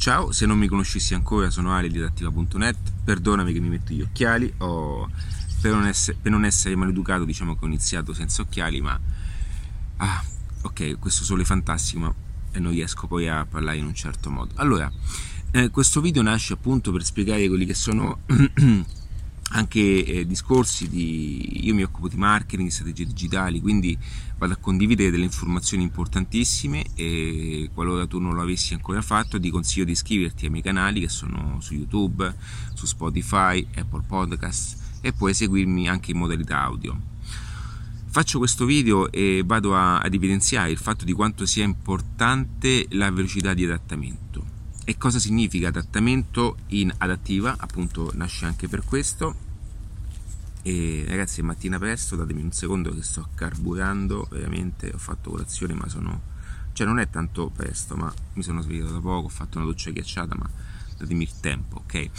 Ciao, 0.00 0.32
se 0.32 0.46
non 0.46 0.56
mi 0.56 0.66
conoscessi 0.66 1.12
ancora 1.12 1.50
sono 1.50 1.74
Ali 1.74 1.90
perdonami 3.04 3.52
che 3.52 3.60
mi 3.60 3.68
metto 3.68 3.92
gli 3.92 4.00
occhiali, 4.00 4.50
oh, 4.56 5.06
per, 5.60 5.72
non 5.72 5.86
essere, 5.86 6.16
per, 6.18 6.30
non 6.30 6.46
essere, 6.46 6.74
maleducato 6.74 7.26
diciamo 7.26 7.54
che 7.54 7.66
ho 7.66 7.68
iniziato 7.68 8.14
senza 8.14 8.40
occhiali, 8.40 8.80
ma 8.80 8.98
ah, 9.98 10.24
ok, 10.62 10.98
questo 10.98 11.22
sole 11.22 11.42
è 11.42 11.44
fantastico, 11.44 12.00
ma 12.00 12.14
non 12.52 12.72
riesco 12.72 13.08
poi 13.08 13.28
a 13.28 13.44
parlare 13.44 13.76
in 13.76 13.84
un 13.84 13.94
certo 13.94 14.30
modo. 14.30 14.54
Allora, 14.54 14.90
eh, 15.50 15.68
questo 15.68 16.00
video 16.00 16.22
nasce 16.22 16.54
appunto 16.54 16.92
per 16.92 17.04
spiegare 17.04 17.46
quelli 17.46 17.66
che 17.66 17.74
sono 17.74 18.20
anche 19.52 20.04
eh, 20.04 20.26
discorsi 20.26 20.88
di 20.88 21.66
io 21.66 21.74
mi 21.74 21.82
occupo 21.82 22.08
di 22.08 22.16
marketing, 22.16 22.68
di 22.68 22.74
strategie 22.74 23.06
digitali, 23.06 23.60
quindi 23.60 23.96
vado 24.38 24.52
a 24.52 24.56
condividere 24.56 25.10
delle 25.10 25.24
informazioni 25.24 25.82
importantissime 25.82 26.84
e 26.94 27.70
qualora 27.74 28.06
tu 28.06 28.18
non 28.18 28.34
lo 28.34 28.42
avessi 28.42 28.74
ancora 28.74 29.02
fatto 29.02 29.40
ti 29.40 29.50
consiglio 29.50 29.84
di 29.84 29.92
iscriverti 29.92 30.44
ai 30.44 30.50
miei 30.50 30.62
canali 30.62 31.00
che 31.00 31.08
sono 31.08 31.58
su 31.60 31.74
YouTube, 31.74 32.34
su 32.74 32.86
Spotify, 32.86 33.66
Apple 33.74 34.04
Podcast 34.06 34.98
e 35.00 35.12
puoi 35.12 35.34
seguirmi 35.34 35.88
anche 35.88 36.12
in 36.12 36.18
modalità 36.18 36.62
audio. 36.62 37.08
Faccio 38.06 38.38
questo 38.38 38.64
video 38.64 39.10
e 39.12 39.42
vado 39.44 39.76
a, 39.76 39.98
ad 39.98 40.12
evidenziare 40.12 40.70
il 40.70 40.78
fatto 40.78 41.04
di 41.04 41.12
quanto 41.12 41.46
sia 41.46 41.64
importante 41.64 42.86
la 42.90 43.10
velocità 43.10 43.54
di 43.54 43.64
adattamento 43.64 44.39
e 44.90 44.96
cosa 44.98 45.20
significa 45.20 45.68
adattamento 45.68 46.56
in 46.70 46.92
adattiva, 46.98 47.54
appunto 47.56 48.10
nasce 48.14 48.44
anche 48.44 48.66
per 48.66 48.82
questo. 48.84 49.36
E 50.62 51.04
ragazzi, 51.06 51.42
mattina 51.42 51.78
presto, 51.78 52.16
datemi 52.16 52.42
un 52.42 52.50
secondo 52.50 52.92
che 52.92 53.04
sto 53.04 53.28
carburando, 53.36 54.26
veramente 54.32 54.90
ho 54.92 54.98
fatto 54.98 55.30
colazione, 55.30 55.74
ma 55.74 55.88
sono 55.88 56.20
cioè 56.72 56.88
non 56.88 56.98
è 56.98 57.08
tanto 57.08 57.52
presto, 57.54 57.94
ma 57.94 58.12
mi 58.32 58.42
sono 58.42 58.62
svegliato 58.62 58.90
da 58.90 58.98
poco, 58.98 59.26
ho 59.26 59.28
fatto 59.28 59.58
una 59.58 59.66
doccia 59.68 59.92
ghiacciata, 59.92 60.34
ma 60.36 60.50
datemi 60.98 61.22
il 61.22 61.38
tempo, 61.38 61.82
ok? 61.84 62.10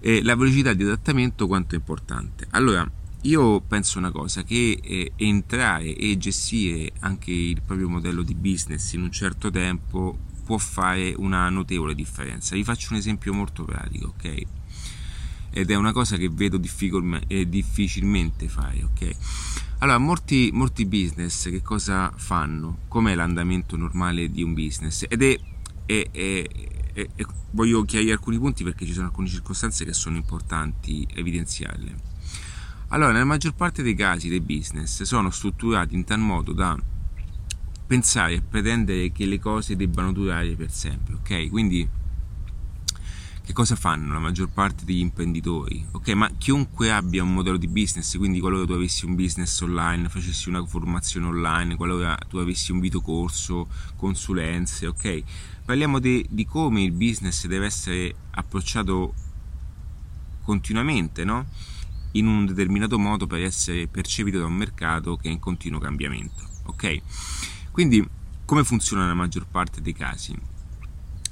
E 0.00 0.22
la 0.22 0.36
velocità 0.36 0.72
di 0.72 0.84
adattamento 0.84 1.46
quanto 1.46 1.74
è 1.74 1.78
importante. 1.78 2.46
Allora, 2.52 2.90
io 3.22 3.60
penso 3.60 3.98
una 3.98 4.10
cosa, 4.10 4.42
che 4.42 4.80
eh, 4.82 5.12
entrare 5.16 5.94
e 5.94 6.16
gestire 6.16 6.92
anche 7.00 7.30
il 7.30 7.60
proprio 7.60 7.90
modello 7.90 8.22
di 8.22 8.34
business 8.34 8.94
in 8.94 9.02
un 9.02 9.12
certo 9.12 9.50
tempo 9.50 10.32
può 10.46 10.58
fare 10.58 11.12
una 11.16 11.50
notevole 11.50 11.92
differenza. 11.92 12.54
Vi 12.54 12.62
faccio 12.62 12.92
un 12.92 12.98
esempio 12.98 13.34
molto 13.34 13.64
pratico, 13.64 14.14
ok? 14.16 14.42
Ed 15.50 15.70
è 15.72 15.74
una 15.74 15.90
cosa 15.90 16.16
che 16.16 16.28
vedo 16.28 16.56
difficilmente 16.56 18.46
fare, 18.48 18.84
ok? 18.84 19.16
Allora, 19.78 19.98
molti, 19.98 20.50
molti 20.52 20.86
business 20.86 21.50
che 21.50 21.62
cosa 21.62 22.12
fanno? 22.16 22.78
Com'è 22.86 23.16
l'andamento 23.16 23.76
normale 23.76 24.30
di 24.30 24.44
un 24.44 24.54
business? 24.54 25.04
Ed 25.08 25.22
è, 25.22 25.36
è, 25.84 26.08
è, 26.12 26.48
è 26.92 27.08
voglio 27.50 27.82
chiarire 27.84 28.12
alcuni 28.12 28.38
punti 28.38 28.62
perché 28.62 28.86
ci 28.86 28.92
sono 28.92 29.06
alcune 29.06 29.26
circostanze 29.26 29.84
che 29.84 29.92
sono 29.92 30.16
importanti 30.16 31.04
evidenziarle. 31.12 32.14
Allora, 32.88 33.10
nella 33.10 33.24
maggior 33.24 33.54
parte 33.54 33.82
dei 33.82 33.96
casi 33.96 34.28
dei 34.28 34.40
business 34.40 35.02
sono 35.02 35.30
strutturati 35.30 35.96
in 35.96 36.04
tal 36.04 36.20
modo 36.20 36.52
da 36.52 36.78
pensare 37.86 38.34
e 38.34 38.42
pretendere 38.42 39.12
che 39.12 39.26
le 39.26 39.38
cose 39.38 39.76
debbano 39.76 40.12
durare 40.12 40.54
per 40.54 40.70
sempre, 40.70 41.14
ok? 41.14 41.48
Quindi 41.48 41.88
che 43.46 43.52
cosa 43.52 43.76
fanno 43.76 44.12
la 44.12 44.18
maggior 44.18 44.48
parte 44.48 44.84
degli 44.84 44.98
imprenditori? 44.98 45.86
Ok, 45.92 46.08
ma 46.14 46.28
chiunque 46.36 46.90
abbia 46.90 47.22
un 47.22 47.32
modello 47.32 47.56
di 47.56 47.68
business, 47.68 48.16
quindi 48.16 48.40
qualora 48.40 48.66
tu 48.66 48.72
avessi 48.72 49.04
un 49.04 49.14
business 49.14 49.60
online, 49.60 50.08
facessi 50.08 50.48
una 50.48 50.66
formazione 50.66 51.26
online, 51.26 51.76
qualora 51.76 52.18
tu 52.28 52.38
avessi 52.38 52.72
un 52.72 52.80
videocorso, 52.80 53.68
consulenze, 53.94 54.88
ok? 54.88 55.22
Parliamo 55.64 56.00
di, 56.00 56.26
di 56.28 56.44
come 56.44 56.82
il 56.82 56.90
business 56.90 57.46
deve 57.46 57.66
essere 57.66 58.12
approcciato 58.30 59.14
continuamente, 60.42 61.22
no? 61.22 61.46
In 62.12 62.26
un 62.26 62.46
determinato 62.46 62.98
modo 62.98 63.28
per 63.28 63.42
essere 63.42 63.86
percepito 63.86 64.40
da 64.40 64.46
un 64.46 64.54
mercato 64.54 65.14
che 65.16 65.28
è 65.28 65.30
in 65.30 65.38
continuo 65.38 65.78
cambiamento, 65.78 66.42
ok? 66.64 67.00
Quindi 67.76 68.02
come 68.46 68.64
funziona 68.64 69.02
nella 69.02 69.12
maggior 69.12 69.46
parte 69.46 69.82
dei 69.82 69.92
casi? 69.92 70.34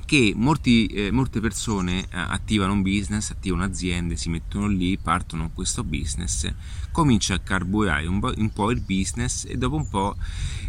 Che 0.04 0.32
molti, 0.36 0.84
eh, 0.88 1.10
molte 1.10 1.40
persone 1.40 2.00
eh, 2.00 2.06
attivano 2.10 2.74
un 2.74 2.82
business, 2.82 3.30
attivano 3.30 3.64
aziende, 3.64 4.14
si 4.16 4.28
mettono 4.28 4.66
lì, 4.66 4.98
partono 4.98 5.44
con 5.44 5.54
questo 5.54 5.84
business, 5.84 6.52
comincia 6.92 7.32
a 7.32 7.38
carburare 7.38 8.06
un 8.06 8.20
un 8.36 8.52
po 8.52 8.70
il 8.70 8.82
business 8.82 9.46
e 9.46 9.56
dopo 9.56 9.76
un 9.76 9.88
po' 9.88 10.16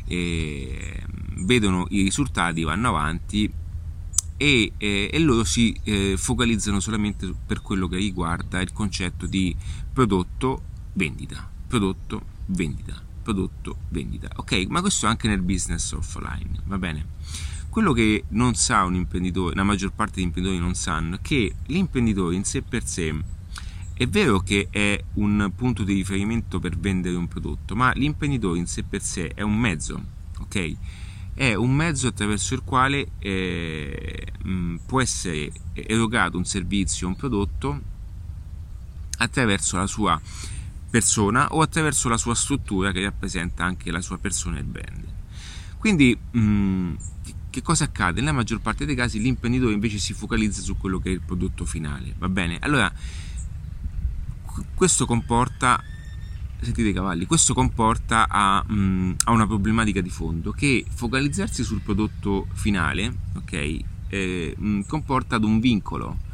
eh, 0.06 1.04
vedono 1.40 1.88
i 1.90 2.04
risultati, 2.04 2.64
vanno 2.64 2.88
avanti 2.88 3.52
e, 4.38 4.72
eh, 4.78 5.10
e, 5.12 5.20
loro 5.20 5.44
si 5.44 5.78
eh, 5.84 6.16
focalizzano 6.16 6.80
solamente 6.80 7.34
per 7.46 7.62
quello 7.62 7.90
che 7.90 7.98
riguarda 7.98 8.62
il 8.62 8.72
concetto 8.72 9.26
di 9.26 9.54
prodotto 9.92 10.62
vendita 10.94 11.52
prodotto 11.68 12.22
vendita 12.46 13.05
prodotto 13.26 13.78
vendita. 13.90 14.30
Ok, 14.36 14.68
ma 14.70 14.82
questo 14.82 15.08
anche 15.08 15.28
nel 15.28 15.42
business 15.42 15.92
offline, 15.94 16.62
va 16.66 16.78
bene? 16.78 17.14
Quello 17.70 17.92
che 17.92 18.26
non 18.30 18.54
sa 18.54 18.84
un 18.84 18.94
imprenditore, 18.94 19.56
la 19.56 19.64
maggior 19.64 19.92
parte 19.92 20.16
degli 20.16 20.26
imprenditori 20.26 20.62
non 20.62 20.76
sanno, 20.76 21.16
è 21.16 21.20
che 21.22 21.56
l'imprenditore 21.66 22.36
in 22.36 22.44
sé 22.44 22.62
per 22.62 22.86
sé 22.86 23.14
è 23.94 24.08
vero 24.08 24.42
che 24.42 24.68
è 24.70 25.04
un 25.16 25.52
punto 25.56 25.84
di 25.84 25.94
riferimento 25.94 26.60
per 26.60 26.78
vendere 26.78 27.16
un 27.16 27.28
prodotto, 27.28 27.76
ma 27.76 27.92
l'imprenditore 27.94 28.60
in 28.60 28.68
sé 28.68 28.84
per 28.84 29.02
sé 29.02 29.32
è 29.34 29.42
un 29.42 29.58
mezzo, 29.58 30.02
ok? 30.40 30.76
È 31.34 31.54
un 31.56 31.74
mezzo 31.74 32.08
attraverso 32.08 32.54
il 32.54 32.62
quale 32.64 33.08
eh, 33.20 34.28
può 34.86 35.02
essere 35.02 35.52
erogato 35.74 36.38
un 36.38 36.46
servizio, 36.46 37.08
un 37.08 37.16
prodotto 37.16 37.82
attraverso 39.18 39.78
la 39.78 39.88
sua 39.88 40.22
persona 40.96 41.48
o 41.52 41.60
attraverso 41.60 42.08
la 42.08 42.16
sua 42.16 42.36
struttura 42.36 42.94
che 42.94 43.04
rappresenta 43.04 43.66
anche 43.66 43.92
la 43.92 44.00
sua 44.00 44.18
persona 44.18 44.56
e 44.56 44.60
il 44.62 44.66
brand. 44.66 45.04
Quindi 45.78 46.18
mh, 46.32 46.40
mm, 46.40 46.94
che 47.50 47.62
cosa 47.62 47.84
accade? 47.84 48.22
Nella 48.22 48.32
maggior 48.32 48.62
parte 48.62 48.86
dei 48.86 48.96
casi 48.96 49.20
l'imprenditore 49.20 49.74
invece 49.74 49.98
si 49.98 50.14
focalizza 50.14 50.62
su 50.62 50.78
quello 50.78 51.00
che 51.00 51.10
è 51.10 51.12
il 51.12 51.20
prodotto 51.20 51.66
finale, 51.66 52.16
va 52.18 52.30
bene? 52.30 52.60
Allora, 52.62 52.90
questo 54.74 55.06
comporta 55.06 55.84
sentite 56.62 56.88
i 56.88 56.94
cavalli, 56.94 57.26
questo 57.26 57.54
comporta 57.54 58.30
a, 58.30 58.64
mh, 58.66 58.74
mm, 58.74 59.12
a, 59.26 59.32
una 59.32 59.46
problematica 59.46 60.00
di 60.00 60.10
fondo 60.10 60.52
che 60.52 60.86
focalizzarsi 60.90 61.62
sul 61.66 61.82
prodotto 61.82 62.48
finale, 62.54 63.14
ok, 63.36 63.80
eh, 64.08 64.56
mh, 64.58 64.82
comporta 64.88 65.36
ad 65.36 65.44
un 65.44 65.60
vincolo 65.60 66.25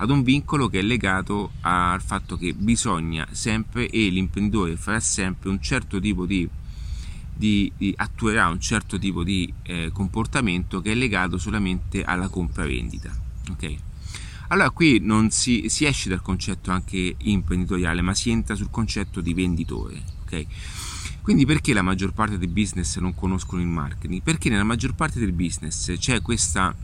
ad 0.00 0.10
un 0.10 0.22
vincolo 0.22 0.68
che 0.68 0.78
è 0.78 0.82
legato 0.82 1.52
al 1.62 2.00
fatto 2.00 2.36
che 2.36 2.54
bisogna 2.54 3.26
sempre 3.32 3.88
e 3.88 4.08
l'imprenditore 4.08 4.76
farà 4.76 5.00
sempre 5.00 5.48
un 5.48 5.60
certo 5.60 5.98
tipo 5.98 6.24
di, 6.24 6.48
di, 7.34 7.70
di 7.76 7.92
attuerà 7.96 8.48
un 8.48 8.60
certo 8.60 8.98
tipo 8.98 9.24
di 9.24 9.52
eh, 9.62 9.90
comportamento 9.92 10.80
che 10.80 10.92
è 10.92 10.94
legato 10.94 11.36
solamente 11.36 12.04
alla 12.04 12.28
compravendita. 12.28 13.10
Ok? 13.50 13.74
Allora 14.48 14.70
qui 14.70 14.98
non 15.00 15.30
si, 15.30 15.68
si, 15.68 15.84
esce 15.84 16.08
dal 16.08 16.22
concetto 16.22 16.70
anche 16.70 17.16
imprenditoriale, 17.18 18.00
ma 18.00 18.14
si 18.14 18.30
entra 18.30 18.54
sul 18.54 18.70
concetto 18.70 19.20
di 19.20 19.34
venditore. 19.34 20.00
Ok? 20.22 20.46
Quindi 21.22 21.44
perché 21.44 21.74
la 21.74 21.82
maggior 21.82 22.12
parte 22.12 22.38
dei 22.38 22.48
business 22.48 22.96
non 22.98 23.14
conoscono 23.14 23.60
il 23.60 23.68
marketing? 23.68 24.22
Perché 24.22 24.48
nella 24.48 24.64
maggior 24.64 24.94
parte 24.94 25.18
del 25.18 25.32
business 25.32 25.92
c'è 25.98 26.22
questa 26.22 26.74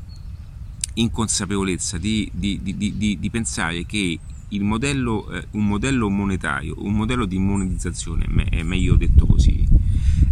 inconsapevolezza 0.95 1.99
di, 1.99 2.31
di, 2.33 2.61
di, 2.63 3.19
di 3.19 3.31
pensare 3.31 3.85
che 3.85 4.19
modello, 4.61 5.31
eh, 5.31 5.47
un 5.53 5.67
modello 5.67 6.09
monetario, 6.09 6.75
un 6.79 6.95
modello 6.95 7.25
di 7.25 7.39
monetizzazione, 7.39 8.27
è 8.51 8.63
meglio 8.63 8.97
detto 8.97 9.27
così, 9.27 9.67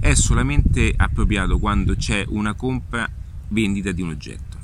è 0.01 0.15
solamente 0.15 0.93
appropriato 0.97 1.59
quando 1.59 1.97
c'è 1.97 2.25
una 2.29 2.55
compra 2.55 3.09
vendita 3.49 3.93
di 3.93 4.03
un 4.03 4.11
oggetto. 4.11 4.59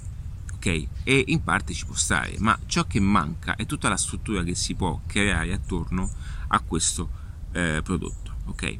Ok? 0.54 0.86
E 1.04 1.24
in 1.28 1.42
parte 1.42 1.72
ci 1.72 1.86
può 1.86 1.94
stare, 1.94 2.34
ma 2.38 2.58
ciò 2.66 2.86
che 2.86 3.00
manca 3.00 3.56
è 3.56 3.66
tutta 3.66 3.88
la 3.88 3.96
struttura 3.96 4.42
che 4.42 4.54
si 4.54 4.74
può 4.74 5.00
creare 5.06 5.52
attorno 5.52 6.10
a 6.48 6.60
questo 6.60 7.08
eh, 7.52 7.80
prodotto. 7.82 8.26
Ok? 8.46 8.76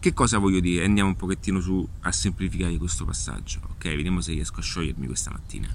Che 0.00 0.12
cosa 0.12 0.38
voglio 0.38 0.60
dire? 0.60 0.84
Andiamo 0.84 1.10
un 1.10 1.16
pochettino 1.16 1.60
su 1.60 1.86
a 2.00 2.10
semplificare 2.10 2.76
questo 2.78 3.04
passaggio. 3.04 3.60
Ok? 3.70 3.84
Vediamo 3.84 4.20
se 4.20 4.32
riesco 4.32 4.60
a 4.60 4.62
sciogliermi 4.62 5.06
questa 5.06 5.30
mattina. 5.30 5.68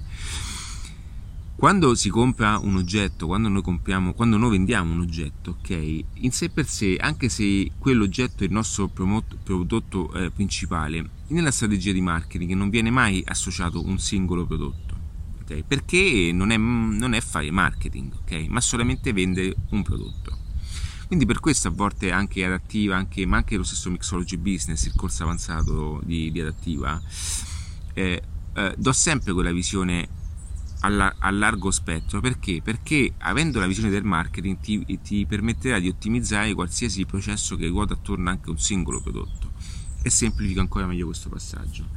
Quando 1.56 1.94
si 1.94 2.10
compra 2.10 2.58
un 2.58 2.76
oggetto, 2.76 3.26
quando 3.26 3.48
noi, 3.48 3.62
compriamo, 3.62 4.12
quando 4.12 4.36
noi 4.36 4.50
vendiamo 4.50 4.92
un 4.92 5.00
oggetto, 5.00 5.56
ok, 5.58 6.04
in 6.16 6.30
sé 6.30 6.50
per 6.50 6.66
sé, 6.66 6.96
anche 7.00 7.30
se 7.30 7.70
quell'oggetto 7.78 8.42
è 8.42 8.46
il 8.46 8.52
nostro 8.52 8.88
prodotto 8.88 10.12
eh, 10.12 10.30
principale, 10.30 11.08
nella 11.28 11.50
strategia 11.50 11.92
di 11.92 12.02
marketing 12.02 12.52
non 12.52 12.68
viene 12.68 12.90
mai 12.90 13.24
associato 13.26 13.82
un 13.82 13.98
singolo 13.98 14.44
prodotto, 14.44 14.96
ok? 15.40 15.62
Perché 15.66 16.30
non 16.30 16.50
è, 16.50 16.58
non 16.58 17.14
è 17.14 17.22
fare 17.22 17.50
marketing, 17.50 18.12
ok? 18.20 18.48
Ma 18.48 18.60
solamente 18.60 19.14
vendere 19.14 19.56
un 19.70 19.82
prodotto. 19.82 20.36
Quindi 21.06 21.24
per 21.24 21.40
questo 21.40 21.68
a 21.68 21.70
volte 21.70 22.12
anche 22.12 22.44
adattiva, 22.44 22.96
anche, 22.96 23.24
ma 23.24 23.38
anche 23.38 23.56
lo 23.56 23.64
stesso 23.64 23.90
Mixology 23.90 24.36
Business, 24.36 24.84
il 24.84 24.94
corso 24.94 25.22
avanzato 25.22 26.02
di, 26.04 26.30
di 26.30 26.38
adattiva, 26.38 27.00
eh, 27.94 28.22
eh, 28.52 28.74
do 28.76 28.92
sempre 28.92 29.32
quella 29.32 29.52
visione 29.52 30.24
a 30.80 31.30
largo 31.30 31.70
spettro 31.70 32.20
perché? 32.20 32.60
Perché 32.62 33.14
avendo 33.18 33.58
la 33.58 33.66
visione 33.66 33.90
del 33.90 34.04
marketing 34.04 34.58
ti, 34.60 34.98
ti, 35.02 35.26
permetterà 35.26 35.78
di 35.78 35.88
ottimizzare 35.88 36.54
qualsiasi 36.54 37.04
processo 37.06 37.56
che 37.56 37.66
ruota 37.66 37.94
attorno 37.94 38.30
anche 38.30 38.48
a 38.48 38.52
un 38.52 38.58
singolo 38.58 39.00
prodotto 39.00 39.52
e 40.02 40.10
semplifica 40.10 40.60
ancora 40.60 40.86
meglio 40.86 41.06
questo 41.06 41.28
passaggio. 41.28 41.88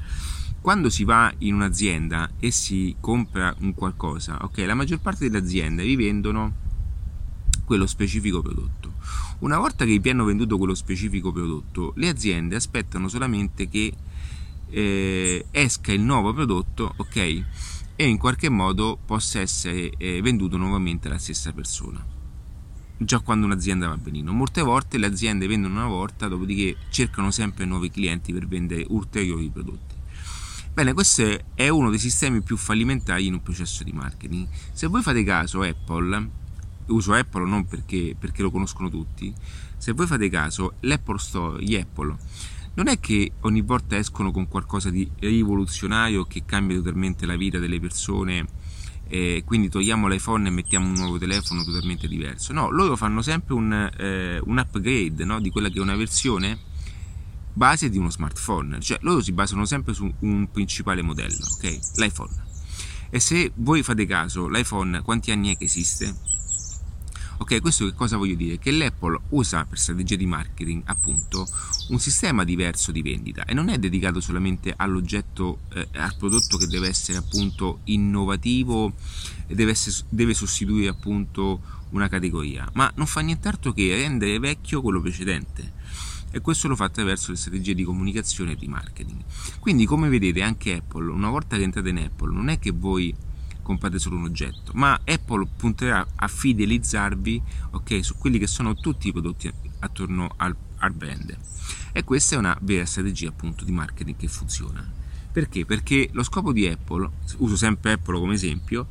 Quando 0.62 0.90
si 0.90 1.04
va 1.04 1.32
in 1.40 1.54
un'azienda 1.54 2.32
e 2.40 2.52
si 2.52 2.96
compra 3.00 3.54
un 3.60 3.74
qualcosa, 3.74 4.40
ok, 4.42 4.58
la 4.60 4.74
maggior 4.74 5.00
parte 5.00 5.30
delle 5.30 5.44
aziende 5.44 5.84
vi 5.84 5.96
vendono 5.96 6.68
quello 7.66 7.86
specifico 7.86 8.42
prodotto. 8.42 8.94
Una 9.40 9.58
volta 9.58 9.86
che 9.86 10.00
vi 10.00 10.10
hanno 10.10 10.26
venduto 10.26 10.58
quello 10.58 10.74
specifico 10.74 11.32
prodotto, 11.32 11.94
le 11.96 12.10
aziende 12.10 12.56
aspettano 12.56 13.08
solamente 13.08 13.70
che 13.70 13.94
eh, 14.70 15.46
esca 15.52 15.92
il 15.92 16.02
nuovo 16.02 16.34
prodotto, 16.34 16.94
ok? 16.98 17.44
E 18.02 18.08
in 18.08 18.18
qualche 18.18 18.48
modo 18.48 18.98
possa 19.06 19.42
essere 19.42 19.90
eh, 19.98 20.22
venduto 20.22 20.56
nuovamente 20.56 21.10
alla 21.10 21.18
stessa 21.18 21.52
persona. 21.52 22.02
Già 22.96 23.20
quando 23.20 23.46
un'azienda 23.46 23.90
va 23.90 23.98
benino. 23.98 24.32
Molte 24.32 24.62
volte 24.62 24.98
le 24.98 25.06
aziende 25.06 25.48
vendono 25.48 25.74
una 25.74 25.88
volta, 25.88 26.30
dopodiché 26.30 26.78
cercano 26.88 27.30
sempre 27.30 27.66
nuovi 27.66 27.92
clienti 27.92 28.32
per 28.32 28.48
vendere 28.48 28.86
ulteriori 28.88 29.50
prodotti. 29.50 29.96
Bene, 30.74 30.94
questo 30.94 31.42
è 31.54 31.68
uno 31.68 31.90
dei 31.90 32.00
sistemi 32.00 32.40
più 32.42 32.56
fallimentari 32.56 33.26
in 33.26 33.34
un 33.34 33.44
processo 33.44 33.84
di 33.84 33.92
marketing. 33.92 34.48
Se 34.72 34.88
voi 34.88 35.02
fate 35.02 35.22
caso, 35.26 35.62
Apple, 35.62 36.30
uso 36.86 37.12
Apple 37.12 37.50
non 37.50 37.68
perché, 37.68 38.16
perché 38.18 38.42
lo 38.42 38.50
conoscono 38.50 38.90
tutti, 38.90 39.34
se 39.76 39.92
voi 39.92 40.08
fate 40.08 40.30
caso, 40.30 40.76
l'Apple 40.80 41.20
Store, 41.20 41.62
gli 41.62 41.76
Apple, 41.76 42.16
non 42.80 42.88
è 42.88 42.98
che 42.98 43.34
ogni 43.42 43.60
volta 43.60 43.98
escono 43.98 44.32
con 44.32 44.48
qualcosa 44.48 44.90
di 44.90 45.10
rivoluzionario 45.20 46.24
che 46.24 46.44
cambia 46.46 46.78
totalmente 46.78 47.26
la 47.26 47.36
vita 47.36 47.60
delle 47.60 47.78
persone, 47.78 48.48
eh, 49.10 49.44
quindi 49.46 49.68
togliamo 49.68 50.08
l'iPhone 50.08 50.48
e 50.48 50.52
mettiamo 50.52 50.88
un 50.88 50.94
nuovo 50.94 51.18
telefono 51.18 51.66
totalmente 51.66 52.08
diverso. 52.08 52.54
No, 52.54 52.70
loro 52.70 52.96
fanno 52.96 53.22
sempre 53.22 53.54
un, 53.54 53.74
eh, 53.98 54.40
un 54.42 54.58
upgrade 54.58 55.26
no? 55.26 55.42
di 55.42 55.50
quella 55.50 55.68
che 55.68 55.80
è 55.80 55.82
una 55.82 55.98
versione 55.98 56.58
base 57.52 57.90
di 57.90 57.98
uno 57.98 58.10
smartphone, 58.10 58.80
cioè 58.80 58.98
loro 59.02 59.20
si 59.20 59.34
basano 59.34 59.66
sempre 59.66 59.94
su 59.94 60.10
un 60.20 60.50
principale 60.50 61.02
modello, 61.02 61.46
ok? 61.58 61.80
L'iPhone. 61.98 62.32
E 63.10 63.20
se 63.20 63.52
voi 63.56 63.84
fate 63.84 64.06
caso, 64.06 64.48
l'iPhone 64.48 65.02
quanti 65.02 65.32
anni 65.32 65.54
è 65.54 65.58
che 65.58 65.66
esiste? 65.66 66.29
Ok, 67.42 67.62
questo 67.62 67.86
che 67.86 67.94
cosa 67.94 68.18
voglio 68.18 68.36
dire? 68.36 68.60
Che 68.60 68.70
l'Apple 68.70 69.18
usa 69.30 69.64
per 69.64 69.80
strategia 69.80 70.18
di 70.18 70.26
marketing 70.26 70.82
appunto 70.86 71.48
un 71.88 71.98
sistema 71.98 72.44
diverso 72.44 72.92
di 72.92 73.02
vendita 73.02 73.46
e 73.46 73.54
non 73.54 73.70
è 73.70 73.78
dedicato 73.78 74.20
solamente 74.20 74.74
all'oggetto, 74.76 75.62
eh, 75.74 75.88
al 75.94 76.18
prodotto 76.18 76.58
che 76.58 76.68
deve 76.68 76.90
essere 76.90 77.18
appunto 77.18 77.80
innovativo 77.86 78.94
e 79.48 79.56
deve, 79.56 79.74
deve 80.10 80.34
sostituire 80.34 80.90
appunto 80.90 81.62
una 81.92 82.10
categoria, 82.10 82.70
ma 82.74 82.92
non 82.96 83.08
fa 83.08 83.22
nient'altro 83.22 83.72
che 83.72 83.96
rendere 83.96 84.38
vecchio 84.38 84.82
quello 84.82 85.00
precedente 85.00 85.78
e 86.32 86.42
questo 86.42 86.68
lo 86.68 86.76
fa 86.76 86.86
attraverso 86.86 87.32
le 87.32 87.38
strategie 87.38 87.74
di 87.74 87.84
comunicazione 87.86 88.52
e 88.52 88.56
di 88.58 88.68
marketing. 88.68 89.24
Quindi 89.60 89.86
come 89.86 90.10
vedete 90.10 90.42
anche 90.42 90.74
Apple, 90.74 91.10
una 91.10 91.30
volta 91.30 91.56
che 91.56 91.64
entrate 91.64 91.88
in 91.88 92.00
Apple, 92.00 92.34
non 92.34 92.50
è 92.50 92.60
che 92.60 92.72
voi 92.72 93.16
comprate 93.70 94.00
solo 94.00 94.16
un 94.16 94.24
oggetto, 94.24 94.72
ma 94.74 95.00
Apple 95.06 95.48
punterà 95.56 96.04
a 96.16 96.28
fidelizzarvi 96.28 97.40
okay, 97.70 98.02
su 98.02 98.16
quelli 98.18 98.40
che 98.40 98.48
sono 98.48 98.74
tutti 98.74 99.10
i 99.10 99.12
prodotti 99.12 99.52
attorno 99.82 100.34
al, 100.38 100.56
al 100.78 100.92
brand. 100.92 101.38
E 101.92 102.04
questa 102.04 102.34
è 102.34 102.40
una 102.40 102.58
vera 102.62 102.84
strategia 102.86 103.30
appunto 103.30 103.66
di 103.66 103.72
marketing 103.72 104.18
che 104.18 104.28
funziona. 104.28 104.84
Perché? 105.32 105.68
Perché 105.68 106.10
lo 106.14 106.24
scopo 106.24 106.52
di 106.52 106.66
Apple, 106.66 107.08
uso 107.38 107.56
sempre 107.56 107.92
Apple 107.92 108.18
come 108.18 108.34
esempio, 108.34 108.88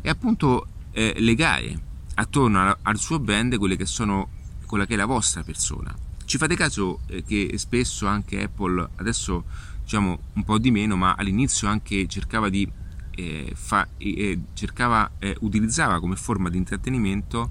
è 0.00 0.08
appunto 0.08 0.68
eh, 0.92 1.14
legare 1.18 1.76
attorno 2.14 2.76
al 2.82 2.98
suo 2.98 3.18
brand 3.18 3.56
quelle 3.58 3.74
che 3.74 3.86
sono 3.86 4.28
quella 4.64 4.86
che 4.86 4.94
è 4.94 4.96
la 4.96 5.06
vostra 5.06 5.42
persona. 5.42 5.92
Ci 6.24 6.38
fate 6.38 6.54
caso 6.54 7.00
eh, 7.06 7.24
che 7.24 7.54
spesso 7.56 8.06
anche 8.06 8.44
Apple, 8.44 8.90
adesso 8.94 9.42
diciamo 9.82 10.18
un 10.34 10.44
po' 10.44 10.58
di 10.58 10.70
meno, 10.70 10.94
ma 10.94 11.14
all'inizio 11.18 11.66
anche 11.66 12.06
cercava 12.06 12.48
di 12.48 12.82
eh, 13.16 13.52
fa, 13.54 13.86
eh, 13.98 14.38
cercava, 14.54 15.10
utilizzava 15.40 16.00
come 16.00 16.16
forma 16.16 16.48
di 16.48 16.56
intrattenimento 16.56 17.50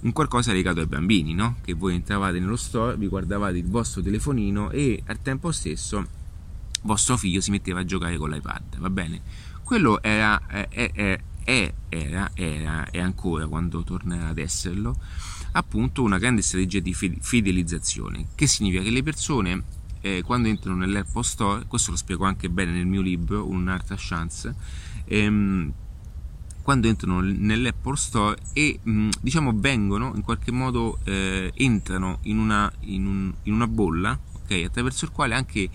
un 0.00 0.12
qualcosa 0.12 0.52
legato 0.52 0.80
ai 0.80 0.86
bambini, 0.86 1.34
no? 1.34 1.56
che 1.62 1.74
voi 1.74 1.94
entravate 1.94 2.38
nello 2.38 2.56
store, 2.56 2.96
vi 2.96 3.08
guardavate 3.08 3.58
il 3.58 3.68
vostro 3.68 4.00
telefonino 4.00 4.70
e 4.70 5.02
al 5.06 5.20
tempo 5.20 5.50
stesso 5.50 6.16
vostro 6.82 7.16
figlio 7.16 7.40
si 7.40 7.50
metteva 7.50 7.80
a 7.80 7.84
giocare 7.84 8.16
con 8.16 8.30
l'iPad, 8.30 8.78
va 8.78 8.90
bene? 8.90 9.20
Quello 9.64 10.00
era, 10.02 10.46
è, 10.46 10.68
è, 10.68 11.72
era, 11.88 12.30
era 12.34 12.90
e 12.90 13.00
ancora 13.00 13.46
quando 13.46 13.82
tornerà 13.82 14.28
ad 14.28 14.38
esserlo, 14.38 14.96
appunto 15.52 16.02
una 16.02 16.18
grande 16.18 16.42
strategia 16.42 16.80
di 16.80 16.94
fidelizzazione, 16.94 18.28
che 18.34 18.46
significa 18.46 18.82
che 18.82 18.90
le 18.90 19.02
persone 19.02 19.62
eh, 20.00 20.22
quando 20.22 20.48
entrano 20.48 20.78
nell'Apple 20.78 21.22
Store, 21.22 21.64
questo 21.66 21.90
lo 21.90 21.96
spiego 21.96 22.24
anche 22.24 22.48
bene 22.48 22.72
nel 22.72 22.86
mio 22.86 23.00
libro, 23.00 23.46
Un'altra 23.46 23.96
chance, 23.98 24.54
ehm, 25.04 25.72
quando 26.62 26.86
entrano 26.86 27.20
nell'Apple 27.20 27.96
Store 27.96 28.38
e 28.52 28.78
mh, 28.82 29.08
diciamo 29.20 29.52
vengono 29.54 30.12
in 30.14 30.22
qualche 30.22 30.52
modo 30.52 30.98
eh, 31.04 31.50
entrano 31.54 32.18
in 32.24 32.38
una, 32.38 32.70
in, 32.80 33.06
un, 33.06 33.32
in 33.44 33.54
una 33.54 33.66
bolla 33.66 34.18
okay, 34.42 34.64
attraverso 34.64 35.06
il 35.06 35.10
quale 35.10 35.34
anche 35.34 35.70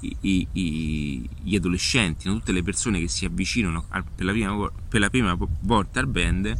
i, 0.00 0.46
i, 0.52 1.28
gli 1.42 1.56
adolescenti, 1.56 2.28
no? 2.28 2.34
tutte 2.34 2.52
le 2.52 2.62
persone 2.62 3.00
che 3.00 3.08
si 3.08 3.24
avvicinano 3.24 3.86
al, 3.88 4.04
per, 4.04 4.24
la 4.24 4.32
prima, 4.32 4.70
per, 4.88 5.00
la 5.00 5.10
prima, 5.10 5.36
volta 5.62 6.00
al 6.00 6.06
band 6.06 6.58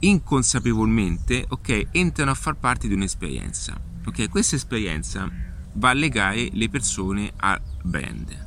inconsapevolmente 0.00 1.46
okay, 1.48 1.86
entrano 1.92 2.30
a 2.30 2.34
far 2.34 2.56
parte 2.56 2.88
di 2.88 2.94
un'esperienza. 2.94 3.80
Okay? 4.04 4.28
Questa 4.28 4.56
esperienza 4.56 5.30
va 5.74 5.90
a 5.90 5.94
legare 5.94 6.48
le 6.52 6.68
persone 6.68 7.32
al 7.36 7.60
brand. 7.82 8.42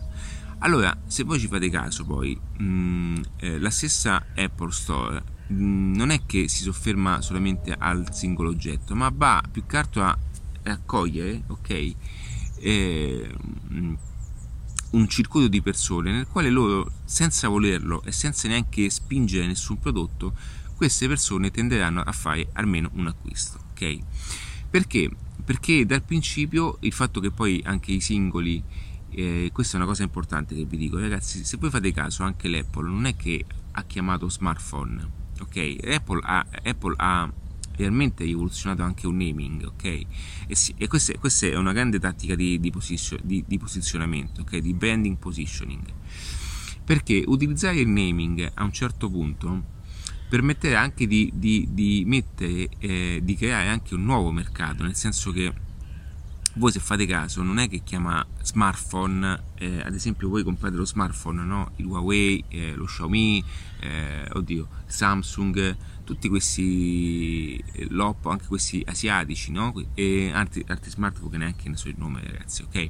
Allora, 0.59 0.95
se 1.05 1.23
voi 1.23 1.39
ci 1.39 1.47
fate 1.47 1.69
caso 1.69 2.03
poi, 2.03 2.37
mh, 2.57 2.63
mm, 2.63 3.15
eh, 3.37 3.59
la 3.59 3.69
stessa 3.69 4.25
Apple 4.35 4.71
Store 4.71 5.23
mh, 5.47 5.63
mm, 5.63 5.95
non 5.95 6.09
è 6.09 6.25
che 6.25 6.47
si 6.47 6.63
sofferma 6.63 7.21
solamente 7.21 7.75
al 7.77 8.11
singolo 8.11 8.49
oggetto, 8.49 8.95
ma 8.95 9.11
va 9.13 9.43
più 9.49 9.65
che 9.65 9.77
altro 9.77 10.03
a 10.03 10.17
raccogliere, 10.63 11.43
ok, 11.47 11.95
eh, 12.59 13.35
un 14.89 15.07
circuito 15.07 15.47
di 15.47 15.61
persone 15.61 16.11
nel 16.11 16.27
quale 16.27 16.49
loro, 16.49 16.91
senza 17.05 17.47
volerlo 17.47 18.01
e 18.03 18.11
senza 18.11 18.47
neanche 18.47 18.89
spingere 18.89 19.45
nessun 19.45 19.77
prodotto, 19.77 20.33
queste 20.75 21.07
persone 21.07 21.51
tenderanno 21.51 22.01
a 22.01 22.11
fare 22.11 22.49
almeno 22.53 22.89
un 22.93 23.07
acquisto, 23.07 23.59
ok? 23.71 23.97
Perché? 24.69 25.09
Perché 25.47 25.85
dal 25.85 26.03
principio 26.03 26.75
il 26.81 26.91
fatto 26.91 27.21
che 27.21 27.31
poi 27.31 27.61
anche 27.63 27.93
i 27.93 28.01
singoli, 28.01 28.61
eh, 29.11 29.49
questa 29.53 29.75
è 29.75 29.79
una 29.79 29.87
cosa 29.87 30.03
importante 30.03 30.53
che 30.53 30.65
vi 30.65 30.75
dico, 30.75 30.99
ragazzi, 30.99 31.45
se 31.45 31.55
voi 31.55 31.69
fate 31.69 31.93
caso 31.93 32.23
anche 32.23 32.49
l'Apple 32.49 32.89
non 32.89 33.05
è 33.05 33.15
che 33.15 33.45
ha 33.71 33.83
chiamato 33.85 34.27
smartphone, 34.27 35.09
ok? 35.39 35.77
Apple 35.85 36.19
ha, 36.21 36.45
Apple 36.65 36.95
ha 36.97 37.31
realmente 37.77 38.25
rivoluzionato 38.25 38.81
anche 38.83 39.07
un 39.07 39.15
naming, 39.15 39.63
ok? 39.63 39.83
E, 40.47 40.53
sì, 40.53 40.75
e 40.77 40.89
questa, 40.89 41.13
questa, 41.17 41.47
è 41.47 41.55
una 41.55 41.71
grande 41.71 41.97
tattica 41.97 42.35
di, 42.35 42.59
di, 42.59 42.69
posizio, 42.69 43.17
di, 43.23 43.41
di 43.47 43.57
posizionamento, 43.57 44.41
ok? 44.41 44.57
Di 44.57 44.73
branding 44.73 45.15
positioning. 45.15 45.85
Perché 46.83 47.23
utilizzare 47.25 47.79
il 47.79 47.87
naming 47.87 48.51
a 48.53 48.65
un 48.65 48.73
certo 48.73 49.09
punto 49.09 49.75
permetterà 50.27 50.81
anche 50.81 51.07
di, 51.07 51.31
di, 51.33 51.67
di 51.71 52.03
mettere, 52.05 52.69
eh, 52.79 53.19
di 53.23 53.35
creare 53.35 53.69
anche 53.69 53.93
un 53.93 54.03
nuovo 54.03 54.31
mercato, 54.31 54.83
nel 54.83 54.95
senso 54.95 55.31
che 55.31 55.65
voi 56.57 56.71
se 56.71 56.79
fate 56.79 57.05
caso 57.05 57.43
non 57.43 57.59
è 57.59 57.69
che 57.69 57.81
chiama 57.83 58.25
smartphone, 58.41 59.43
eh, 59.55 59.81
ad 59.81 59.93
esempio 59.93 60.27
voi 60.27 60.43
comprate 60.43 60.75
lo 60.75 60.85
smartphone, 60.85 61.43
no? 61.43 61.71
il 61.75 61.85
Huawei, 61.85 62.43
eh, 62.49 62.73
lo 62.73 62.85
Xiaomi, 62.85 63.43
eh, 63.79 64.27
oddio, 64.33 64.67
Samsung, 64.85 65.77
tutti 66.03 66.27
questi 66.27 67.57
eh, 67.57 67.87
l'Oppo, 67.89 68.29
anche 68.29 68.47
questi 68.47 68.83
asiatici, 68.85 69.51
no? 69.51 69.73
e 69.93 70.31
altri, 70.33 70.63
altri 70.67 70.89
smartphone 70.89 71.29
che 71.29 71.37
neanche 71.37 71.69
ne 71.69 71.77
so 71.77 71.89
il 71.89 71.95
nome 71.97 72.21
ragazzi, 72.23 72.63
ok? 72.63 72.89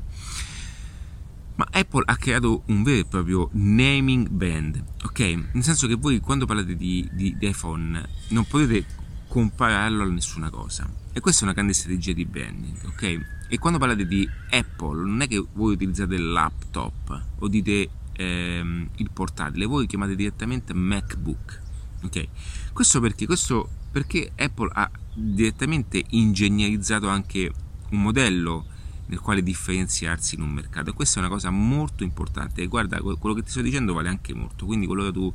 Ma 1.57 1.67
Apple 1.71 2.03
ha 2.05 2.15
creato 2.17 2.63
un 2.67 2.83
vero 2.83 2.99
e 2.99 3.05
proprio 3.05 3.49
naming 3.53 4.29
band, 4.29 4.83
ok? 5.03 5.19
Nel 5.53 5.63
senso 5.63 5.87
che 5.87 5.95
voi 5.95 6.19
quando 6.19 6.45
parlate 6.45 6.75
di, 6.75 7.07
di, 7.11 7.35
di 7.37 7.47
iPhone 7.47 8.09
non 8.29 8.45
potete 8.45 8.85
compararlo 9.27 10.03
a 10.03 10.07
nessuna 10.07 10.49
cosa. 10.49 10.87
E 11.11 11.19
questa 11.19 11.41
è 11.41 11.43
una 11.45 11.53
grande 11.53 11.73
strategia 11.73 12.13
di 12.13 12.25
branding, 12.25 12.77
ok? 12.85 13.25
E 13.49 13.57
quando 13.57 13.79
parlate 13.79 14.05
di 14.05 14.29
Apple 14.51 15.03
non 15.07 15.21
è 15.21 15.27
che 15.27 15.43
voi 15.53 15.73
utilizzate 15.73 16.13
il 16.13 16.31
laptop 16.31 17.23
o 17.39 17.47
dite 17.47 17.89
ehm, 18.13 18.89
il 18.97 19.09
portatile, 19.11 19.65
voi 19.65 19.87
chiamate 19.87 20.15
direttamente 20.15 20.75
MacBook, 20.75 21.61
ok? 22.03 22.27
Questo 22.71 22.99
perché? 22.99 23.25
Questo 23.25 23.67
perché 23.91 24.31
Apple 24.35 24.69
ha 24.73 24.91
direttamente 25.15 26.03
ingegnerizzato 26.09 27.07
anche 27.07 27.51
un 27.89 28.01
modello 28.01 28.75
nel 29.07 29.19
quale 29.19 29.43
differenziarsi 29.43 30.35
in 30.35 30.41
un 30.41 30.51
mercato. 30.51 30.91
E 30.91 30.93
questa 30.93 31.17
è 31.17 31.19
una 31.19 31.29
cosa 31.29 31.49
molto 31.49 32.03
importante. 32.03 32.61
E 32.61 32.67
guarda, 32.67 32.99
quello 33.01 33.35
che 33.35 33.43
ti 33.43 33.49
sto 33.49 33.61
dicendo 33.61 33.93
vale 33.93 34.09
anche 34.09 34.33
molto. 34.33 34.65
Quindi, 34.65 34.85
qualora 34.85 35.11
tu 35.11 35.33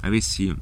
avessi 0.00 0.54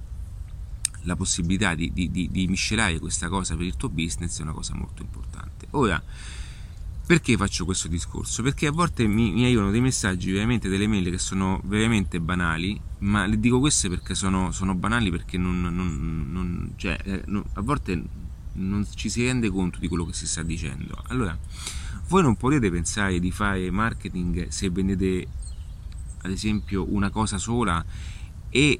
la 1.02 1.16
possibilità 1.16 1.74
di, 1.74 1.92
di, 1.92 2.10
di, 2.10 2.28
di 2.30 2.48
miscelare 2.48 2.98
questa 2.98 3.28
cosa 3.28 3.56
per 3.56 3.64
il 3.64 3.76
tuo 3.76 3.88
business, 3.88 4.38
è 4.40 4.42
una 4.42 4.52
cosa 4.52 4.74
molto 4.74 5.02
importante. 5.02 5.66
Ora, 5.70 6.02
perché 7.06 7.36
faccio 7.36 7.64
questo 7.64 7.86
discorso? 7.86 8.42
Perché 8.42 8.66
a 8.66 8.72
volte 8.72 9.06
mi, 9.06 9.30
mi, 9.30 9.44
arrivano 9.44 9.70
dei 9.70 9.80
messaggi, 9.80 10.32
veramente 10.32 10.68
delle 10.68 10.88
mail 10.88 11.08
che 11.10 11.18
sono 11.18 11.60
veramente 11.64 12.18
banali, 12.18 12.78
ma 12.98 13.26
le 13.26 13.38
dico 13.38 13.60
queste 13.60 13.88
perché 13.88 14.16
sono, 14.16 14.50
sono 14.50 14.74
banali 14.74 15.10
perché 15.10 15.38
non, 15.38 15.60
non, 15.60 16.26
non, 16.32 16.72
cioè, 16.74 16.98
eh, 17.04 17.22
a 17.52 17.60
volte 17.60 18.02
non 18.54 18.84
ci 18.94 19.08
si 19.08 19.24
rende 19.24 19.48
conto 19.50 19.78
di 19.78 19.86
quello 19.86 20.04
che 20.04 20.12
si 20.12 20.26
sta 20.26 20.42
dicendo. 20.42 21.00
Allora, 21.06 21.38
voi 22.08 22.22
non 22.22 22.36
potete 22.36 22.70
pensare 22.70 23.18
di 23.18 23.30
fare 23.30 23.70
marketing 23.70 24.48
se 24.48 24.70
vendete 24.70 25.26
ad 26.22 26.30
esempio 26.30 26.86
una 26.92 27.10
cosa 27.10 27.38
sola 27.38 27.84
e 28.48 28.78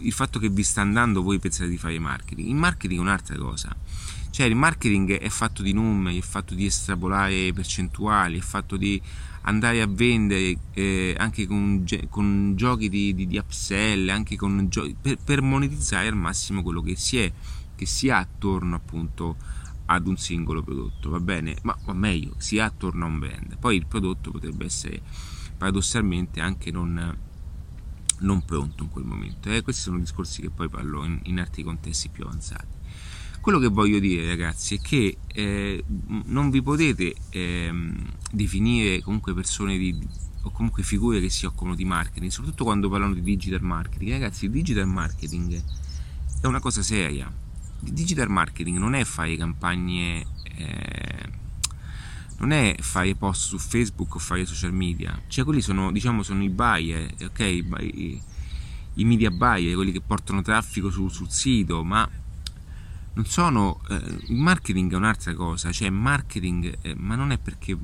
il 0.00 0.12
fatto 0.12 0.38
che 0.38 0.48
vi 0.48 0.62
sta 0.62 0.80
andando 0.80 1.22
voi 1.22 1.38
pensate 1.38 1.68
di 1.68 1.78
fare 1.78 1.98
marketing. 1.98 2.48
Il 2.48 2.54
marketing 2.54 3.00
è 3.00 3.02
un'altra 3.02 3.36
cosa 3.36 3.76
cioè 4.38 4.46
il 4.46 4.54
marketing 4.54 5.18
è 5.18 5.28
fatto 5.30 5.62
di 5.62 5.72
numeri, 5.72 6.18
è 6.18 6.22
fatto 6.22 6.54
di 6.54 6.64
estrapolare 6.64 7.52
percentuali, 7.52 8.38
è 8.38 8.40
fatto 8.40 8.76
di 8.76 9.02
andare 9.42 9.80
a 9.80 9.86
vendere 9.88 10.56
eh, 10.74 11.16
anche 11.18 11.44
con, 11.44 11.84
con, 12.08 12.52
giochi 12.54 12.88
di, 12.88 13.14
di, 13.16 13.26
di 13.26 13.36
upsell, 13.36 14.08
anche 14.08 14.36
con 14.36 14.68
giochi, 14.68 14.94
per, 15.00 15.16
per, 15.24 15.42
monetizzare 15.42 16.06
al 16.06 16.14
massimo 16.14 16.62
quello 16.62 16.82
che 16.82 16.94
si 16.94 17.18
è, 17.18 17.32
che 17.74 17.84
si 17.84 18.10
ha 18.10 18.18
attorno 18.18 18.76
appunto 18.76 19.36
ad 19.90 20.06
un 20.06 20.16
singolo 20.16 20.62
prodotto, 20.62 21.10
va 21.10 21.20
bene? 21.20 21.56
Ma, 21.62 21.76
o 21.86 21.94
meglio, 21.94 22.34
si 22.38 22.58
ha 22.58 22.66
attorno 22.66 23.04
a 23.04 23.08
un 23.08 23.18
brand. 23.18 23.56
Poi 23.58 23.76
il 23.76 23.86
prodotto 23.86 24.30
potrebbe 24.30 24.66
essere 24.66 25.00
paradossalmente 25.56 26.40
anche 26.40 26.70
non, 26.70 27.16
non 28.20 28.44
pronto 28.44 28.82
in 28.82 28.90
quel 28.90 29.04
momento. 29.04 29.50
Eh? 29.50 29.62
Questi 29.62 29.82
sono 29.82 29.98
discorsi 29.98 30.42
che 30.42 30.50
poi 30.50 30.68
parlo 30.68 31.04
in, 31.04 31.20
in 31.24 31.40
altri 31.40 31.62
contesti 31.62 32.10
più 32.10 32.24
avanzati. 32.24 32.76
Quello 33.40 33.58
che 33.58 33.68
voglio 33.68 33.98
dire 33.98 34.26
ragazzi 34.26 34.74
è 34.74 34.80
che 34.80 35.16
eh, 35.32 35.82
non 36.26 36.50
vi 36.50 36.60
potete 36.60 37.14
eh, 37.30 37.72
definire 38.30 39.00
comunque 39.00 39.32
persone 39.32 39.78
di, 39.78 39.98
o 40.42 40.50
comunque 40.50 40.82
figure 40.82 41.18
che 41.18 41.30
si 41.30 41.46
occupano 41.46 41.74
di 41.74 41.84
marketing, 41.86 42.30
soprattutto 42.30 42.64
quando 42.64 42.90
parlano 42.90 43.14
di 43.14 43.22
digital 43.22 43.62
marketing. 43.62 44.10
Ragazzi, 44.10 44.44
il 44.44 44.50
digital 44.50 44.86
marketing 44.86 45.62
è 46.42 46.46
una 46.46 46.60
cosa 46.60 46.82
seria. 46.82 47.46
Il 47.80 47.92
digital 47.92 48.28
marketing 48.28 48.78
non 48.78 48.94
è 48.94 49.04
fare 49.04 49.36
campagne, 49.36 50.26
eh, 50.56 51.28
non 52.38 52.52
è 52.52 52.76
fare 52.80 53.14
post 53.14 53.46
su 53.46 53.58
Facebook 53.58 54.14
o 54.16 54.18
fare 54.18 54.44
social 54.44 54.72
media. 54.72 55.20
Cioè 55.26 55.44
quelli 55.44 55.60
sono, 55.60 55.92
diciamo, 55.92 56.22
sono 56.22 56.42
i 56.42 56.48
buyer, 56.48 57.14
ok? 57.22 57.40
I, 57.40 58.22
i 58.94 59.04
media 59.04 59.30
buyer, 59.30 59.74
quelli 59.74 59.92
che 59.92 60.00
portano 60.00 60.42
traffico 60.42 60.90
su, 60.90 61.08
sul 61.08 61.30
sito, 61.30 61.84
ma 61.84 62.08
non 63.18 63.26
sono 63.26 63.80
eh, 63.88 63.94
il 64.28 64.36
marketing 64.36 64.92
è 64.92 64.94
un'altra 64.94 65.34
cosa 65.34 65.72
cioè 65.72 65.90
marketing 65.90 66.78
eh, 66.82 66.94
ma 66.94 67.16
non 67.16 67.32
è 67.32 67.38
perché 67.38 67.76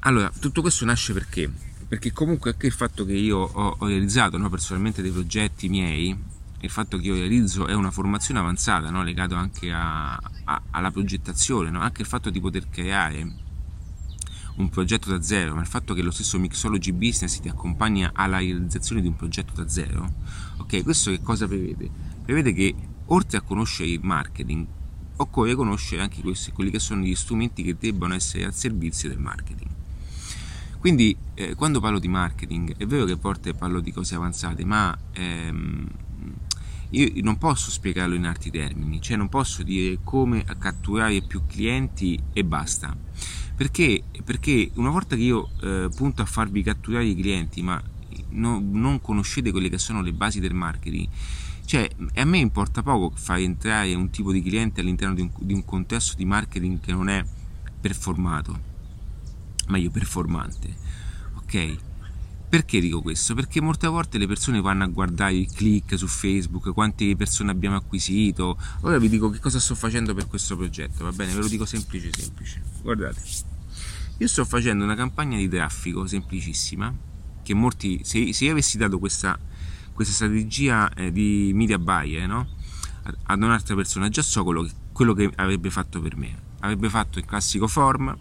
allora 0.00 0.30
tutto 0.38 0.60
questo 0.60 0.84
nasce 0.84 1.14
perché 1.14 1.50
perché 1.88 2.12
comunque 2.12 2.52
anche 2.52 2.66
il 2.66 2.72
fatto 2.72 3.06
che 3.06 3.14
io 3.14 3.38
ho, 3.38 3.76
ho 3.78 3.86
realizzato 3.86 4.36
no, 4.36 4.50
personalmente 4.50 5.00
dei 5.00 5.10
progetti 5.10 5.68
miei 5.68 6.16
il 6.62 6.70
fatto 6.70 6.96
che 6.96 7.08
io 7.08 7.14
realizzo 7.14 7.66
è 7.66 7.74
una 7.74 7.90
formazione 7.90 8.38
avanzata 8.38 8.88
no, 8.90 9.02
legato 9.02 9.34
anche 9.34 9.72
a, 9.72 10.12
a, 10.12 10.62
alla 10.70 10.90
progettazione 10.90 11.70
no? 11.70 11.80
anche 11.80 12.02
il 12.02 12.08
fatto 12.08 12.30
di 12.30 12.40
poter 12.40 12.68
creare 12.68 13.40
un 14.56 14.68
progetto 14.68 15.10
da 15.10 15.22
zero, 15.22 15.54
ma 15.54 15.60
il 15.60 15.66
fatto 15.66 15.94
che 15.94 16.02
lo 16.02 16.10
stesso 16.10 16.38
Mixology 16.38 16.92
Business 16.92 17.40
ti 17.40 17.48
accompagna 17.48 18.10
alla 18.14 18.38
realizzazione 18.38 19.00
di 19.00 19.08
un 19.08 19.16
progetto 19.16 19.54
da 19.54 19.68
zero, 19.68 20.12
ok, 20.58 20.82
questo 20.82 21.10
che 21.10 21.20
cosa 21.20 21.46
prevede? 21.46 21.90
Prevede 22.22 22.52
che 22.52 22.74
oltre 23.06 23.38
a 23.38 23.40
conoscere 23.40 23.88
il 23.88 24.00
marketing, 24.02 24.66
occorre 25.16 25.54
conoscere 25.54 26.02
anche 26.02 26.20
questi, 26.20 26.52
quelli 26.52 26.70
che 26.70 26.78
sono 26.78 27.02
gli 27.02 27.14
strumenti 27.14 27.62
che 27.62 27.76
debbano 27.78 28.14
essere 28.14 28.44
al 28.44 28.54
servizio 28.54 29.08
del 29.08 29.18
marketing. 29.18 29.70
Quindi 30.78 31.16
eh, 31.34 31.54
quando 31.54 31.80
parlo 31.80 31.98
di 31.98 32.08
marketing 32.08 32.76
è 32.76 32.86
vero 32.86 33.04
che 33.04 33.12
a 33.12 33.18
volte 33.20 33.54
parlo 33.54 33.80
di 33.80 33.92
cose 33.92 34.16
avanzate, 34.16 34.64
ma 34.64 34.96
ehm, 35.12 35.88
io 36.94 37.10
non 37.22 37.38
posso 37.38 37.70
spiegarlo 37.70 38.14
in 38.14 38.26
altri 38.26 38.50
termini, 38.50 39.00
cioè 39.00 39.16
non 39.16 39.28
posso 39.28 39.62
dire 39.62 39.98
come 40.04 40.44
catturare 40.58 41.22
più 41.22 41.42
clienti 41.46 42.20
e 42.32 42.44
basta. 42.44 42.94
Perché? 43.54 44.02
Perché 44.24 44.70
una 44.74 44.90
volta 44.90 45.16
che 45.16 45.22
io 45.22 45.50
eh, 45.62 45.88
punto 45.94 46.22
a 46.22 46.26
farvi 46.26 46.62
catturare 46.62 47.06
i 47.06 47.14
clienti, 47.14 47.62
ma 47.62 47.82
no, 48.30 48.60
non 48.62 49.00
conoscete 49.00 49.50
quelle 49.50 49.68
che 49.68 49.78
sono 49.78 50.02
le 50.02 50.12
basi 50.12 50.40
del 50.40 50.54
marketing, 50.54 51.08
cioè, 51.64 51.88
a 52.14 52.24
me 52.24 52.38
importa 52.38 52.82
poco 52.82 53.12
far 53.14 53.38
entrare 53.38 53.94
un 53.94 54.10
tipo 54.10 54.32
di 54.32 54.42
cliente 54.42 54.80
all'interno 54.80 55.14
di 55.14 55.22
un, 55.22 55.30
di 55.38 55.54
un 55.54 55.64
contesto 55.64 56.16
di 56.16 56.26
marketing 56.26 56.80
che 56.80 56.92
non 56.92 57.08
è 57.08 57.24
performato, 57.80 58.60
meglio 59.68 59.90
performante, 59.90 60.76
ok? 61.36 61.76
Perché 62.52 62.80
dico 62.80 63.00
questo? 63.00 63.32
Perché 63.32 63.62
molte 63.62 63.86
volte 63.86 64.18
le 64.18 64.26
persone 64.26 64.60
vanno 64.60 64.84
a 64.84 64.86
guardare 64.86 65.32
i 65.32 65.46
click 65.46 65.96
su 65.96 66.06
Facebook, 66.06 66.74
quante 66.74 67.16
persone 67.16 67.50
abbiamo 67.50 67.76
acquisito. 67.76 68.58
Ora 68.82 68.98
vi 68.98 69.08
dico 69.08 69.30
che 69.30 69.38
cosa 69.38 69.58
sto 69.58 69.74
facendo 69.74 70.12
per 70.12 70.26
questo 70.26 70.54
progetto, 70.54 71.04
va 71.04 71.12
bene? 71.12 71.32
Ve 71.32 71.40
lo 71.40 71.48
dico 71.48 71.64
semplice 71.64 72.10
semplice. 72.14 72.60
Guardate, 72.82 73.22
io 74.18 74.28
sto 74.28 74.44
facendo 74.44 74.84
una 74.84 74.94
campagna 74.94 75.38
di 75.38 75.48
traffico 75.48 76.06
semplicissima, 76.06 76.94
che 77.42 77.54
molti, 77.54 78.00
se, 78.04 78.34
se 78.34 78.44
io 78.44 78.50
avessi 78.50 78.76
dato 78.76 78.98
questa 78.98 79.38
questa 79.94 80.12
strategia 80.12 80.92
eh, 80.92 81.10
di 81.10 81.52
media 81.54 81.78
buyer 81.78 82.28
no? 82.28 82.46
ad 83.22 83.42
un'altra 83.42 83.74
persona, 83.74 84.10
già 84.10 84.20
so 84.20 84.44
quello 84.44 84.64
che, 84.64 84.72
quello 84.92 85.14
che 85.14 85.32
avrebbe 85.36 85.70
fatto 85.70 86.02
per 86.02 86.18
me. 86.18 86.38
Avrebbe 86.60 86.90
fatto 86.90 87.18
il 87.18 87.24
classico 87.24 87.66
form, 87.66 88.14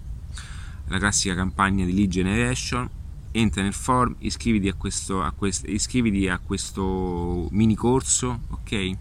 la 0.87 0.97
classica 0.99 1.35
campagna 1.35 1.83
di 1.83 1.93
lead 1.93 2.09
generation, 2.09 2.89
entra 3.31 3.61
nel 3.61 3.73
form, 3.73 4.15
iscriviti 4.19 4.67
a 4.67 4.73
questo, 4.73 5.21
a 5.21 5.31
questo, 5.31 5.69
iscriviti 5.69 6.27
a 6.27 6.39
questo 6.39 7.47
mini 7.51 7.75
corso, 7.75 8.41
ok? 8.49 8.97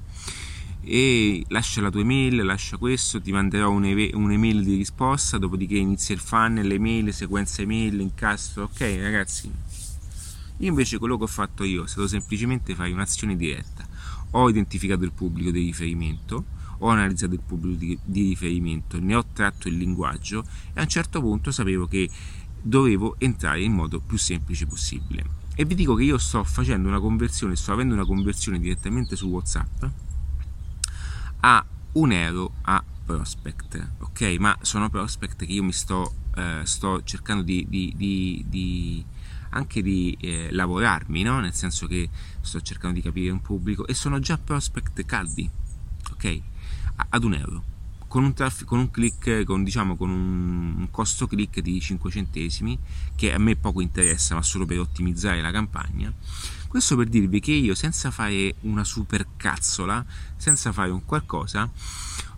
E 0.83 1.45
lascia 1.49 1.81
la 1.81 1.91
tua 1.91 2.01
email, 2.01 2.43
lascia 2.45 2.77
questo, 2.77 3.21
ti 3.21 3.33
manderò 3.33 3.71
un'email 3.71 4.65
di 4.65 4.77
risposta, 4.77 5.37
dopodiché 5.37 5.77
inizia 5.77 6.15
il 6.15 6.21
funnel, 6.21 6.67
le 6.67 6.75
email, 6.75 7.13
sequenza 7.13 7.63
email, 7.63 8.01
incastro, 8.01 8.65
ok 8.65 8.99
ragazzi? 9.01 9.51
Io 10.59 10.69
invece 10.69 10.99
quello 10.99 11.17
che 11.17 11.25
ho 11.25 11.29
fatto 11.29 11.65
io 11.65 11.85
è 11.85 11.89
stato 11.89 12.07
semplicemente 12.07 12.75
fare 12.75 12.93
un'azione 12.93 13.37
diretta. 13.37 13.87
Ho 14.33 14.49
identificato 14.49 15.05
il 15.05 15.13
pubblico 15.13 15.51
di 15.51 15.65
riferimento, 15.65 16.45
ho 16.79 16.89
analizzato 16.89 17.35
il 17.35 17.41
pubblico 17.45 18.01
di 18.05 18.29
riferimento, 18.29 18.99
ne 19.01 19.15
ho 19.15 19.25
tratto 19.33 19.69
il 19.69 19.77
linguaggio 19.77 20.45
e 20.73 20.81
a 20.81 20.83
un 20.83 20.89
certo 20.89 21.21
punto 21.21 21.51
sapevo 21.51 21.87
che 21.87 22.09
dovevo 22.63 23.17
entrare 23.19 23.63
in 23.63 23.73
modo 23.73 24.01
più 24.01 24.19
semplice 24.19 24.67
possibile. 24.67 25.39
E 25.55 25.65
vi 25.65 25.75
dico 25.75 25.95
che 25.95 26.05
io 26.05 26.19
sto 26.19 26.43
facendo 26.45 26.89
una 26.89 27.01
conversione, 27.01 27.57
sto 27.57 27.73
avendo 27.73 27.95
una 27.95 28.07
conversione 28.07 28.59
direttamente 28.59 29.17
su 29.17 29.29
WhatsApp 29.29 29.85
a 31.41 31.65
un 31.93 32.13
euro 32.13 32.53
a 32.63 32.83
prospect, 33.05 33.91
ok? 33.99 34.37
Ma 34.39 34.57
sono 34.63 34.89
prospect 34.89 35.45
che 35.45 35.53
io 35.53 35.63
mi 35.63 35.73
sto, 35.73 36.15
eh, 36.37 36.61
sto 36.65 37.03
cercando 37.03 37.43
di, 37.43 37.67
di, 37.69 38.45
di 38.49 39.05
anche 39.51 39.83
di 39.83 40.17
eh, 40.21 40.49
lavorarmi, 40.53 41.23
no? 41.23 41.41
nel 41.41 41.55
senso 41.55 41.87
che 41.87 42.09
sto 42.41 42.61
cercando 42.61 42.97
di 42.97 43.03
capire 43.03 43.31
un 43.31 43.41
pubblico 43.41 43.87
e 43.87 43.95
sono 43.95 44.21
già 44.21 44.39
prospect 44.39 45.05
caldi, 45.05 45.49
ok? 46.13 46.41
Ad 47.09 47.25
un 47.25 47.35
euro. 47.35 47.70
Con 48.11 48.25
un, 48.25 48.35
traffic, 48.35 48.67
con 48.67 48.81
un 48.81 48.91
click, 48.91 49.45
con, 49.45 49.63
diciamo, 49.63 49.97
con 49.97 50.11
un, 50.11 50.89
costo 50.91 51.29
click 51.29 51.61
di 51.61 51.81
5 51.81 52.11
centesimi, 52.11 52.77
che 53.15 53.33
a 53.33 53.39
me 53.39 53.55
poco 53.55 53.81
interessa, 53.81 54.35
ma 54.35 54.43
solo 54.43 54.67
per 54.67 54.81
ottimizzare 54.81 55.41
la 55.41 55.53
campagna. 55.53 56.13
Questo 56.67 56.97
per 56.97 57.07
dirvi 57.07 57.39
che 57.39 57.53
io, 57.53 57.77
senza 57.77 58.11
fare 58.11 58.57
una 58.63 58.83
super 58.83 59.29
cazzola, 59.37 60.05
senza 60.37 60.73
fare 60.73 60.91
un 60.91 61.05
qualcosa, 61.05 61.71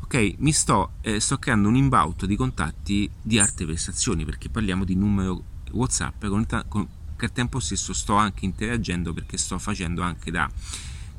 ok, 0.03 0.35
mi 0.41 0.53
sto, 0.53 0.93
eh, 1.01 1.21
sto 1.21 1.39
creando 1.39 1.69
un 1.69 1.77
imbauto 1.77 2.27
di 2.27 2.37
contatti 2.37 3.11
di 3.23 3.39
arte 3.39 3.65
prestazioni, 3.65 4.27
perché 4.27 4.51
parliamo 4.51 4.85
di 4.85 4.95
numero 4.95 5.43
WhatsApp 5.71 6.27
con, 6.27 6.47
con 6.69 6.87
che 7.23 7.29
al 7.29 7.33
tempo 7.33 7.61
stesso 7.61 7.93
sto 7.93 8.17
anche 8.17 8.45
interagendo 8.45 9.13
perché 9.13 9.39
sto 9.39 9.57
facendo 9.61 10.03
anche 10.03 10.33
da 10.33 10.51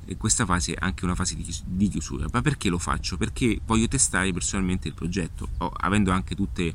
eh, 0.06 0.18
questa 0.18 0.46
fase 0.46 0.74
anche 0.74 1.06
una 1.06 1.16
fase 1.16 1.36
di, 1.36 1.90
chiusura. 1.90 2.28
Ma 2.32 2.42
perché 2.42 2.70
lo 2.70 2.78
faccio? 2.78 3.18
Perché 3.18 3.60
voglio 3.66 3.88
testare 3.88 4.32
personalmente 4.32 4.88
il 4.88 4.94
progetto, 4.94 5.50
oh, 5.58 5.72
avendo 5.78 6.12
anche 6.12 6.36
tutte 6.36 6.74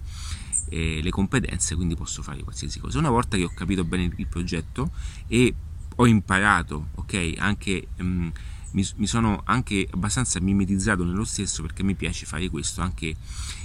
eh, 0.68 1.00
le 1.02 1.10
competenze, 1.10 1.74
quindi 1.74 1.94
posso 1.94 2.22
fare 2.22 2.42
qualsiasi 2.42 2.78
cosa. 2.78 2.98
Una 2.98 3.10
volta 3.10 3.36
che 3.36 3.44
ho 3.44 3.52
capito 3.54 3.84
bene 3.84 4.10
il 4.16 4.26
progetto 4.26 4.90
e 5.26 5.54
ho 5.96 6.06
imparato, 6.06 6.88
ok, 6.94 7.34
anche 7.38 7.88
mh, 7.96 8.04
mm, 8.04 8.28
mi, 8.72 8.86
mi, 8.96 9.06
sono 9.06 9.42
anche 9.44 9.86
abbastanza 9.90 10.40
mimetizzato 10.40 11.04
nello 11.04 11.24
stesso 11.24 11.62
perché 11.62 11.82
mi 11.82 11.94
piace 11.94 12.26
fare 12.26 12.48
questo, 12.48 12.82
anche 12.82 13.16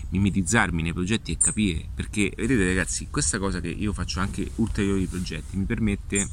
mimetizzarmi 0.10 0.82
nei 0.82 0.94
progetti 0.94 1.32
e 1.32 1.38
capire, 1.38 1.88
perché 1.94 2.32
vedete 2.36 2.66
ragazzi, 2.66 3.08
questa 3.10 3.40
cosa 3.40 3.60
che 3.60 3.70
io 3.70 3.94
faccio 3.94 4.20
anche 4.20 4.50
ulteriori 4.56 5.06
progetti 5.08 5.58
mi 5.58 5.66
permette 5.66 6.28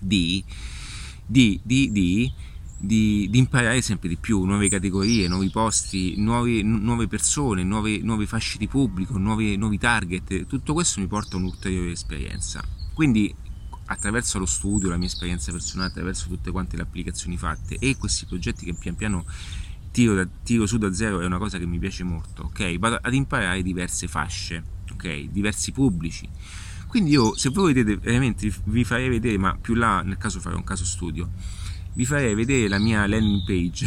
di, 0.00 0.44
di, 1.26 1.60
di, 1.62 1.90
di 1.90 2.32
di, 2.84 3.28
imparare 3.32 3.80
sempre 3.80 4.08
di 4.08 4.16
più, 4.16 4.44
nuove 4.44 4.68
categorie, 4.68 5.26
nuovi 5.28 5.48
posti, 5.50 6.14
nuove, 6.16 6.62
nuove 6.62 7.06
persone, 7.06 7.62
nuove, 7.62 7.98
nuove 7.98 8.26
fasce 8.26 8.58
di 8.58 8.68
pubblico, 8.68 9.16
nuovi, 9.16 9.56
nuovi 9.56 9.78
target, 9.78 10.46
tutto 10.46 10.72
questo 10.74 11.00
mi 11.00 11.06
porta 11.06 11.36
a 11.36 11.38
un'ulteriore 11.38 11.92
esperienza. 11.92 12.62
Quindi 12.92 13.34
attraverso 13.86 14.38
lo 14.38 14.46
studio, 14.46 14.88
la 14.88 14.96
mia 14.96 15.06
esperienza 15.06 15.52
personale, 15.52 15.88
attraverso 15.88 16.28
tutte 16.28 16.50
quante 16.50 16.76
le 16.76 16.82
applicazioni 16.82 17.36
fatte 17.36 17.76
e 17.78 17.96
questi 17.96 18.26
progetti 18.26 18.64
che 18.64 18.74
pian 18.74 18.94
piano 18.94 19.24
tiro, 19.90 20.14
da, 20.14 20.26
tiro 20.42 20.66
su 20.66 20.78
da 20.78 20.92
zero 20.92 21.20
è 21.20 21.26
una 21.26 21.38
cosa 21.38 21.58
che 21.58 21.66
mi 21.66 21.78
piace 21.78 22.02
molto, 22.04 22.44
ok? 22.44 22.78
Vado 22.78 22.98
ad 23.00 23.14
imparare 23.14 23.62
diverse 23.62 24.08
fasce, 24.08 24.62
ok? 24.92 25.28
Diversi 25.30 25.72
pubblici. 25.72 26.28
Quindi 26.94 27.10
io, 27.10 27.36
se 27.36 27.48
voi 27.48 27.72
vedete 27.72 27.98
veramente, 28.00 28.54
vi 28.66 28.84
farei 28.84 29.08
vedere, 29.08 29.36
ma 29.36 29.58
più 29.60 29.74
là 29.74 30.02
nel 30.02 30.16
caso 30.16 30.38
farò 30.38 30.54
un 30.54 30.62
caso 30.62 30.84
studio, 30.84 31.28
vi 31.94 32.04
farei 32.06 32.36
vedere 32.36 32.68
la 32.68 32.78
mia 32.78 33.04
landing 33.04 33.42
page. 33.44 33.86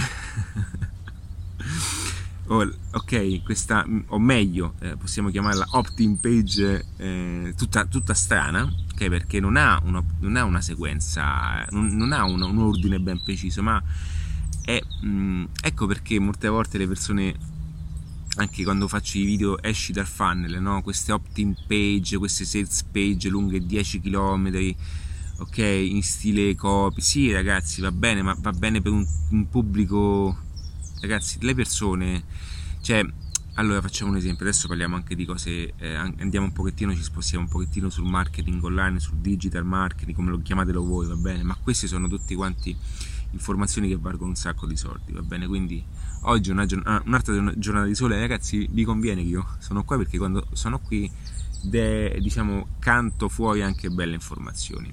oh, 2.47 2.69
ok, 2.91 3.43
questa, 3.43 3.87
o 4.07 4.19
meglio, 4.19 4.73
eh, 4.79 4.97
possiamo 4.97 5.29
chiamarla 5.29 5.67
opt-in 5.69 6.19
page 6.19 6.85
eh, 6.97 7.53
tutta, 7.55 7.85
tutta 7.85 8.13
strana, 8.13 8.69
okay? 8.91 9.07
perché 9.07 9.39
non 9.39 9.55
ha, 9.55 9.81
una, 9.85 10.03
non 10.19 10.35
ha 10.35 10.43
una 10.43 10.59
sequenza, 10.59 11.65
non, 11.69 11.87
non 11.95 12.11
ha 12.11 12.25
un, 12.25 12.41
un, 12.41 12.57
ordine 12.57 12.99
ben 12.99 13.23
preciso, 13.23 13.63
ma 13.63 13.81
è, 14.65 14.81
mh, 15.03 15.07
mm, 15.07 15.43
ecco 15.61 15.85
perché 15.85 16.19
molte 16.19 16.49
volte 16.49 16.77
le 16.77 16.87
persone, 16.89 17.33
anche 18.37 18.63
quando 18.63 18.87
faccio 18.87 19.17
i 19.17 19.23
video, 19.23 19.61
esci 19.61 19.91
dal 19.91 20.07
funnel, 20.07 20.61
no? 20.61 20.81
queste 20.81 21.11
opt-in 21.11 21.55
page, 21.67 22.17
queste 22.17 22.45
sales 22.45 22.83
page 22.83 23.29
lunghe 23.29 23.65
10 23.65 23.99
km, 23.99 24.75
ok, 25.39 25.57
in 25.57 26.01
stile 26.03 26.55
copy, 26.55 27.01
sì 27.01 27.31
ragazzi 27.31 27.81
va 27.81 27.91
bene, 27.91 28.21
ma 28.21 28.35
va 28.39 28.51
bene 28.51 28.81
per 28.81 28.91
un, 28.91 29.05
un 29.31 29.49
pubblico, 29.49 30.37
ragazzi, 31.01 31.37
le 31.41 31.55
persone, 31.55 32.23
cioè 32.81 33.05
allora 33.55 33.81
facciamo 33.81 34.11
un 34.11 34.17
esempio, 34.17 34.45
adesso 34.45 34.67
parliamo 34.67 34.95
anche 34.95 35.15
di 35.15 35.25
cose, 35.25 35.73
eh, 35.75 35.95
andiamo 35.95 36.45
un 36.45 36.53
pochettino, 36.53 36.93
ci 36.93 37.01
spostiamo 37.01 37.45
un 37.45 37.49
pochettino 37.49 37.89
sul 37.89 38.05
marketing 38.05 38.63
online, 38.63 38.99
sul 38.99 39.17
digital 39.17 39.65
marketing, 39.65 40.15
come 40.15 40.29
lo 40.29 40.39
chiamatelo 40.39 40.85
voi, 40.85 41.07
va 41.07 41.15
bene? 41.15 41.41
Ma 41.41 41.55
queste 41.55 41.87
sono 41.87 42.07
tutti 42.07 42.35
quanti 42.35 42.77
informazioni 43.31 43.87
che 43.87 43.97
valgono 43.97 44.29
un 44.29 44.35
sacco 44.35 44.67
di 44.67 44.77
soldi, 44.77 45.11
va 45.11 45.23
bene? 45.23 45.47
Quindi 45.47 45.83
oggi 46.21 46.51
una 46.51 46.65
giornata, 46.65 46.97
ah, 46.97 47.03
un'altra 47.05 47.53
giornata 47.55 47.85
di 47.85 47.95
sole, 47.95 48.19
ragazzi, 48.19 48.67
vi 48.69 48.83
conviene 48.83 49.21
che 49.21 49.29
io 49.29 49.47
sono 49.59 49.83
qua 49.83 49.97
perché 49.97 50.17
quando 50.17 50.47
sono 50.53 50.79
qui, 50.79 51.09
de, 51.63 52.17
diciamo, 52.21 52.67
canto 52.79 53.29
fuori 53.29 53.61
anche 53.61 53.89
belle 53.89 54.15
informazioni. 54.15 54.91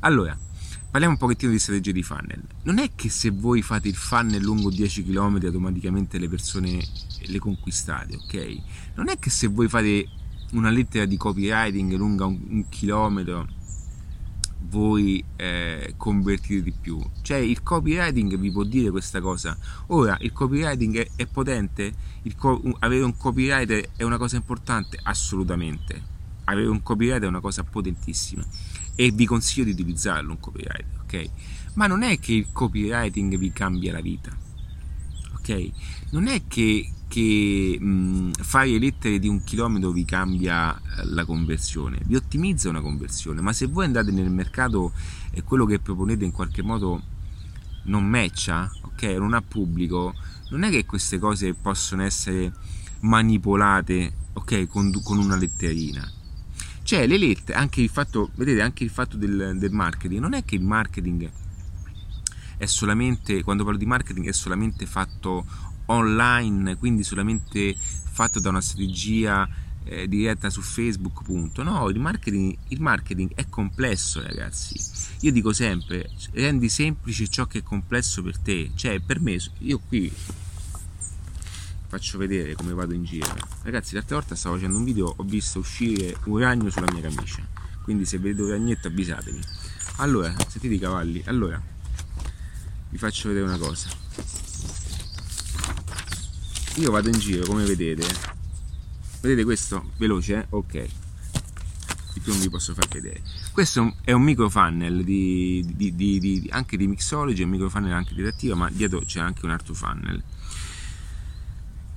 Allora, 0.00 0.36
Parliamo 0.88 1.16
un 1.20 1.20
pochettino 1.20 1.52
di 1.52 1.58
strategie 1.58 1.92
di 1.92 2.02
funnel. 2.02 2.42
Non 2.62 2.78
è 2.78 2.92
che 2.94 3.10
se 3.10 3.28
voi 3.28 3.60
fate 3.60 3.86
il 3.86 3.96
funnel 3.96 4.40
lungo 4.40 4.70
10 4.70 5.04
km 5.04 5.40
automaticamente 5.44 6.16
le 6.16 6.26
persone 6.26 6.82
le 7.20 7.38
conquistate, 7.38 8.16
ok? 8.16 8.56
Non 8.94 9.10
è 9.10 9.18
che 9.18 9.28
se 9.28 9.48
voi 9.48 9.68
fate 9.68 10.08
una 10.52 10.70
lettera 10.70 11.04
di 11.04 11.18
copywriting 11.18 11.92
lunga 11.96 12.24
un, 12.24 12.40
un 12.48 12.68
chilometro 12.70 13.46
voi 14.68 15.24
eh, 15.36 15.94
convertite 15.96 16.62
di 16.62 16.72
più. 16.72 17.00
Cioè 17.22 17.38
il 17.38 17.62
copywriting 17.62 18.36
vi 18.36 18.50
può 18.50 18.64
dire 18.64 18.90
questa 18.90 19.20
cosa. 19.20 19.56
Ora, 19.88 20.16
il 20.20 20.32
copywriting 20.32 20.96
è, 20.98 21.08
è 21.16 21.26
potente? 21.26 21.94
Co- 22.36 22.62
avere 22.80 23.02
un 23.02 23.16
copywriter 23.16 23.90
è 23.96 24.02
una 24.02 24.18
cosa 24.18 24.36
importante? 24.36 24.98
Assolutamente. 25.02 26.14
Avere 26.44 26.68
un 26.68 26.82
copywriter 26.82 27.24
è 27.24 27.28
una 27.28 27.40
cosa 27.40 27.64
potentissima 27.64 28.44
e 28.98 29.10
vi 29.10 29.26
consiglio 29.26 29.64
di 29.64 29.72
utilizzarlo 29.72 30.32
un 30.32 30.40
copyright, 30.40 30.86
ok? 31.02 31.30
Ma 31.74 31.86
non 31.86 32.02
è 32.02 32.18
che 32.18 32.32
il 32.32 32.48
copywriting 32.50 33.36
vi 33.36 33.52
cambia 33.52 33.92
la 33.92 34.00
vita, 34.00 34.34
ok? 35.34 35.70
Non 36.10 36.26
è 36.26 36.42
che, 36.48 36.90
che 37.08 37.78
mh, 37.80 38.32
fare 38.40 38.78
lettere 38.78 39.18
di 39.18 39.28
un 39.28 39.42
chilometro 39.44 39.90
vi 39.90 40.04
cambia 40.04 40.76
eh, 40.76 41.04
la 41.04 41.24
conversione, 41.24 42.00
vi 42.04 42.16
ottimizza 42.16 42.68
una 42.68 42.80
conversione, 42.80 43.40
ma 43.40 43.52
se 43.52 43.66
voi 43.66 43.84
andate 43.84 44.10
nel 44.10 44.30
mercato 44.30 44.92
e 45.30 45.42
quello 45.42 45.64
che 45.66 45.78
proponete 45.78 46.24
in 46.24 46.32
qualche 46.32 46.62
modo 46.62 47.02
non 47.84 48.04
matcha, 48.04 48.70
ok? 48.82 49.02
Non 49.02 49.34
ha 49.34 49.42
pubblico, 49.42 50.14
non 50.50 50.64
è 50.64 50.70
che 50.70 50.84
queste 50.84 51.18
cose 51.18 51.54
possono 51.54 52.02
essere 52.02 52.52
manipolate, 53.00 54.12
ok? 54.32 54.66
Con, 54.66 54.92
con 55.02 55.18
una 55.18 55.36
letterina 55.36 56.10
cioè 56.86 57.04
le 57.08 57.18
lettere, 57.18 57.58
anche 57.58 57.80
il 57.80 57.88
fatto, 57.88 58.30
vedete, 58.36 58.62
anche 58.62 58.84
il 58.84 58.90
fatto 58.90 59.16
del, 59.16 59.56
del 59.58 59.72
marketing, 59.72 60.20
non 60.20 60.34
è 60.34 60.44
che 60.44 60.54
il 60.54 60.62
marketing 60.62 61.28
è 62.56 62.66
solamente, 62.66 63.42
quando 63.42 63.64
parlo 63.64 63.76
di 63.76 63.86
marketing, 63.86 64.28
è 64.28 64.32
solamente 64.32 64.86
fatto 64.86 65.44
online, 65.86 66.76
quindi 66.76 67.02
solamente 67.02 67.74
fatto 67.76 68.40
da 68.40 68.48
una 68.48 68.60
strategia 68.60 69.48
eh, 69.84 70.08
diretta 70.08 70.50
su 70.50 70.60
Facebook, 70.60 71.22
punto. 71.22 71.62
No, 71.62 71.88
il 71.88 71.98
marketing, 71.98 72.56
il 72.68 72.80
marketing 72.80 73.34
è 73.34 73.48
complesso, 73.48 74.22
ragazzi. 74.22 74.80
Io 75.20 75.32
dico 75.32 75.52
sempre, 75.52 76.10
rendi 76.32 76.68
semplice 76.68 77.28
ciò 77.28 77.46
che 77.46 77.58
è 77.58 77.62
complesso 77.62 78.22
per 78.22 78.38
te. 78.38 78.72
Cioè, 78.74 79.00
per 79.00 79.20
me, 79.20 79.38
io 79.58 79.78
qui 79.78 80.12
faccio 81.88 82.18
vedere 82.18 82.54
come 82.54 82.72
vado 82.74 82.92
in 82.92 83.04
giro. 83.04 83.32
Ragazzi, 83.62 83.94
l'altra 83.94 84.16
volta 84.16 84.34
stavo 84.34 84.56
facendo 84.56 84.78
un 84.78 84.84
video, 84.84 85.14
ho 85.16 85.22
visto 85.22 85.60
uscire 85.60 86.16
un 86.24 86.38
ragno 86.38 86.68
sulla 86.68 86.90
mia 86.92 87.02
camicia. 87.02 87.46
Quindi 87.82 88.04
se 88.04 88.18
vedete 88.18 88.42
un 88.42 88.50
ragnetto 88.50 88.88
avvisatemi. 88.88 89.40
Allora, 89.98 90.34
sentite 90.48 90.74
i 90.74 90.78
cavalli. 90.78 91.22
Allora, 91.26 91.62
vi 92.90 92.98
faccio 92.98 93.28
vedere 93.28 93.46
una 93.46 93.58
cosa. 93.58 94.05
Io 96.76 96.90
vado 96.90 97.08
in 97.08 97.18
giro, 97.18 97.44
come 97.46 97.64
vedete. 97.64 98.06
Vedete 99.20 99.44
questo? 99.44 99.90
Veloce, 99.96 100.34
eh? 100.34 100.46
Ok. 100.50 100.86
Di 102.14 102.20
più 102.20 102.32
non 102.32 102.40
vi 102.40 102.48
posso 102.48 102.74
far 102.74 102.88
vedere. 102.88 103.22
Questo 103.52 103.96
è 104.04 104.12
un 104.12 104.22
micro 104.22 104.48
funnel 104.48 105.04
di, 105.04 105.64
di, 105.74 105.94
di, 105.94 106.46
anche 106.50 106.76
di 106.76 106.86
mixology, 106.86 107.42
un 107.42 107.50
micro 107.50 107.68
funnel 107.68 107.92
anche 107.92 108.14
di 108.14 108.22
reattiva, 108.22 108.54
ma 108.54 108.70
dietro 108.70 109.00
c'è 109.00 109.20
anche 109.20 109.44
un 109.44 109.50
altro 109.50 109.74
funnel 109.74 110.22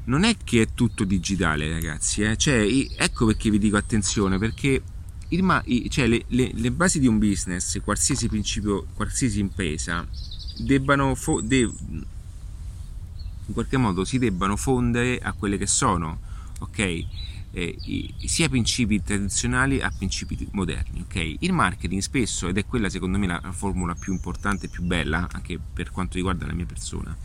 non 0.09 0.23
è 0.23 0.35
che 0.43 0.63
è 0.63 0.67
tutto 0.73 1.05
digitale, 1.05 1.69
ragazzi. 1.69 2.23
Eh? 2.23 2.35
Cioè, 2.35 2.67
ecco 2.97 3.27
perché 3.27 3.49
vi 3.49 3.59
dico 3.59 3.77
attenzione, 3.77 4.37
perché 4.37 4.81
il, 5.29 5.87
cioè, 5.89 6.07
le, 6.07 6.25
le, 6.27 6.51
le, 6.53 6.71
basi 6.71 6.99
di 6.99 7.07
un 7.07 7.19
business, 7.19 7.79
qualsiasi 7.83 8.27
principio, 8.27 8.87
qualsiasi 8.95 9.39
impresa, 9.39 10.05
debbano 10.57 11.13
fo- 11.15 11.41
de- 11.41 11.71
in 13.49 13.53
qualche 13.53 13.77
modo 13.77 14.05
si 14.05 14.19
debbano 14.19 14.55
fondere 14.55 15.17
a 15.17 15.33
quelle 15.33 15.57
che 15.57 15.67
sono, 15.67 16.19
ok? 16.59 16.79
Eh, 17.51 17.77
i, 17.85 18.13
sia 18.25 18.47
principi 18.47 19.01
tradizionali 19.01 19.81
a 19.81 19.91
principi 19.95 20.47
moderni, 20.51 21.01
ok? 21.01 21.35
Il 21.39 21.51
marketing 21.51 21.99
spesso, 21.99 22.47
ed 22.47 22.57
è 22.57 22.65
quella 22.65 22.89
secondo 22.89 23.17
me 23.17 23.25
la 23.25 23.41
formula 23.51 23.95
più 23.95 24.13
importante 24.13 24.67
e 24.67 24.69
più 24.69 24.83
bella, 24.83 25.27
anche 25.31 25.59
per 25.73 25.89
quanto 25.89 26.17
riguarda 26.17 26.45
la 26.45 26.53
mia 26.53 26.67
persona, 26.67 27.15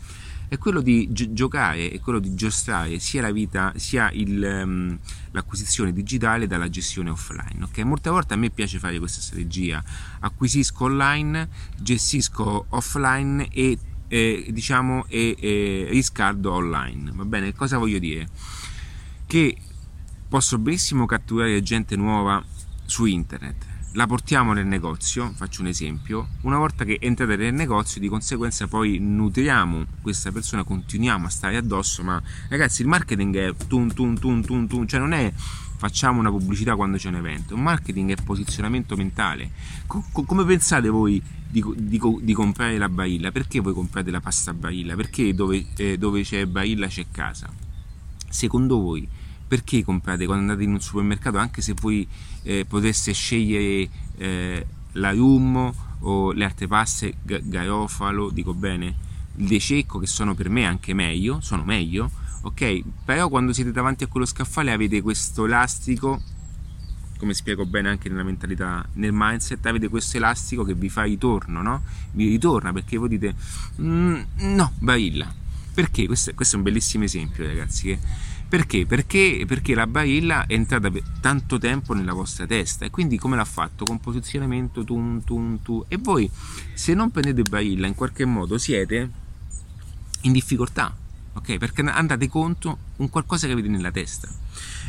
è 0.47 0.57
quello 0.57 0.81
di 0.81 1.07
gi- 1.11 1.31
giocare, 1.33 1.91
è 1.91 1.99
quello 1.99 2.19
di 2.19 2.33
giostrare 2.33 2.97
sia 2.97 3.21
la 3.21 3.31
vita, 3.31 3.73
sia 3.75 4.09
il, 4.11 4.61
um, 4.63 4.97
l'acquisizione 5.31 5.93
digitale 5.93 6.47
dalla 6.47 6.69
gestione 6.69 7.11
offline. 7.11 7.63
Okay? 7.65 7.83
Molte 7.83 8.09
volte 8.09 8.33
a 8.33 8.37
me 8.37 8.49
piace 8.49 8.79
fare 8.79 8.97
questa 8.97 9.21
strategia, 9.21 9.83
acquisisco 10.19 10.85
online, 10.85 11.49
gestisco 11.77 12.65
offline 12.69 13.47
e 13.49 13.77
eh, 14.07 14.47
diciamo 14.51 15.05
e, 15.07 15.35
e 15.39 15.87
riscaldo 15.89 16.53
online. 16.53 17.11
Va 17.13 17.25
bene? 17.25 17.53
Cosa 17.53 17.77
voglio 17.77 17.99
dire? 17.99 18.27
Che 19.25 19.57
posso 20.27 20.57
benissimo 20.57 21.05
catturare 21.05 21.61
gente 21.61 21.95
nuova 21.95 22.43
su 22.85 23.05
internet 23.05 23.73
la 23.95 24.07
portiamo 24.07 24.51
nel 24.51 24.65
negozio, 24.65 25.31
faccio 25.35 25.61
un 25.61 25.67
esempio, 25.67 26.27
una 26.41 26.57
volta 26.57 26.83
che 26.83 26.97
entrate 26.99 27.37
nel 27.37 27.53
negozio 27.53 28.01
di 28.01 28.09
conseguenza 28.09 28.67
poi 28.67 28.99
nutriamo 28.99 29.85
questa 30.01 30.33
persona, 30.33 30.63
continuiamo 30.63 31.27
a 31.27 31.29
stare 31.29 31.55
addosso, 31.55 32.03
ma 32.03 32.21
ragazzi 32.49 32.81
il 32.81 32.89
marketing 32.89 33.37
è 33.37 33.55
tun 33.67 33.93
tun 33.93 34.19
tun 34.19 34.43
tun 34.43 34.67
tun, 34.67 34.87
cioè 34.87 34.99
non 34.99 35.13
è 35.13 35.31
facciamo 35.85 36.19
una 36.19 36.31
pubblicità 36.31 36.75
quando 36.75 36.97
c'è 36.97 37.09
un 37.09 37.15
evento, 37.15 37.55
marketing 37.55 38.17
è 38.17 38.23
posizionamento 38.23 38.95
mentale. 38.95 39.51
Co- 39.85 40.03
come 40.25 40.43
pensate 40.43 40.89
voi 40.89 41.21
di, 41.47 41.63
di, 41.77 42.01
di, 42.21 42.33
comprare 42.33 42.79
la 42.79 42.89
Barilla? 42.89 43.31
Perché 43.31 43.59
voi 43.59 43.73
comprate 43.73 44.09
la 44.09 44.19
pasta 44.19 44.51
Barilla? 44.53 44.95
Perché 44.95 45.35
dove, 45.35 45.63
eh, 45.75 45.99
dove 45.99 46.23
c'è 46.23 46.47
Barilla 46.47 46.87
c'è 46.87 47.05
casa? 47.11 47.47
Secondo 48.27 48.79
voi 48.79 49.07
perché 49.47 49.83
comprate 49.83 50.25
quando 50.25 50.49
andate 50.49 50.63
in 50.63 50.73
un 50.73 50.81
supermercato 50.81 51.37
anche 51.37 51.61
se 51.61 51.75
voi 51.79 52.07
eh, 52.41 52.65
poteste 52.67 53.13
scegliere 53.13 53.87
eh, 54.17 54.65
la 54.93 55.11
Rum 55.11 55.71
o 55.99 56.31
le 56.31 56.45
altre 56.45 56.65
paste 56.65 57.13
garofalo, 57.21 58.31
dico 58.31 58.55
bene, 58.55 58.95
il 59.37 59.47
De 59.47 59.59
Cecco 59.59 59.99
che 59.99 60.07
sono 60.07 60.33
per 60.33 60.49
me 60.49 60.65
anche 60.65 60.93
meglio, 60.93 61.39
sono 61.41 61.63
meglio, 61.63 62.09
ok? 62.41 62.83
Però 63.03 63.29
quando 63.29 63.53
siete 63.53 63.71
davanti 63.71 64.03
a 64.03 64.07
quello 64.07 64.25
scaffale 64.25 64.71
avete 64.71 65.01
questo 65.01 65.45
elastico, 65.45 66.21
come 67.17 67.33
spiego 67.33 67.65
bene 67.65 67.89
anche 67.89 68.09
nella 68.09 68.23
mentalità, 68.23 68.85
nel 68.93 69.11
mindset, 69.13 69.65
avete 69.65 69.87
questo 69.87 70.17
elastico 70.17 70.63
che 70.63 70.73
vi 70.73 70.89
fa 70.89 71.03
ritorno, 71.03 71.61
no? 71.61 71.83
Vi 72.11 72.27
ritorna 72.27 72.71
perché 72.71 72.97
voi 72.97 73.09
dite 73.09 73.35
mm, 73.81 74.21
no, 74.37 74.73
barilla. 74.79 75.33
Perché? 75.73 76.05
Questo, 76.05 76.33
questo, 76.33 76.55
è 76.55 76.57
un 76.57 76.63
bellissimo 76.63 77.03
esempio, 77.03 77.45
ragazzi. 77.45 77.87
Che, 77.87 77.99
perché? 78.47 78.85
Perché, 78.85 79.43
perché 79.47 79.73
la 79.73 79.87
barilla 79.87 80.45
è 80.45 80.53
entrata 80.53 80.91
per 80.91 81.01
tanto 81.19 81.57
tempo 81.57 81.93
nella 81.93 82.13
vostra 82.13 82.45
testa 82.45 82.85
e 82.85 82.89
quindi 82.91 83.17
come 83.17 83.35
l'ha 83.35 83.45
fatto? 83.45 83.85
Con 83.85 83.99
posizionamento 83.99 84.83
tum 84.83 85.23
tum 85.23 85.59
tu 85.63 85.83
e 85.87 85.97
voi 85.97 86.29
se 86.73 86.93
non 86.93 87.09
prendete 87.09 87.41
barilla 87.41 87.87
in 87.87 87.95
qualche 87.95 88.23
modo 88.23 88.57
siete 88.57 89.23
in 90.25 90.31
difficoltà 90.31 90.93
ok? 91.35 91.57
Perché 91.57 91.81
andate 91.81 92.27
contro 92.27 92.77
un 92.97 93.09
qualcosa 93.09 93.45
che 93.45 93.53
avete 93.53 93.67
nella 93.67 93.91
testa. 93.91 94.27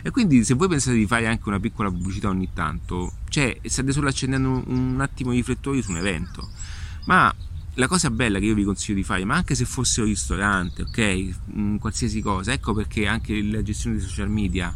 E 0.03 0.11
quindi 0.11 0.44
se 0.44 0.55
voi 0.55 0.68
pensate 0.68 0.96
di 0.96 1.07
fare 1.07 1.27
anche 1.27 1.49
una 1.49 1.61
piccola 1.61 1.90
pubblicità 1.90 2.29
ogni 2.29 2.49
tanto, 2.53 3.12
cioè 3.29 3.59
state 3.64 3.92
solo 3.92 4.09
accendendo 4.09 4.62
un 4.66 5.01
attimo 5.01 5.33
i 5.33 5.37
riflettori 5.37 5.83
su 5.83 5.90
un 5.90 5.99
evento. 5.99 6.49
Ma 7.07 7.35
la 7.75 7.88
cosa 7.88 8.11
bella 8.11 8.38
che 8.38 8.46
io 8.46 8.55
vi 8.55 8.64
consiglio 8.64 8.96
di 8.96 9.05
fare, 9.05 9.25
ma 9.25 9.35
anche 9.35 9.55
se 9.55 9.64
fosse 9.64 10.01
un 10.01 10.07
ristorante, 10.07 10.83
ok? 10.83 11.37
Mm, 11.57 11.77
qualsiasi 11.77 12.20
cosa, 12.20 12.53
ecco 12.53 12.72
perché 12.72 13.07
anche 13.07 13.42
la 13.42 13.62
gestione 13.62 13.96
dei 13.96 14.07
social 14.07 14.31
media 14.31 14.75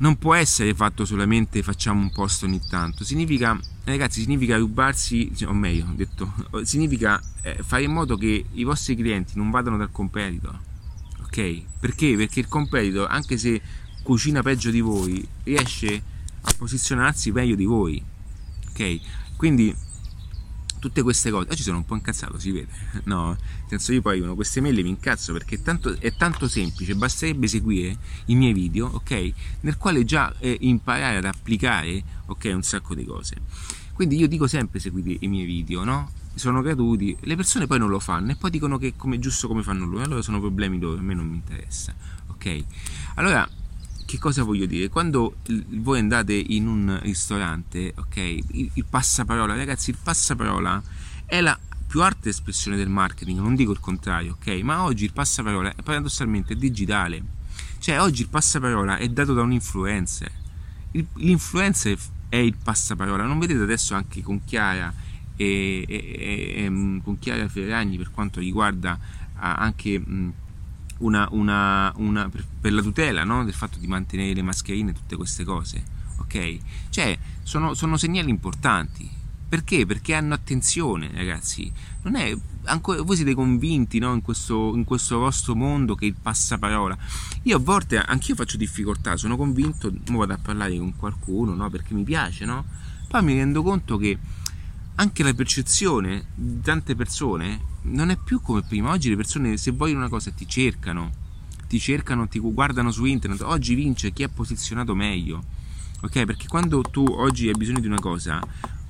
non 0.00 0.16
può 0.16 0.34
essere 0.34 0.74
fatto 0.74 1.04
solamente 1.04 1.62
facciamo 1.62 2.00
un 2.00 2.10
post 2.10 2.42
ogni 2.44 2.60
tanto, 2.68 3.04
significa, 3.04 3.58
ragazzi, 3.84 4.22
significa 4.22 4.56
rubarsi, 4.56 5.30
o 5.46 5.52
meglio, 5.52 5.86
detto, 5.94 6.32
significa 6.64 7.20
eh, 7.42 7.58
fare 7.62 7.82
in 7.82 7.92
modo 7.92 8.16
che 8.16 8.46
i 8.52 8.64
vostri 8.64 8.96
clienti 8.96 9.32
non 9.36 9.50
vadano 9.50 9.76
dal 9.76 9.90
competitor, 9.90 10.58
ok? 11.22 11.62
Perché? 11.78 12.16
Perché 12.16 12.40
il 12.40 12.48
competitor, 12.48 13.10
anche 13.10 13.36
se 13.36 13.60
cucina 14.02 14.42
peggio 14.42 14.70
di 14.70 14.80
voi, 14.80 15.26
riesce 15.44 16.02
a 16.40 16.52
posizionarsi 16.56 17.30
meglio 17.30 17.54
di 17.54 17.64
voi, 17.64 18.02
ok? 18.70 19.00
Quindi 19.36 19.74
tutte 20.80 21.02
queste 21.02 21.30
cose. 21.30 21.48
Oggi 21.50 21.62
sono 21.62 21.76
un 21.76 21.84
po' 21.84 21.94
incazzato, 21.94 22.38
si 22.38 22.50
vede. 22.50 22.68
No, 23.10 23.28
nel 23.28 23.38
senso 23.68 23.92
io 23.92 24.02
poi 24.02 24.20
con 24.20 24.34
queste 24.34 24.60
mail 24.60 24.82
mi 24.82 24.88
incazzo 24.88 25.32
perché 25.32 25.62
tanto, 25.62 25.96
è 25.98 26.14
tanto 26.14 26.48
semplice, 26.48 26.94
basterebbe 26.94 27.46
seguire 27.46 27.96
i 28.26 28.34
miei 28.34 28.52
video, 28.52 28.86
ok? 28.86 29.32
Nel 29.60 29.76
quale 29.76 30.04
già 30.04 30.34
eh, 30.38 30.56
imparare 30.60 31.16
ad 31.18 31.24
applicare, 31.24 32.02
ok, 32.26 32.50
un 32.52 32.62
sacco 32.62 32.94
di 32.94 33.04
cose. 33.04 33.36
Quindi 33.92 34.16
io 34.16 34.28
dico 34.28 34.46
sempre 34.46 34.80
seguite 34.80 35.16
i 35.20 35.28
miei 35.28 35.44
video, 35.44 35.84
no? 35.84 36.10
Sono 36.34 36.62
gratuiti, 36.62 37.16
le 37.20 37.36
persone 37.36 37.66
poi 37.66 37.78
non 37.78 37.90
lo 37.90 37.98
fanno 37.98 38.30
e 38.30 38.36
poi 38.36 38.50
dicono 38.50 38.78
che 38.78 38.94
è 38.96 39.18
giusto 39.18 39.46
come 39.46 39.62
fanno 39.62 39.84
loro, 39.84 40.04
allora 40.04 40.22
sono 40.22 40.40
problemi 40.40 40.78
dove 40.78 40.98
a 40.98 41.02
me 41.02 41.14
non 41.14 41.26
mi 41.26 41.36
interessa, 41.36 41.94
ok? 42.28 42.64
Allora 43.16 43.48
che 44.10 44.18
cosa 44.18 44.42
voglio 44.42 44.66
dire? 44.66 44.88
Quando 44.88 45.36
voi 45.68 46.00
andate 46.00 46.32
in 46.34 46.66
un 46.66 46.98
ristorante, 47.00 47.94
ok, 47.96 48.16
il, 48.16 48.70
il 48.74 48.84
passaparola, 48.84 49.54
ragazzi, 49.54 49.90
il 49.90 49.98
passaparola 50.02 50.82
è 51.24 51.40
la 51.40 51.56
più 51.86 52.02
alta 52.02 52.28
espressione 52.28 52.76
del 52.76 52.88
marketing, 52.88 53.38
non 53.38 53.54
dico 53.54 53.70
il 53.70 53.78
contrario, 53.78 54.32
ok? 54.32 54.48
Ma 54.62 54.82
oggi 54.82 55.04
il 55.04 55.12
passaparola 55.12 55.72
paradossalmente 55.84 56.54
è 56.54 56.56
digitale. 56.56 57.22
Cioè 57.78 58.00
oggi 58.00 58.22
il 58.22 58.28
passaparola 58.28 58.96
è 58.96 59.08
dato 59.08 59.32
da 59.32 59.42
un 59.42 59.52
influencer. 59.52 60.32
Il, 60.90 61.06
l'influencer 61.14 61.96
è 62.28 62.36
il 62.36 62.56
passaparola. 62.60 63.24
Non 63.26 63.38
vedete 63.38 63.62
adesso 63.62 63.94
anche 63.94 64.22
con 64.22 64.42
Chiara 64.42 64.92
e, 65.36 65.84
e, 65.86 66.52
e 66.56 66.68
mm, 66.68 66.98
con 66.98 67.16
Chiara 67.20 67.48
Ferragni 67.48 67.96
per 67.96 68.10
quanto 68.10 68.40
riguarda 68.40 68.98
anche 69.36 70.00
mh, 70.00 70.32
una, 71.00 71.28
una, 71.32 71.92
una, 71.96 72.30
per 72.60 72.72
la 72.72 72.82
tutela 72.82 73.24
no? 73.24 73.44
del 73.44 73.54
fatto 73.54 73.78
di 73.78 73.86
mantenere 73.86 74.34
le 74.34 74.42
mascherine 74.42 74.92
tutte 74.92 75.16
queste 75.16 75.44
cose. 75.44 75.82
Ok? 76.18 76.58
Cioè, 76.88 77.18
sono, 77.42 77.74
sono 77.74 77.96
segnali 77.96 78.30
importanti. 78.30 79.18
Perché? 79.48 79.84
Perché 79.84 80.14
hanno 80.14 80.34
attenzione, 80.34 81.10
ragazzi. 81.12 81.72
Non 82.02 82.14
è, 82.14 82.36
ancora, 82.64 83.02
voi 83.02 83.16
siete 83.16 83.34
convinti 83.34 83.98
no, 83.98 84.14
in, 84.14 84.22
questo, 84.22 84.74
in, 84.76 84.84
questo, 84.84 85.18
vostro 85.18 85.56
mondo 85.56 85.96
che 85.96 86.06
il 86.06 86.14
passaparola. 86.14 86.96
Io 87.42 87.56
a 87.56 87.58
volte 87.58 87.98
anch'io 87.98 88.36
faccio 88.36 88.56
difficoltà, 88.56 89.16
sono 89.16 89.36
convinto, 89.36 89.88
ora 89.88 90.18
vado 90.18 90.32
a 90.34 90.38
parlare 90.40 90.76
con 90.78 90.94
qualcuno, 90.94 91.54
no, 91.54 91.68
perché 91.68 91.94
mi 91.94 92.04
piace, 92.04 92.44
no? 92.44 92.64
Poi 93.08 93.24
mi 93.24 93.34
rendo 93.34 93.64
conto 93.64 93.96
che 93.96 94.16
anche 94.94 95.22
la 95.24 95.34
percezione 95.34 96.26
di 96.34 96.60
tante 96.60 96.94
persone 96.94 97.69
non 97.82 98.10
è 98.10 98.16
più 98.16 98.40
come 98.40 98.62
prima. 98.62 98.90
Oggi 98.90 99.08
le 99.08 99.16
persone, 99.16 99.56
se 99.56 99.70
vogliono 99.70 100.00
una 100.00 100.08
cosa, 100.08 100.30
ti 100.30 100.46
cercano, 100.46 101.10
ti 101.66 101.78
cercano, 101.78 102.28
ti 102.28 102.38
guardano 102.38 102.90
su 102.90 103.04
internet. 103.04 103.42
Oggi 103.42 103.74
vince 103.74 104.12
chi 104.12 104.22
è 104.22 104.28
posizionato 104.28 104.94
meglio, 104.94 105.42
ok? 106.02 106.24
Perché 106.24 106.46
quando 106.48 106.82
tu 106.82 107.04
oggi 107.04 107.48
hai 107.48 107.54
bisogno 107.54 107.80
di 107.80 107.86
una 107.86 108.00
cosa, 108.00 108.40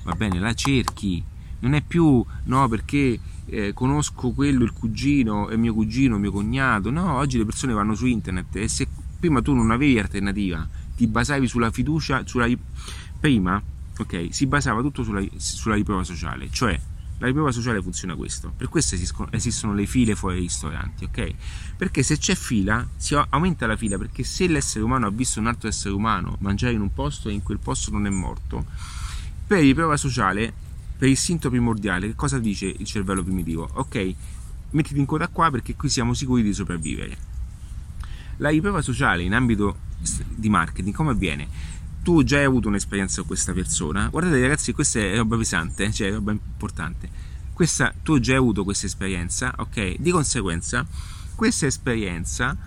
va 0.03 0.13
bene, 0.13 0.39
la 0.39 0.53
cerchi. 0.53 1.23
Non 1.59 1.73
è 1.73 1.81
più 1.81 2.25
no 2.45 2.67
perché 2.67 3.19
eh, 3.45 3.73
conosco 3.73 4.31
quello, 4.31 4.63
il 4.63 4.73
cugino, 4.73 5.49
è 5.49 5.55
mio 5.55 5.73
cugino, 5.73 6.17
mio 6.17 6.31
cognato. 6.31 6.89
No, 6.89 7.13
oggi 7.13 7.37
le 7.37 7.45
persone 7.45 7.73
vanno 7.73 7.93
su 7.93 8.07
internet 8.07 8.55
e 8.55 8.67
se 8.67 8.87
prima 9.19 9.41
tu 9.41 9.53
non 9.53 9.69
avevi 9.69 9.99
alternativa, 9.99 10.67
ti 10.95 11.05
basavi 11.05 11.47
sulla 11.47 11.69
fiducia, 11.69 12.25
sulla 12.25 12.49
prima, 13.19 13.61
ok, 13.95 14.29
si 14.31 14.47
basava 14.47 14.81
tutto 14.81 15.03
sulla, 15.03 15.23
sulla 15.37 15.75
riprova 15.75 16.03
sociale, 16.03 16.49
cioè 16.49 16.79
la 17.21 17.27
riprova 17.27 17.51
sociale 17.51 17.83
funziona 17.83 18.15
questo. 18.15 18.51
Per 18.57 18.67
questo 18.67 18.95
esistono 18.95 19.73
le 19.75 19.85
file 19.85 20.15
fuori 20.15 20.37
ai 20.37 20.41
ristoranti, 20.41 21.03
ok? 21.03 21.33
Perché 21.77 22.01
se 22.01 22.17
c'è 22.17 22.33
fila, 22.33 22.87
si 22.97 23.13
aumenta 23.13 23.67
la 23.67 23.77
fila, 23.77 23.99
perché 23.99 24.23
se 24.23 24.47
l'essere 24.47 24.83
umano 24.83 25.05
ha 25.05 25.11
visto 25.11 25.39
un 25.39 25.45
altro 25.45 25.67
essere 25.67 25.93
umano 25.93 26.37
mangiare 26.39 26.73
in 26.73 26.81
un 26.81 26.91
posto 26.91 27.29
e 27.29 27.33
in 27.33 27.43
quel 27.43 27.59
posto 27.59 27.91
non 27.91 28.07
è 28.07 28.09
morto, 28.09 28.65
per 29.45 29.59
riprova 29.59 29.97
sociale, 29.97 30.51
per 30.97 31.09
istinto 31.09 31.51
primordiale, 31.51 32.07
che 32.07 32.15
cosa 32.15 32.39
dice 32.39 32.65
il 32.65 32.85
cervello 32.87 33.23
primitivo? 33.23 33.69
Ok, 33.71 34.15
mettiti 34.71 34.97
in 34.97 35.05
coda 35.05 35.27
qua 35.27 35.51
perché 35.51 35.75
qui 35.75 35.89
siamo 35.89 36.15
sicuri 36.15 36.41
di 36.41 36.55
sopravvivere. 36.55 37.17
La 38.37 38.49
riprova 38.49 38.81
sociale 38.81 39.21
in 39.21 39.35
ambito 39.35 39.77
di 40.27 40.49
marketing 40.49 40.95
come 40.95 41.11
avviene? 41.11 41.47
Tu 42.03 42.23
già 42.23 42.37
hai 42.37 42.45
avuto 42.45 42.67
un'esperienza 42.67 43.17
con 43.17 43.27
questa 43.27 43.53
persona, 43.53 44.07
guardate 44.09 44.41
ragazzi, 44.41 44.73
questa 44.73 44.99
è 44.99 45.15
roba 45.15 45.37
pesante, 45.37 45.91
cioè 45.91 46.11
roba 46.11 46.31
importante. 46.31 47.09
Questa, 47.53 47.93
tu 48.01 48.19
già 48.19 48.31
hai 48.33 48.37
avuto 48.39 48.63
questa 48.63 48.87
esperienza, 48.87 49.53
ok? 49.57 49.97
Di 49.99 50.09
conseguenza, 50.09 50.85
questa 51.35 51.67
esperienza, 51.67 52.57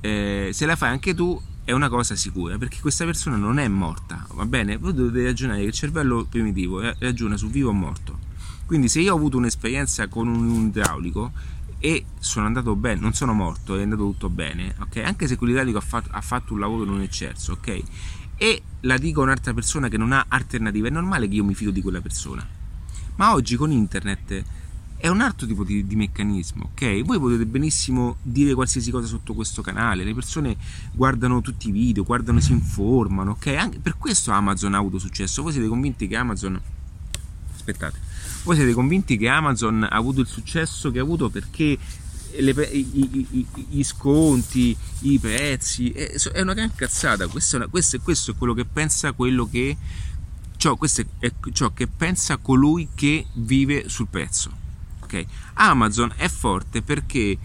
eh, 0.00 0.50
se 0.52 0.66
la 0.66 0.76
fai 0.76 0.90
anche 0.90 1.14
tu, 1.14 1.40
è 1.64 1.72
una 1.72 1.88
cosa 1.88 2.14
sicura, 2.14 2.58
perché 2.58 2.78
questa 2.80 3.06
persona 3.06 3.36
non 3.36 3.58
è 3.58 3.66
morta, 3.68 4.26
va 4.34 4.44
bene? 4.44 4.76
Voi 4.76 4.92
dovete 4.92 5.24
ragionare 5.24 5.60
che 5.60 5.66
il 5.66 5.72
cervello 5.72 6.26
primitivo 6.28 6.82
ragiona 6.98 7.38
su 7.38 7.48
vivo 7.48 7.70
o 7.70 7.72
morto. 7.72 8.18
Quindi 8.66 8.88
se 8.88 9.00
io 9.00 9.14
ho 9.14 9.16
avuto 9.16 9.38
un'esperienza 9.38 10.08
con 10.08 10.28
un 10.28 10.66
idraulico 10.66 11.32
e 11.78 12.04
sono 12.18 12.44
andato 12.44 12.76
bene, 12.76 13.00
non 13.00 13.14
sono 13.14 13.32
morto, 13.32 13.76
è 13.76 13.82
andato 13.82 14.02
tutto 14.02 14.28
bene, 14.28 14.74
ok? 14.78 14.96
Anche 14.98 15.26
se 15.26 15.36
quell'idraulico 15.36 15.78
ha 15.78 15.82
fatto, 15.82 16.10
ha 16.12 16.20
fatto 16.20 16.52
un 16.52 16.60
lavoro 16.60 16.84
non 16.84 17.00
eccelso, 17.00 17.52
ok? 17.52 17.82
E 18.36 18.62
la 18.80 18.98
dico 18.98 19.20
a 19.20 19.24
un'altra 19.24 19.54
persona 19.54 19.88
che 19.88 19.96
non 19.96 20.12
ha 20.12 20.26
alternativa, 20.28 20.88
è 20.88 20.90
normale 20.90 21.28
che 21.28 21.36
io 21.36 21.44
mi 21.44 21.54
fido 21.54 21.70
di 21.70 21.80
quella 21.80 22.00
persona. 22.00 22.46
Ma 23.16 23.32
oggi 23.32 23.56
con 23.56 23.70
internet 23.70 24.44
è 24.96 25.08
un 25.08 25.20
altro 25.20 25.46
tipo 25.46 25.64
di, 25.64 25.86
di, 25.86 25.96
meccanismo, 25.96 26.70
ok? 26.72 27.02
Voi 27.02 27.18
potete 27.18 27.44
benissimo 27.46 28.16
dire 28.22 28.54
qualsiasi 28.54 28.90
cosa 28.90 29.06
sotto 29.06 29.34
questo 29.34 29.60
canale, 29.60 30.02
le 30.02 30.14
persone 30.14 30.56
guardano 30.92 31.42
tutti 31.42 31.68
i 31.68 31.72
video, 31.72 32.04
guardano, 32.04 32.40
si 32.40 32.52
informano, 32.52 33.32
ok? 33.32 33.46
Anche 33.48 33.78
per 33.78 33.98
questo 33.98 34.30
Amazon 34.30 34.74
ha 34.74 34.78
avuto 34.78 34.98
successo. 34.98 35.42
Voi 35.42 35.52
siete 35.52 35.68
convinti 35.68 36.08
che 36.08 36.16
Amazon 36.16 36.58
aspettate. 37.54 37.98
Voi 38.44 38.56
siete 38.56 38.72
convinti 38.72 39.16
che 39.16 39.28
Amazon 39.28 39.82
ha 39.84 39.88
avuto 39.88 40.20
il 40.20 40.26
successo 40.26 40.90
che 40.90 40.98
ha 40.98 41.02
avuto 41.02 41.30
perché 41.30 41.78
le, 42.38 42.52
i, 42.72 43.28
i, 43.30 43.46
gli 43.68 43.82
sconti, 43.82 44.76
i 45.00 45.18
prezzi, 45.18 45.90
è, 45.90 46.12
è 46.12 46.40
una 46.40 46.54
gran 46.54 46.74
cazzata. 46.74 47.26
Questo 47.26 47.62
è, 47.62 47.68
questo, 47.68 48.00
questo 48.00 48.30
è, 48.32 48.34
quello 48.36 48.54
che 48.54 48.64
pensa 48.64 49.12
quello 49.12 49.48
che. 49.48 49.76
Ciò, 50.56 50.76
questo 50.76 51.04
è 51.18 51.30
ciò 51.52 51.72
che 51.72 51.86
pensa 51.86 52.38
colui 52.38 52.88
che 52.94 53.26
vive 53.34 53.88
sul 53.88 54.06
prezzo. 54.08 54.50
Okay? 55.02 55.26
Amazon 55.54 56.12
è 56.16 56.28
forte 56.28 56.80
perché 56.80 57.36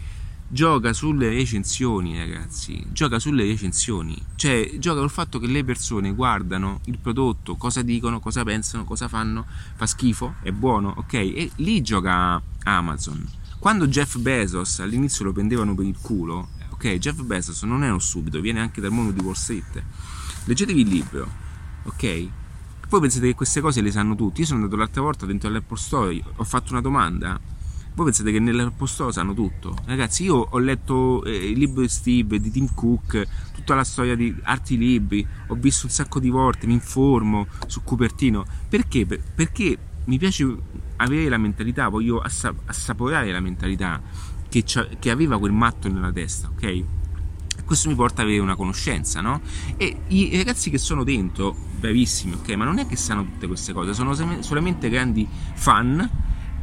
gioca 0.48 0.94
sulle 0.94 1.30
recensioni, 1.30 2.18
ragazzi. 2.18 2.86
Gioca 2.92 3.20
sulle 3.20 3.44
recensioni, 3.44 4.20
cioè 4.36 4.78
gioca 4.80 5.00
sul 5.00 5.10
fatto 5.10 5.40
che 5.40 5.48
le 5.48 5.64
persone 5.64 6.14
guardano 6.14 6.82
il 6.86 6.98
prodotto, 6.98 7.56
cosa 7.56 7.82
dicono, 7.82 8.20
cosa 8.20 8.44
pensano, 8.44 8.84
cosa 8.84 9.08
fanno, 9.08 9.46
fa 9.76 9.86
schifo, 9.86 10.36
è 10.42 10.52
buono, 10.52 10.94
ok? 10.98 11.14
E 11.14 11.52
lì 11.58 11.82
gioca 11.82 12.42
Amazon. 12.64 13.38
Quando 13.60 13.88
Jeff 13.88 14.16
Bezos 14.20 14.80
all'inizio 14.80 15.26
lo 15.26 15.34
prendevano 15.34 15.76
per 15.76 15.86
il 15.86 15.98
culo, 16.00 16.48
ok, 16.70 16.98
Jeff 16.98 17.20
Bezos 17.24 17.64
non 17.64 17.84
è 17.84 17.90
uno 17.90 18.00
stupido, 18.00 18.40
viene 18.40 18.62
anche 18.62 18.80
dal 18.80 18.90
mondo 18.90 19.12
di 19.12 19.20
Wall 19.20 19.34
Street. 19.34 19.84
Leggetevi 20.46 20.80
il 20.80 20.88
libro, 20.88 21.28
ok? 21.84 22.28
Voi 22.88 23.02
pensate 23.02 23.28
che 23.28 23.36
queste 23.36 23.60
cose 23.60 23.82
le 23.82 23.92
sanno 23.92 24.16
tutti? 24.16 24.40
Io 24.40 24.46
sono 24.46 24.60
andato 24.60 24.78
l'altra 24.78 25.02
volta 25.02 25.26
dentro 25.26 25.50
all'Apple 25.50 25.78
Store, 25.78 26.24
ho 26.38 26.44
fatto 26.46 26.72
una 26.72 26.80
domanda. 26.80 27.38
Voi 27.96 28.06
pensate 28.06 28.32
che 28.32 28.40
nell'Apple 28.40 28.88
Store 28.88 29.12
sanno 29.12 29.34
tutto? 29.34 29.76
Ragazzi, 29.84 30.24
io 30.24 30.36
ho 30.36 30.58
letto 30.58 31.26
eh, 31.26 31.50
il 31.50 31.58
libro 31.58 31.82
di 31.82 31.90
Steve, 31.90 32.40
di 32.40 32.52
Tim 32.52 32.74
Cook, 32.74 33.28
tutta 33.54 33.76
la 33.76 33.84
storia 33.84 34.16
di 34.16 34.34
arti 34.44 34.78
libri, 34.78 35.28
ho 35.48 35.56
visto 35.56 35.86
un 35.86 35.92
sacco 35.92 36.22
di 36.22 36.30
volte, 36.30 36.66
mi 36.66 36.74
informo 36.74 37.48
su 37.68 37.84
Cupertino. 37.84 38.46
Perché? 38.70 39.06
Perché 39.06 39.78
mi 40.10 40.18
piace 40.18 40.58
avere 40.98 41.30
la 41.30 41.38
mentalità, 41.38 41.88
voglio 41.88 42.20
assaporare 42.20 43.32
la 43.32 43.40
mentalità 43.40 44.02
che, 44.50 44.64
che 44.64 45.12
aveva 45.12 45.38
quel 45.38 45.52
matto 45.52 45.88
nella 45.88 46.12
testa, 46.12 46.50
ok? 46.50 46.84
questo 47.64 47.88
mi 47.88 47.94
porta 47.94 48.22
ad 48.22 48.28
avere 48.28 48.42
una 48.42 48.56
conoscenza, 48.56 49.22
no? 49.22 49.42
E 49.78 50.02
i 50.08 50.36
ragazzi 50.36 50.72
che 50.72 50.80
sono 50.80 51.04
dentro, 51.04 51.56
bravissimi, 51.78 52.34
ok, 52.34 52.50
ma 52.56 52.66
non 52.66 52.80
è 52.80 52.88
che 52.88 52.96
sanno 52.96 53.24
tutte 53.24 53.46
queste 53.46 53.74
cose, 53.74 53.94
sono 53.94 54.16
solamente 54.42 54.90
grandi 54.90 55.28
fan 55.54 56.10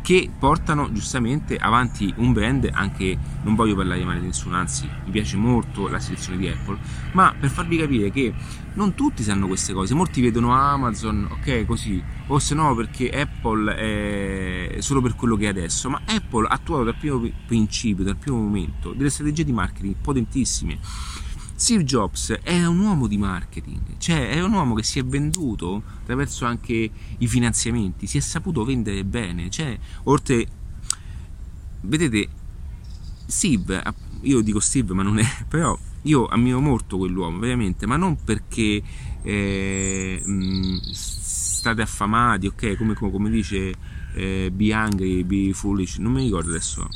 che 0.07 0.31
portano 0.38 0.92
giustamente 0.92 1.57
avanti 1.57 2.14
un 2.19 2.33
brand 2.33 2.71
anche 2.73 3.19
non 3.42 3.57
voglio 3.57 3.75
parlare 3.75 4.05
male 4.05 4.21
di 4.21 4.27
nessuno 4.27 4.55
anzi 4.55 4.88
mi 5.05 5.11
piace 5.11 5.37
molto 5.37 5.88
la 5.88 5.99
selezione 5.99 6.38
di 6.38 6.47
Apple 6.47 6.79
ma 7.11 7.35
per 7.37 7.51
farvi 7.51 7.77
capire 7.77 8.12
che 8.12 8.33
non 8.75 8.95
tutti 8.95 9.25
sanno 9.25 9.49
queste 9.49 9.73
cose. 9.73 9.95
Molti 9.95 10.21
vedono 10.21 10.53
Amazon 10.53 11.27
ok 11.29 11.64
così 11.64 12.01
o 12.29 12.38
se 12.38 12.55
no 12.55 12.73
perché 12.77 13.11
Apple 13.11 13.75
è 13.75 14.81
solo 14.81 15.01
per 15.01 15.16
quello 15.16 15.35
che 15.35 15.47
è 15.47 15.49
adesso 15.49 15.88
ma 15.90 16.01
Apple 16.05 16.47
ha 16.47 16.53
attuato 16.53 16.85
dal 16.85 16.95
primo 16.95 17.29
principio 17.45 18.05
dal 18.05 18.16
primo 18.16 18.37
momento 18.37 18.92
delle 18.92 19.11
strategie 19.11 19.42
di 19.42 19.53
marketing 19.53 19.97
potentissime 20.01 20.79
Steve 21.57 21.85
Jobs 21.85 22.33
è 22.42 22.66
un 22.66 22.79
uomo 22.81 23.07
di 23.07 23.16
marketing, 23.16 23.97
cioè 23.97 24.29
è 24.29 24.42
un 24.42 24.53
uomo 24.53 24.75
che 24.75 24.83
si 24.83 24.99
è 24.99 25.05
venduto 25.05 25.83
attraverso 26.01 26.45
anche 26.45 26.90
i 27.16 27.27
finanziamenti, 27.27 28.07
si 28.07 28.19
è 28.19 28.21
saputo 28.21 28.62
vendere 28.62 29.03
bene, 29.05 29.49
cioè 29.49 29.77
oltre 30.05 30.47
vedete 31.81 32.29
Steve, 33.25 33.83
io 34.21 34.42
dico 34.42 34.61
Steve 34.61 34.92
ma 34.92 35.03
non 35.03 35.19
è, 35.19 35.27
però 35.49 35.77
io 36.03 36.27
ammiro 36.27 36.61
molto 36.61 36.99
quell'uomo, 36.99 37.38
veramente, 37.38 37.87
ma 37.87 37.97
non 37.97 38.23
perché 38.23 38.83
eh, 39.23 40.23
mh, 40.23 40.81
state 40.92 41.81
affamati, 41.81 42.49
ok, 42.49 42.77
come, 42.77 42.92
come, 42.92 43.31
dice 43.31 43.75
eh, 44.12 44.51
be 44.53 44.75
angry, 44.75 45.25
be 45.25 45.55
foolish, 45.55 45.97
non 45.97 46.12
mi 46.12 46.25
ricordo 46.25 46.51
adesso, 46.51 46.87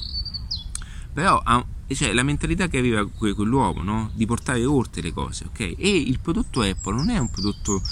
però 1.14 1.40
ha 1.42 1.64
cioè 1.94 2.12
la 2.12 2.22
mentalità 2.22 2.68
che 2.68 2.78
aveva 2.78 3.06
quell'uomo, 3.06 3.82
no? 3.82 4.10
Di 4.14 4.26
portare 4.26 4.64
oltre 4.64 5.02
le 5.02 5.12
cose, 5.12 5.44
ok? 5.46 5.60
E 5.60 5.96
il 5.96 6.18
prodotto 6.20 6.62
Apple 6.62 6.94
non 6.94 7.10
è 7.10 7.18
un 7.18 7.30
prodotto, 7.30 7.82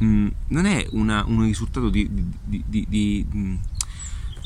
mh, 0.00 0.06
mm, 0.06 0.28
non 0.48 0.66
è 0.66 0.86
una, 0.92 1.24
un 1.26 1.42
risultato 1.44 1.88
di, 1.90 2.08
di, 2.44 2.64
di, 2.66 2.86
di 2.88 3.26
mh, 3.30 3.38
mm, 3.38 3.56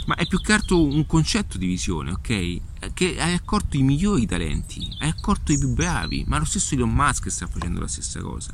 ma 0.06 0.16
è 0.16 0.26
più 0.26 0.40
che 0.40 0.52
altro 0.52 0.84
un 0.84 1.06
concetto 1.06 1.58
di 1.58 1.66
visione, 1.66 2.10
ok? 2.10 2.60
Che 2.92 3.20
hai 3.20 3.34
accorto 3.34 3.76
i 3.76 3.82
migliori 3.82 4.26
talenti, 4.26 4.88
hai 4.98 5.08
accorto 5.08 5.52
i 5.52 5.58
più 5.58 5.72
bravi, 5.72 6.24
ma 6.26 6.38
lo 6.38 6.44
stesso 6.44 6.74
Elon 6.74 6.92
Musk 6.92 7.30
sta 7.30 7.46
facendo 7.46 7.80
la 7.80 7.86
stessa 7.86 8.20
cosa, 8.20 8.52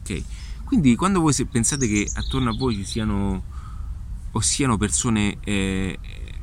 ok? 0.00 0.22
Quindi 0.64 0.96
quando 0.96 1.20
voi 1.20 1.34
pensate 1.44 1.86
che 1.86 2.08
attorno 2.14 2.50
a 2.50 2.54
voi 2.54 2.74
ci 2.74 2.84
siano 2.84 3.44
o 4.32 4.40
siano 4.40 4.78
persone 4.78 5.36
eh, 5.44 5.98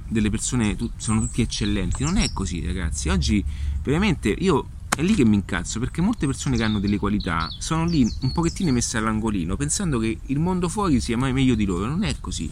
delle 0.09 0.29
persone 0.29 0.75
sono 0.97 1.21
tutti 1.21 1.41
eccellenti. 1.41 2.03
Non 2.03 2.17
è 2.17 2.31
così, 2.33 2.65
ragazzi. 2.65 3.09
Oggi 3.09 3.43
veramente 3.83 4.29
io 4.29 4.67
è 4.95 5.01
lì 5.01 5.13
che 5.13 5.23
mi 5.23 5.35
incazzo 5.35 5.79
perché 5.79 6.01
molte 6.01 6.25
persone 6.25 6.57
che 6.57 6.63
hanno 6.63 6.79
delle 6.79 6.97
qualità 6.97 7.47
sono 7.59 7.85
lì 7.85 8.05
un 8.21 8.31
pochettino 8.31 8.71
messe 8.71 8.97
all'angolino 8.97 9.55
pensando 9.55 9.97
che 9.99 10.19
il 10.25 10.39
mondo 10.39 10.67
fuori 10.67 10.99
sia 10.99 11.17
mai 11.17 11.31
meglio 11.31 11.55
di 11.55 11.65
loro. 11.65 11.85
Non 11.85 12.03
è 12.03 12.15
così, 12.19 12.49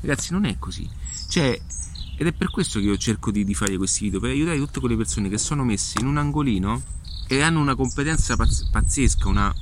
ragazzi, 0.00 0.32
non 0.32 0.44
è 0.44 0.58
così. 0.58 0.88
Cioè, 1.28 1.60
ed 2.16 2.26
è 2.26 2.32
per 2.32 2.50
questo 2.50 2.78
che 2.78 2.86
io 2.86 2.96
cerco 2.96 3.30
di, 3.30 3.44
di 3.44 3.54
fare 3.54 3.76
questi 3.76 4.04
video 4.04 4.20
per 4.20 4.30
aiutare 4.30 4.58
tutte 4.58 4.80
quelle 4.80 4.96
persone 4.96 5.28
che 5.28 5.38
sono 5.38 5.64
messe 5.64 5.98
in 6.00 6.06
un 6.06 6.18
angolino 6.18 6.82
e 7.26 7.40
hanno 7.40 7.60
una 7.60 7.74
competenza 7.74 8.36
pazz- 8.36 8.68
pazzesca, 8.70 9.28
una 9.28 9.54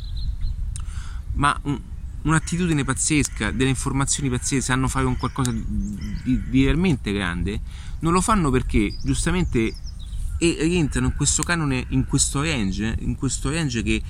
ma 1.35 1.59
un, 1.63 1.81
un'attitudine 2.23 2.85
pazzesca, 2.85 3.51
delle 3.51 3.71
informazioni 3.71 4.29
pazzesche, 4.29 4.61
sanno 4.61 4.89
fare 4.89 5.07
un 5.07 5.17
qualcosa 5.17 5.51
di, 5.51 5.65
di, 6.23 6.43
di 6.49 6.65
veramente 6.65 7.13
grande, 7.13 7.61
non 8.01 8.13
lo 8.13 8.21
fanno 8.21 8.51
perché 8.51 8.95
giustamente 9.03 9.75
rientrano 10.39 11.07
in 11.07 11.15
questo 11.15 11.43
canone, 11.43 11.85
in 11.89 12.07
questo 12.07 12.43
range, 12.43 12.97
in 13.01 13.15
questo 13.15 13.51
range 13.51 13.83
che 13.83 14.03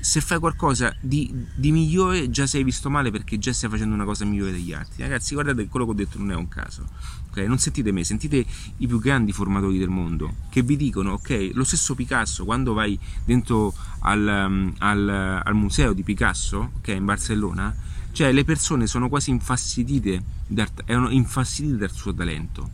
se 0.00 0.20
fai 0.20 0.38
qualcosa 0.38 0.94
di, 1.00 1.30
di, 1.54 1.72
migliore 1.72 2.30
già 2.30 2.46
sei 2.46 2.62
visto 2.62 2.88
male 2.88 3.10
perché 3.10 3.38
già 3.38 3.52
stai 3.52 3.68
facendo 3.68 3.94
una 3.94 4.04
cosa 4.04 4.24
migliore 4.24 4.52
degli 4.52 4.72
altri. 4.72 5.02
Ragazzi, 5.02 5.34
guardate, 5.34 5.66
quello 5.66 5.86
che 5.86 5.90
ho 5.90 5.94
detto 5.94 6.18
non 6.18 6.30
è 6.30 6.34
un 6.34 6.48
caso. 6.48 6.86
Okay? 7.30 7.46
Non 7.46 7.58
sentite 7.58 7.92
me, 7.92 8.04
sentite 8.04 8.44
i 8.78 8.86
più 8.86 8.98
grandi 8.98 9.32
formatori 9.32 9.78
del 9.78 9.88
mondo 9.88 10.34
che 10.50 10.62
vi 10.62 10.76
dicono, 10.76 11.12
ok, 11.12 11.50
lo 11.52 11.64
stesso 11.64 11.94
Picasso, 11.94 12.44
quando 12.44 12.72
vai 12.72 12.98
dentro 13.24 13.74
al, 14.00 14.46
um, 14.46 14.74
al, 14.78 15.42
al 15.44 15.54
museo 15.54 15.92
di 15.92 16.02
Picasso, 16.02 16.72
ok, 16.78 16.88
in 16.88 17.04
Barcellona, 17.04 17.74
cioè 18.12 18.32
le 18.32 18.44
persone 18.44 18.86
sono 18.86 19.08
quasi 19.08 19.30
infastidite, 19.30 20.22
dal, 20.46 20.68
infastidite 21.10 21.76
dal 21.76 21.92
suo 21.92 22.14
talento. 22.14 22.70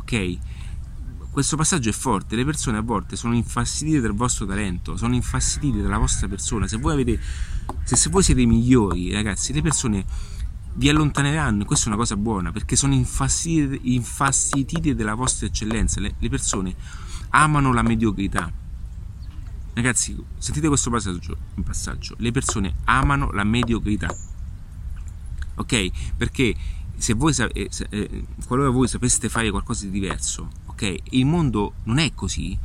Ok? 0.00 0.38
questo 1.30 1.56
passaggio 1.56 1.90
è 1.90 1.92
forte, 1.92 2.34
le 2.34 2.44
persone 2.44 2.78
a 2.78 2.80
volte 2.80 3.14
sono 3.14 3.32
infastidite 3.32 4.00
del 4.00 4.12
vostro 4.12 4.44
talento, 4.44 4.96
sono 4.96 5.14
infastidite 5.14 5.80
dalla 5.80 5.98
vostra 5.98 6.26
persona, 6.26 6.66
se 6.66 6.78
voi 6.78 6.94
avete 6.94 7.20
se, 7.84 7.96
se 7.96 8.10
voi 8.10 8.22
siete 8.22 8.44
migliori, 8.44 9.12
ragazzi, 9.12 9.52
le 9.52 9.62
persone 9.62 10.04
vi 10.74 10.88
allontaneranno, 10.88 11.64
questa 11.64 11.86
è 11.86 11.88
una 11.88 11.96
cosa 11.96 12.16
buona, 12.16 12.52
perché 12.52 12.76
sono 12.76 12.94
infastidite, 12.94 14.94
della 14.94 15.14
vostra 15.14 15.46
eccellenza, 15.46 16.00
le, 16.00 16.14
le 16.18 16.28
persone 16.28 16.74
amano 17.30 17.72
la 17.72 17.82
mediocrità. 17.82 18.50
Ragazzi, 19.74 20.16
sentite 20.38 20.68
questo 20.68 20.90
passaggio, 20.90 21.36
passaggio, 21.64 22.14
le 22.18 22.32
persone 22.32 22.74
amano 22.84 23.30
la 23.30 23.44
mediocrità. 23.44 24.14
Ok? 25.56 25.90
Perché 26.16 26.54
se 26.96 27.14
voi 27.14 27.32
eh, 27.32 27.68
se, 27.70 27.86
eh, 27.90 28.24
qualora 28.46 28.70
voi 28.70 28.88
sapeste 28.88 29.28
fare 29.28 29.50
qualcosa 29.50 29.84
di 29.84 29.92
diverso, 29.92 30.50
ok? 30.66 30.96
Il 31.10 31.26
mondo 31.26 31.74
non 31.84 31.98
è 31.98 32.12
così 32.12 32.58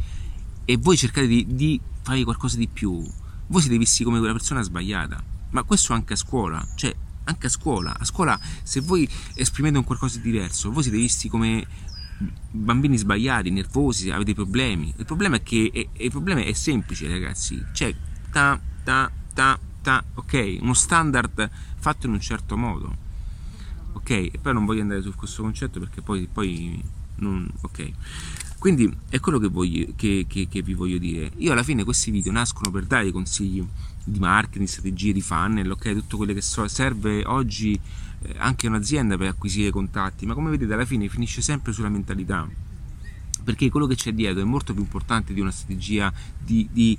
e 0.65 0.77
voi 0.77 0.97
cercate 0.97 1.27
di, 1.27 1.45
di 1.49 1.79
fare 2.01 2.23
qualcosa 2.23 2.57
di 2.57 2.67
più, 2.67 3.03
voi 3.47 3.61
siete 3.61 3.77
visti 3.77 4.03
come 4.03 4.17
quella 4.17 4.33
persona 4.33 4.63
sbagliata. 4.63 5.21
Ma 5.51 5.61
questo 5.63 5.93
anche 5.93 6.13
a 6.13 6.15
scuola, 6.15 6.65
cioè 6.75 6.95
anche 7.25 7.47
a 7.47 7.49
scuola, 7.49 7.97
a 7.97 8.03
scuola 8.05 8.39
se 8.63 8.81
voi 8.81 9.07
esprimete 9.35 9.77
un 9.77 9.83
qualcosa 9.83 10.17
di 10.17 10.31
diverso, 10.31 10.71
voi 10.71 10.83
siete 10.83 10.97
visti 10.97 11.29
come 11.29 11.65
bambini 12.51 12.97
sbagliati, 12.97 13.49
nervosi, 13.49 14.11
avete 14.11 14.33
problemi. 14.33 14.93
Il 14.97 15.05
problema 15.05 15.37
è 15.37 15.43
che 15.43 15.69
è, 15.73 16.03
il 16.03 16.11
problema 16.11 16.41
è 16.41 16.53
semplice, 16.53 17.07
ragazzi. 17.07 17.63
Cioè, 17.73 17.93
ta, 18.31 18.59
ta, 18.83 19.11
ta, 19.33 19.59
ta, 19.81 20.03
ok, 20.13 20.57
uno 20.61 20.73
standard 20.73 21.49
fatto 21.77 22.07
in 22.07 22.13
un 22.13 22.21
certo 22.21 22.57
modo. 22.57 23.01
Ok, 23.93 24.09
e 24.09 24.39
poi 24.41 24.53
non 24.53 24.65
voglio 24.65 24.81
andare 24.81 25.01
su 25.01 25.13
questo 25.15 25.43
concetto 25.43 25.79
perché 25.79 26.01
poi, 26.01 26.27
poi 26.31 26.81
non, 27.17 27.49
ok. 27.61 27.91
Quindi 28.57 28.89
è 29.09 29.19
quello 29.19 29.39
che, 29.39 29.49
voglio, 29.49 29.87
che, 29.95 30.25
che, 30.27 30.47
che, 30.47 30.61
vi 30.61 30.73
voglio 30.73 30.97
dire. 30.97 31.31
Io 31.37 31.51
alla 31.51 31.63
fine 31.63 31.83
questi 31.83 32.11
video 32.11 32.31
nascono 32.31 32.71
per 32.71 32.85
dare 32.85 33.11
consigli 33.11 33.65
di 34.03 34.19
marketing, 34.19 34.67
strategie 34.67 35.13
di 35.13 35.21
funnel, 35.21 35.71
ok? 35.71 35.93
Tutto 35.93 36.17
quello 36.17 36.33
che 36.33 36.41
so, 36.41 36.67
serve 36.67 37.23
oggi 37.25 37.79
eh, 38.21 38.35
anche 38.37 38.67
un'azienda 38.67 39.17
per 39.17 39.27
acquisire 39.27 39.69
contatti, 39.69 40.25
ma 40.25 40.33
come 40.33 40.49
vedete 40.49 40.73
alla 40.73 40.85
fine 40.85 41.07
finisce 41.07 41.41
sempre 41.41 41.71
sulla 41.73 41.89
mentalità 41.89 42.47
perché 43.43 43.69
quello 43.69 43.87
che 43.87 43.95
c'è 43.95 44.13
dietro 44.13 44.41
è 44.41 44.45
molto 44.45 44.73
più 44.73 44.81
importante 44.81 45.33
di 45.33 45.41
una 45.41 45.51
strategia 45.51 46.11
di, 46.39 46.67
di, 46.71 46.97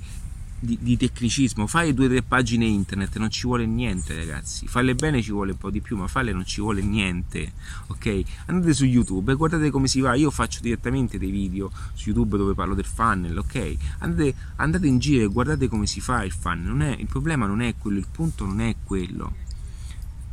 di, 0.65 0.77
di 0.81 0.97
tecnicismo. 0.97 1.67
Fai 1.67 1.93
due 1.93 2.05
o 2.05 2.09
tre 2.09 2.21
pagine 2.21 2.65
internet, 2.65 3.17
non 3.17 3.29
ci 3.29 3.43
vuole 3.43 3.65
niente, 3.65 4.15
ragazzi. 4.15 4.67
Farle 4.67 4.95
bene 4.95 5.21
ci 5.21 5.31
vuole 5.31 5.51
un 5.51 5.57
po' 5.57 5.69
di 5.69 5.81
più, 5.81 5.95
ma 5.95 6.07
farle 6.07 6.33
non 6.33 6.45
ci 6.45 6.59
vuole 6.61 6.81
niente. 6.81 7.53
Ok? 7.87 8.23
Andate 8.47 8.73
su 8.73 8.85
YouTube 8.85 9.31
e 9.31 9.35
guardate 9.35 9.69
come 9.69 9.87
si 9.87 10.01
va. 10.01 10.15
Io 10.15 10.31
faccio 10.31 10.59
direttamente 10.61 11.17
dei 11.17 11.31
video 11.31 11.71
su 11.93 12.09
YouTube 12.09 12.37
dove 12.37 12.53
parlo 12.53 12.75
del 12.75 12.85
funnel, 12.85 13.37
ok? 13.37 13.75
Andate, 13.99 14.35
andate 14.57 14.87
in 14.87 14.99
giro 14.99 15.23
e 15.23 15.27
guardate 15.27 15.67
come 15.67 15.85
si 15.85 16.01
fa 16.01 16.23
il 16.23 16.31
funnel. 16.31 16.77
È, 16.77 16.99
il 16.99 17.07
problema 17.07 17.45
non 17.45 17.61
è 17.61 17.75
quello, 17.77 17.99
il 17.99 18.07
punto 18.11 18.45
non 18.45 18.59
è 18.61 18.75
quello. 18.83 19.43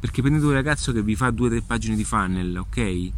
Perché 0.01 0.21
prendete 0.21 0.47
un 0.47 0.53
ragazzo 0.53 0.93
che 0.93 1.03
vi 1.03 1.15
fa 1.15 1.31
due 1.31 1.47
o 1.47 1.51
tre 1.51 1.63
pagine 1.63 1.95
di 1.95 2.05
funnel, 2.05 2.57
ok? 2.57 3.11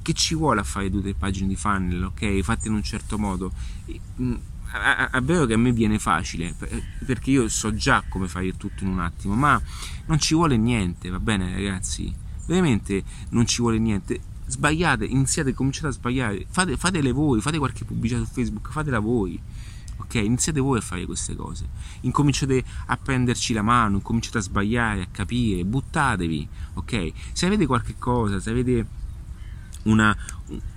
Che 0.00 0.12
ci 0.14 0.34
vuole 0.34 0.60
a 0.60 0.64
fare 0.64 0.88
due 0.88 1.00
o 1.00 1.02
tre 1.02 1.14
pagine 1.14 1.48
di 1.48 1.56
funnel, 1.56 2.04
ok? 2.04 2.40
Fatte 2.40 2.68
in 2.68 2.74
un 2.74 2.82
certo 2.82 3.18
modo 3.18 3.52
mm, 4.20 4.34
è 4.72 5.20
vero 5.22 5.46
che 5.46 5.54
a 5.54 5.58
me 5.58 5.72
viene 5.72 5.98
facile 5.98 6.54
perché 7.04 7.30
io 7.30 7.48
so 7.48 7.74
già 7.74 8.02
come 8.08 8.28
fare 8.28 8.56
tutto 8.56 8.84
in 8.84 8.90
un 8.90 9.00
attimo 9.00 9.34
ma 9.34 9.60
non 10.06 10.18
ci 10.18 10.34
vuole 10.34 10.56
niente 10.56 11.08
va 11.08 11.20
bene 11.20 11.52
ragazzi 11.52 12.12
veramente 12.46 13.02
non 13.30 13.46
ci 13.46 13.60
vuole 13.60 13.78
niente 13.78 14.20
sbagliate 14.46 15.04
iniziate 15.04 15.54
cominciate 15.54 15.88
a 15.88 15.90
sbagliare 15.90 16.46
fate, 16.48 16.76
fatele 16.76 17.12
voi 17.12 17.40
fate 17.40 17.58
qualche 17.58 17.84
pubblicità 17.84 18.24
su 18.24 18.30
facebook 18.32 18.70
fatela 18.70 18.98
voi 18.98 19.40
ok? 19.96 20.14
Iniziate 20.14 20.60
voi 20.60 20.78
a 20.78 20.80
fare 20.80 21.04
queste 21.04 21.34
cose, 21.34 21.68
incominciate 22.02 22.62
a 22.86 22.96
prenderci 22.96 23.52
la 23.52 23.62
mano, 23.62 23.96
incominciate 23.96 24.38
a 24.38 24.40
sbagliare, 24.40 25.02
a 25.02 25.06
capire, 25.10 25.64
buttatevi, 25.64 26.48
ok? 26.74 27.12
Se 27.32 27.46
avete 27.46 27.66
qualche 27.66 27.94
cosa, 27.98 28.38
se 28.40 28.50
avete 28.50 28.86
una, 29.86 30.16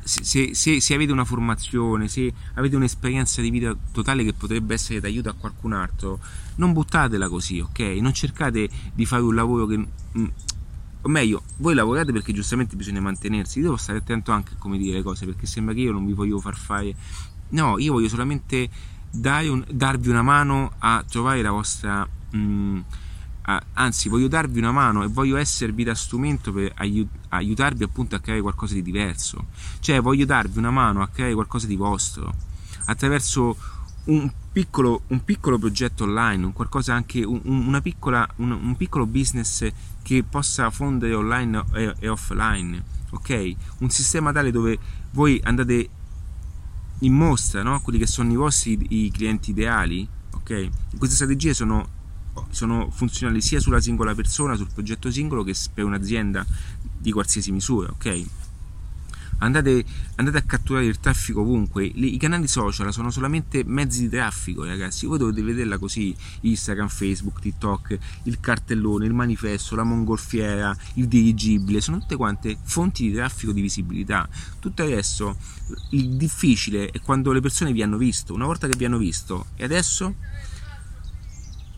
se, 0.04 0.54
se, 0.54 0.82
se, 0.82 0.93
avete 0.93 1.12
una 1.12 1.26
formazione, 1.26 2.08
se 2.08 2.32
avete 2.56 2.76
un'esperienza 2.76 3.41
di 3.41 3.50
vita 3.50 3.76
totale 3.91 4.24
che 4.24 4.34
potrebbe 4.34 4.74
essere 4.74 5.00
d'aiuto 5.00 5.30
a 5.30 5.34
qualcun 5.34 5.74
altro, 5.74 6.19
non 6.56 6.74
buttatela 6.74 7.30
così, 7.30 7.60
ok? 7.60 7.80
Non 8.00 8.13
cercate 8.13 8.69
di 8.93 9.06
fare 9.06 9.22
un 9.22 9.36
lavoro 9.36 9.65
che... 9.65 9.78
Mm, 9.78 10.26
o 11.02 11.08
meglio, 11.08 11.43
voi 11.58 11.76
lavorate 11.76 12.12
perché 12.12 12.34
giustamente 12.34 12.76
bisogna 12.76 13.00
mantenersi, 13.00 13.60
io 13.60 13.65
devo 13.65 13.78
stare 13.78 14.00
attento 14.00 14.32
anche 14.32 14.54
a 14.56 14.58
come 14.58 14.78
dire 14.78 14.98
le 14.98 15.04
cose, 15.04 15.26
perché 15.26 15.45
sembra 15.45 15.74
che 15.74 15.82
io 15.82 15.91
non 15.91 16.06
vi 16.06 16.13
voglio 16.13 16.39
far 16.39 16.56
fare... 16.56 16.93
No, 17.50 17.80
io 17.80 17.93
voglio 17.93 18.10
solamente 18.10 18.69
un, 19.12 19.63
darvi 19.72 20.10
una 20.10 20.22
mano 20.22 20.74
a 20.80 21.04
trovare 21.08 21.41
la 21.41 21.52
vostra... 21.52 22.08
Mm, 22.36 22.80
anzi 23.74 24.10
voglio 24.10 24.28
darvi 24.28 24.60
una 24.60 24.72
mano 24.72 25.04
e 25.04 25.08
voglio 25.08 25.38
esservi 25.38 25.84
da 25.84 25.96
strumento 25.96 26.52
per 26.52 26.74
aiutarvi 27.30 27.84
appunto 27.84 28.16
a 28.16 28.20
creare 28.20 28.42
qualcosa 28.42 28.74
di 28.74 28.82
diverso. 28.82 29.48
Cioè 29.80 30.02
voglio 30.02 30.26
darvi 30.26 30.58
una 30.58 30.72
mano 30.72 31.02
a 31.02 31.08
creare 31.08 31.34
qualcosa 31.34 31.66
di 31.66 31.76
vostro 31.76 32.34
attraverso 32.86 33.56
un 34.06 34.32
piccolo, 34.52 35.04
un 35.08 35.24
piccolo 35.24 35.58
progetto 35.60 36.04
online 36.04 36.46
un 36.46 36.54
qualcosa 36.54 36.94
anche 36.94 37.24
un, 37.24 37.42
una 37.44 37.82
piccola, 37.82 38.28
un, 38.38 38.52
un, 38.52 38.76
piccolo 38.76 39.06
business 39.06 39.68
che 40.02 40.24
possa 40.28 40.70
fondere 40.72 41.14
online 41.14 41.64
e, 41.74 41.94
e 42.00 42.08
offline 42.08 42.84
ok? 43.12 43.56
Un 43.80 43.90
sistema 43.90 44.32
tale 44.32 44.52
dove 44.52 44.78
voi 45.12 45.40
andate 45.44 45.90
in 47.00 47.14
mostra 47.14 47.62
no? 47.62 47.80
quelli 47.82 48.00
che 48.00 48.08
sono 48.08 48.32
i 48.32 48.36
vostri 48.36 48.78
i 48.90 49.12
clienti 49.12 49.52
ideali 49.52 50.08
ok? 50.34 50.70
Queste 50.98 51.16
strategie 51.16 51.54
sono 51.54 51.98
sono 52.52 52.89
funzionali 52.91 53.41
sia 53.41 53.60
sulla 53.60 53.82
singola 53.82 54.15
persona, 54.15 54.56
sul 54.56 54.69
progetto 54.73 55.12
singolo 55.12 55.43
che 55.43 55.56
per 55.73 55.84
un'azienda 55.84 56.45
di 56.97 57.12
qualsiasi 57.12 57.52
misura, 57.52 57.89
ok? 57.89 58.25
Andate, 59.41 59.86
andate, 60.15 60.38
a 60.38 60.41
catturare 60.41 60.86
il 60.86 60.99
traffico 60.99 61.39
ovunque. 61.41 61.86
I 61.86 62.17
canali 62.17 62.47
social 62.47 62.91
sono 62.91 63.10
solamente 63.10 63.63
mezzi 63.65 64.02
di 64.02 64.10
traffico, 64.10 64.65
ragazzi. 64.65 65.06
Voi 65.06 65.17
dovete 65.17 65.41
vederla 65.41 65.78
così: 65.78 66.13
Instagram, 66.41 66.89
Facebook, 66.89 67.39
TikTok, 67.39 67.97
il 68.23 68.39
cartellone, 68.41 69.06
il 69.06 69.13
manifesto, 69.13 69.78
la 69.78 69.86
mongolfiera, 69.86 70.75
il 70.95 71.08
dirigibile. 71.08 71.80
Sono 71.80 71.99
tutte 71.99 72.17
quante 72.17 72.58
fonti 72.63 73.08
di 73.08 73.13
traffico 73.13 73.54
di 73.54 73.62
visibilità. 73.62 74.28
Tutto 74.60 74.84
adesso 74.84 75.38
il 75.91 76.17
difficile 76.17 76.89
è 76.89 76.99
quando 76.99 77.32
le 77.32 77.39
persone 77.39 77.71
vi 77.71 77.82
hanno 77.82 77.95
visto. 77.95 78.34
Una 78.34 78.45
volta 78.45 78.67
che 78.67 78.75
vi 78.78 78.84
hanno 78.84 78.97
visto, 78.97 79.45
e 79.56 79.63
adesso 79.63 80.15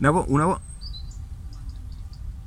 una, 0.08 0.24
una, 0.26 0.60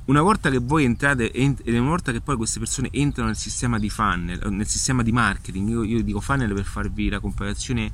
una, 0.05 0.21
volta 0.21 0.49
che 0.49 0.57
voi 0.57 0.83
entrate 0.83 1.31
e 1.31 1.55
una 1.65 1.89
volta 1.89 2.11
che 2.11 2.19
poi 2.19 2.35
queste 2.35 2.59
persone 2.59 2.89
entrano 2.91 3.29
nel 3.29 3.37
sistema 3.37 3.79
di 3.79 3.89
funnel, 3.89 4.51
nel 4.51 4.67
sistema 4.67 5.01
di 5.03 5.11
marketing, 5.11 5.69
io, 5.69 5.83
io 5.83 6.03
dico 6.03 6.19
funnel 6.19 6.53
per 6.53 6.65
farvi 6.65 7.07
la 7.07 7.19
comparazione 7.19 7.91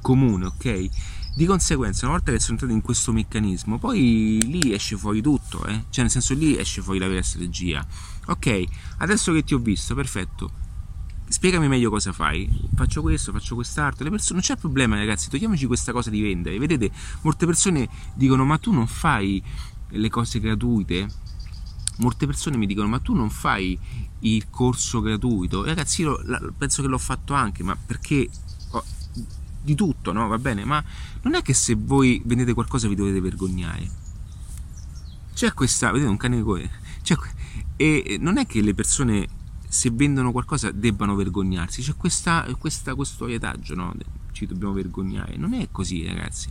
comune, 0.00 0.46
ok? 0.46 0.88
Di 1.34 1.46
conseguenza, 1.46 2.06
una 2.06 2.16
volta 2.16 2.32
che 2.32 2.38
sono 2.38 2.52
entrati 2.52 2.74
in 2.74 2.82
questo 2.82 3.12
meccanismo, 3.12 3.78
poi 3.78 4.38
lì 4.42 4.72
esce 4.72 4.96
fuori 4.96 5.20
tutto, 5.20 5.64
eh? 5.66 5.84
cioè 5.90 6.02
nel 6.02 6.10
senso 6.10 6.34
lì 6.34 6.58
esce 6.58 6.82
fuori 6.82 6.98
la 6.98 7.08
vera 7.08 7.22
strategia. 7.22 7.86
Ok, 8.26 8.64
adesso 8.98 9.32
che 9.32 9.42
ti 9.42 9.54
ho 9.54 9.58
visto, 9.58 9.94
perfetto 9.94 10.61
spiegami 11.32 11.66
meglio 11.66 11.90
cosa 11.90 12.12
fai. 12.12 12.48
Faccio 12.74 13.00
questo, 13.00 13.32
faccio 13.32 13.54
quest'altro. 13.54 14.08
Persone, 14.08 14.34
non 14.34 14.42
c'è 14.42 14.56
problema, 14.56 14.96
ragazzi, 14.96 15.30
togliamoci 15.30 15.66
questa 15.66 15.90
cosa 15.92 16.10
di 16.10 16.20
vendere. 16.20 16.58
Vedete, 16.58 16.90
molte 17.22 17.46
persone 17.46 17.88
dicono: 18.14 18.44
Ma 18.44 18.58
tu 18.58 18.70
non 18.72 18.86
fai 18.86 19.42
le 19.88 20.10
cose 20.10 20.38
gratuite? 20.40 21.08
Molte 21.98 22.26
persone 22.26 22.56
mi 22.56 22.66
dicono: 22.66 22.86
Ma 22.86 22.98
tu 22.98 23.14
non 23.14 23.30
fai 23.30 23.78
il 24.20 24.50
corso 24.50 25.00
gratuito? 25.00 25.64
ragazzi, 25.64 26.02
io 26.02 26.22
penso 26.56 26.82
che 26.82 26.88
l'ho 26.88 26.98
fatto 26.98 27.32
anche, 27.32 27.62
ma 27.62 27.74
perché 27.74 28.28
ho, 28.70 28.84
di 29.62 29.74
tutto, 29.74 30.12
no? 30.12 30.28
Va 30.28 30.38
bene, 30.38 30.64
ma 30.64 30.84
non 31.22 31.34
è 31.34 31.42
che 31.42 31.54
se 31.54 31.74
voi 31.74 32.20
vendete 32.24 32.52
qualcosa 32.52 32.88
vi 32.88 32.94
dovete 32.94 33.20
vergognare. 33.20 34.00
C'è 35.32 35.54
questa, 35.54 35.90
vedete, 35.90 36.10
un 36.10 36.18
cane 36.18 36.42
di 36.42 36.70
Cioè, 37.00 37.16
e 37.76 38.18
non 38.20 38.36
è 38.36 38.46
che 38.46 38.60
le 38.60 38.74
persone 38.74 39.40
se 39.72 39.90
vendono 39.90 40.32
qualcosa 40.32 40.70
debbano 40.70 41.14
vergognarsi. 41.14 41.80
C'è 41.80 41.96
questa, 41.96 42.46
questa, 42.58 42.94
questo 42.94 43.24
aietaggio, 43.24 43.74
no? 43.74 43.94
Ci 44.30 44.44
dobbiamo 44.44 44.74
vergognare. 44.74 45.38
Non 45.38 45.54
è 45.54 45.68
così, 45.70 46.06
ragazzi. 46.06 46.50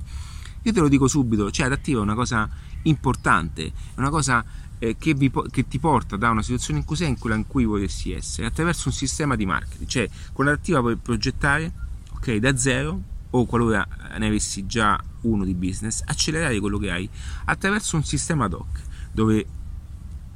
Io 0.64 0.74
te 0.74 0.80
lo 0.80 0.88
dico 0.88 1.08
subito, 1.08 1.52
cioè 1.52 1.68
adattiva 1.68 2.00
è 2.00 2.02
una 2.02 2.16
cosa 2.16 2.50
importante, 2.84 3.68
è 3.68 3.72
una 4.00 4.10
cosa 4.10 4.44
eh, 4.80 4.96
che, 4.98 5.14
vi, 5.14 5.32
che, 5.52 5.68
ti 5.68 5.78
porta 5.78 6.18
da 6.18 6.32
una 6.32 6.42
situazione 6.42 6.80
in 6.80 6.86
cui 6.86 6.96
sei 6.96 7.10
in 7.10 7.20
quella 7.20 7.36
in 7.36 7.46
cui 7.46 7.64
vorresti 7.64 8.12
essere, 8.12 8.48
attraverso 8.48 8.88
un 8.88 8.94
sistema 8.96 9.36
di 9.36 9.46
marketing. 9.46 9.88
Cioè, 9.88 10.10
con 10.34 10.46
l'adattiva 10.46 10.80
puoi 10.80 10.96
progettare, 10.96 11.72
ok, 12.14 12.36
da 12.38 12.58
zero, 12.58 13.02
o 13.30 13.46
qualora 13.46 13.88
ne 14.18 14.26
avessi 14.26 14.66
già 14.66 15.00
uno 15.22 15.46
di 15.46 15.54
business, 15.54 16.02
accelerare 16.06 16.60
quello 16.60 16.80
che 16.80 16.90
hai 16.90 17.08
attraverso 17.46 17.98
un 17.98 18.04
sistema 18.04 18.46
ad 18.46 18.54
hoc, 18.54 18.82
dove 19.12 19.46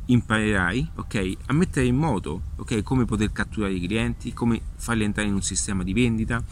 imparerai 0.08 0.92
okay, 0.96 1.36
a 1.48 1.54
mettere 1.54 1.86
in 1.86 1.96
moto 1.96 2.42
okay, 2.58 2.84
come 2.84 3.06
poter 3.06 3.32
catturare 3.32 3.74
i 3.74 3.86
clienti, 3.86 4.34
come 4.34 4.62
farli 4.76 5.04
entrare 5.04 5.28
in 5.28 5.34
un 5.34 5.42
sistema 5.42 5.84
di 5.84 5.94
vendita, 5.94 6.44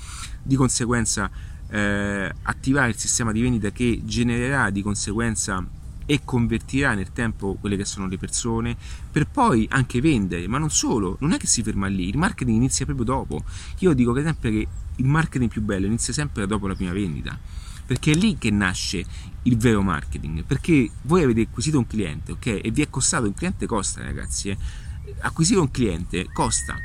di 0.41 0.55
conseguenza 0.55 1.29
eh, 1.69 2.31
attivare 2.43 2.89
il 2.89 2.97
sistema 2.97 3.31
di 3.31 3.41
vendita 3.41 3.71
che 3.71 4.01
genererà 4.03 4.69
di 4.69 4.81
conseguenza 4.81 5.65
e 6.05 6.21
convertirà 6.23 6.93
nel 6.93 7.13
tempo 7.13 7.55
quelle 7.59 7.77
che 7.77 7.85
sono 7.85 8.07
le 8.07 8.17
persone 8.17 8.75
per 9.11 9.27
poi 9.27 9.65
anche 9.69 10.01
vendere, 10.01 10.47
ma 10.47 10.57
non 10.57 10.69
solo, 10.69 11.17
non 11.21 11.31
è 11.31 11.37
che 11.37 11.47
si 11.47 11.63
ferma 11.63 11.87
lì, 11.87 12.09
il 12.09 12.17
marketing 12.17 12.57
inizia 12.57 12.85
proprio 12.85 13.05
dopo. 13.05 13.43
Io 13.79 13.93
dico 13.93 14.11
che 14.11 14.23
sempre 14.23 14.51
che 14.51 14.67
il 14.97 15.05
marketing 15.05 15.49
più 15.49 15.61
bello 15.61 15.85
inizia 15.85 16.13
sempre 16.13 16.45
dopo 16.45 16.67
la 16.67 16.75
prima 16.75 16.91
vendita 16.91 17.37
perché 17.85 18.11
è 18.11 18.15
lì 18.15 18.37
che 18.37 18.51
nasce 18.51 19.05
il 19.43 19.57
vero 19.57 19.81
marketing, 19.81 20.43
perché 20.43 20.89
voi 21.03 21.23
avete 21.23 21.41
acquisito 21.41 21.77
un 21.77 21.87
cliente, 21.87 22.31
ok? 22.33 22.59
E 22.63 22.71
vi 22.71 22.81
è 22.81 22.89
costato, 22.89 23.25
un 23.25 23.33
cliente 23.33 23.65
costa 23.65 24.01
ragazzi, 24.01 24.49
eh? 24.49 24.57
acquisire 25.19 25.59
un 25.59 25.71
cliente 25.71 26.27
costa. 26.31 26.75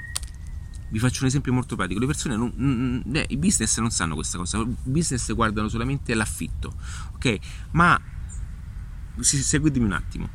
Vi 0.90 0.98
faccio 0.98 1.20
un 1.22 1.28
esempio 1.28 1.52
molto 1.52 1.76
pratico, 1.76 2.00
le 2.00 2.06
persone, 2.06 2.34
non, 2.37 2.52
non, 2.56 3.02
eh, 3.12 3.26
i 3.28 3.37
business 3.37 3.78
non 3.78 3.90
sanno 3.90 4.14
questa 4.14 4.38
cosa, 4.38 4.58
i 4.58 4.76
business 4.84 5.32
guardano 5.34 5.68
solamente 5.68 6.14
l'affitto, 6.14 6.74
ok? 7.14 7.38
Ma 7.72 8.00
seguitemi 9.20 9.84
un 9.84 9.92
attimo, 9.92 10.28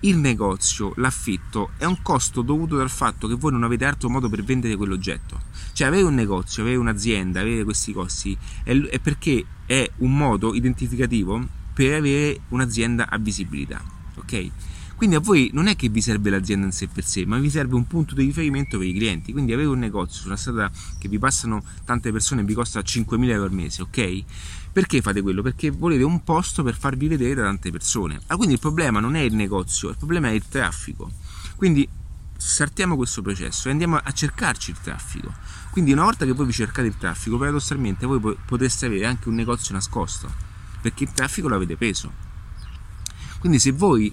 il 0.00 0.18
negozio, 0.18 0.92
l'affitto, 0.96 1.70
è 1.78 1.84
un 1.84 2.02
costo 2.02 2.42
dovuto 2.42 2.76
dal 2.76 2.90
fatto 2.90 3.26
che 3.26 3.34
voi 3.34 3.52
non 3.52 3.64
avete 3.64 3.86
altro 3.86 4.10
modo 4.10 4.28
per 4.28 4.44
vendere 4.44 4.76
quell'oggetto. 4.76 5.40
Cioè 5.72 5.88
avere 5.88 6.02
un 6.02 6.14
negozio, 6.14 6.62
avere 6.62 6.76
un'azienda, 6.76 7.40
avere 7.40 7.64
questi 7.64 7.92
costi 7.92 8.36
è, 8.62 8.78
è 8.78 9.00
perché 9.00 9.44
è 9.66 9.90
un 9.98 10.16
modo 10.16 10.54
identificativo 10.54 11.44
per 11.74 11.94
avere 11.94 12.40
un'azienda 12.48 13.08
a 13.10 13.18
visibilità. 13.18 13.82
Ok? 14.14 14.50
Quindi 14.96 15.16
a 15.16 15.20
voi 15.20 15.50
non 15.52 15.66
è 15.66 15.76
che 15.76 15.90
vi 15.90 16.00
serve 16.00 16.30
l'azienda 16.30 16.64
in 16.64 16.72
sé 16.72 16.88
per 16.88 17.04
sé, 17.04 17.26
ma 17.26 17.36
vi 17.36 17.50
serve 17.50 17.74
un 17.74 17.86
punto 17.86 18.14
di 18.14 18.24
riferimento 18.24 18.78
per 18.78 18.86
i 18.86 18.94
clienti. 18.94 19.30
Quindi 19.32 19.52
avere 19.52 19.68
un 19.68 19.78
negozio 19.78 20.20
su 20.22 20.26
una 20.26 20.38
strada 20.38 20.70
che 20.98 21.08
vi 21.08 21.18
passano 21.18 21.62
tante 21.84 22.10
persone 22.10 22.40
e 22.40 22.44
vi 22.44 22.54
costa 22.54 22.80
5.000 22.80 23.28
euro 23.28 23.44
al 23.44 23.52
mese, 23.52 23.82
ok? 23.82 24.24
Perché 24.72 25.02
fate 25.02 25.20
quello? 25.20 25.42
Perché 25.42 25.68
volete 25.70 26.02
un 26.02 26.24
posto 26.24 26.62
per 26.62 26.76
farvi 26.76 27.08
vedere 27.08 27.34
da 27.34 27.42
tante 27.42 27.70
persone. 27.70 28.20
Ah, 28.28 28.36
quindi 28.36 28.54
il 28.54 28.60
problema 28.60 28.98
non 28.98 29.16
è 29.16 29.20
il 29.20 29.34
negozio, 29.34 29.90
il 29.90 29.96
problema 29.98 30.28
è 30.28 30.32
il 30.32 30.48
traffico. 30.48 31.10
Quindi 31.56 31.86
startiamo 32.38 32.96
questo 32.96 33.20
processo 33.20 33.68
e 33.68 33.72
andiamo 33.72 33.96
a 33.96 34.12
cercarci 34.12 34.70
il 34.70 34.78
traffico. 34.80 35.30
Quindi 35.76 35.92
una 35.92 36.04
volta 36.04 36.24
che 36.24 36.32
voi 36.32 36.46
vi 36.46 36.54
cercate 36.54 36.88
il 36.88 36.96
traffico, 36.96 37.36
paradossalmente 37.36 38.06
voi 38.06 38.18
potreste 38.46 38.86
avere 38.86 39.04
anche 39.04 39.28
un 39.28 39.34
negozio 39.34 39.74
nascosto, 39.74 40.32
perché 40.80 41.04
il 41.04 41.12
traffico 41.12 41.48
l'avete 41.48 41.76
preso. 41.76 42.10
Quindi 43.40 43.58
se 43.58 43.72
voi 43.72 44.10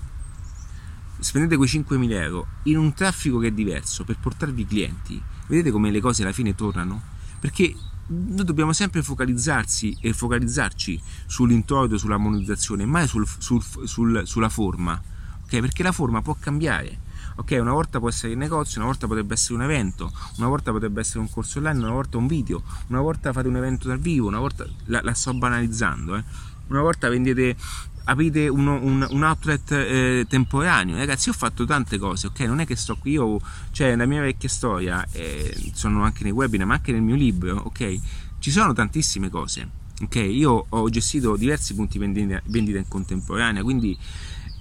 spendete 1.19 1.55
quei 1.55 1.69
5.000 1.69 2.11
euro 2.11 2.47
in 2.63 2.77
un 2.77 2.93
traffico 2.93 3.39
che 3.39 3.47
è 3.47 3.51
diverso 3.51 4.03
per 4.03 4.17
portarvi 4.19 4.65
clienti, 4.65 5.23
vedete 5.47 5.71
come 5.71 5.89
le 5.89 6.01
cose 6.01 6.23
alla 6.23 6.33
fine 6.33 6.53
tornano? 6.53 7.01
Perché 7.39 7.73
noi 8.07 8.43
dobbiamo 8.43 8.73
sempre 8.73 9.01
focalizzarsi 9.01 9.99
e 10.01 10.11
focalizzarci 10.11 11.01
sull'introito, 11.27 11.97
sulla 11.97 12.17
monetizzazione, 12.17 12.85
mai 12.85 13.07
sul, 13.07 13.25
sul, 13.37 13.63
sul, 13.85 14.23
sulla 14.25 14.49
forma, 14.49 15.01
okay? 15.45 15.61
perché 15.61 15.81
la 15.81 15.93
forma 15.93 16.21
può 16.21 16.35
cambiare 16.37 17.02
ok 17.35 17.57
una 17.59 17.71
volta 17.71 17.99
può 17.99 18.09
essere 18.09 18.33
il 18.33 18.37
negozio 18.37 18.79
una 18.79 18.89
volta 18.89 19.07
potrebbe 19.07 19.33
essere 19.33 19.55
un 19.55 19.63
evento 19.63 20.11
una 20.37 20.47
volta 20.47 20.71
potrebbe 20.71 21.01
essere 21.01 21.19
un 21.19 21.29
corso 21.29 21.59
online 21.59 21.79
una 21.79 21.91
volta 21.91 22.17
un 22.17 22.27
video 22.27 22.63
una 22.87 23.01
volta 23.01 23.31
fate 23.31 23.47
un 23.47 23.55
evento 23.55 23.87
dal 23.87 23.99
vivo 23.99 24.27
una 24.27 24.39
volta 24.39 24.65
la, 24.85 25.01
la 25.01 25.13
sto 25.13 25.33
banalizzando 25.33 26.15
eh. 26.15 26.23
una 26.67 26.81
volta 26.81 27.09
vendete 27.09 27.55
aprite 28.05 28.47
uno, 28.49 28.79
un, 28.81 29.07
un, 29.09 29.23
outlet 29.23 29.71
eh, 29.71 30.25
temporaneo 30.27 30.97
ragazzi 30.97 31.29
ho 31.29 31.33
fatto 31.33 31.65
tante 31.65 31.97
cose 31.97 32.27
ok 32.27 32.39
non 32.41 32.59
è 32.59 32.65
che 32.65 32.75
sto 32.75 32.97
qui 32.97 33.11
io 33.11 33.39
cioè 33.71 33.89
nella 33.91 34.05
mia 34.05 34.21
vecchia 34.21 34.49
storia 34.49 35.05
eh, 35.11 35.71
sono 35.73 36.03
anche 36.03 36.23
nei 36.23 36.33
webinar 36.33 36.67
ma 36.67 36.73
anche 36.73 36.91
nel 36.91 37.01
mio 37.01 37.15
libro 37.15 37.55
ok 37.55 37.99
ci 38.39 38.51
sono 38.51 38.73
tantissime 38.73 39.29
cose 39.29 39.81
ok? 40.01 40.15
Io 40.15 40.65
ho 40.67 40.89
gestito 40.89 41.35
diversi 41.35 41.73
punti 41.75 41.97
vendita, 41.97 42.41
vendita 42.45 42.77
in 42.77 42.87
contemporanea, 42.87 43.63
quindi 43.63 43.97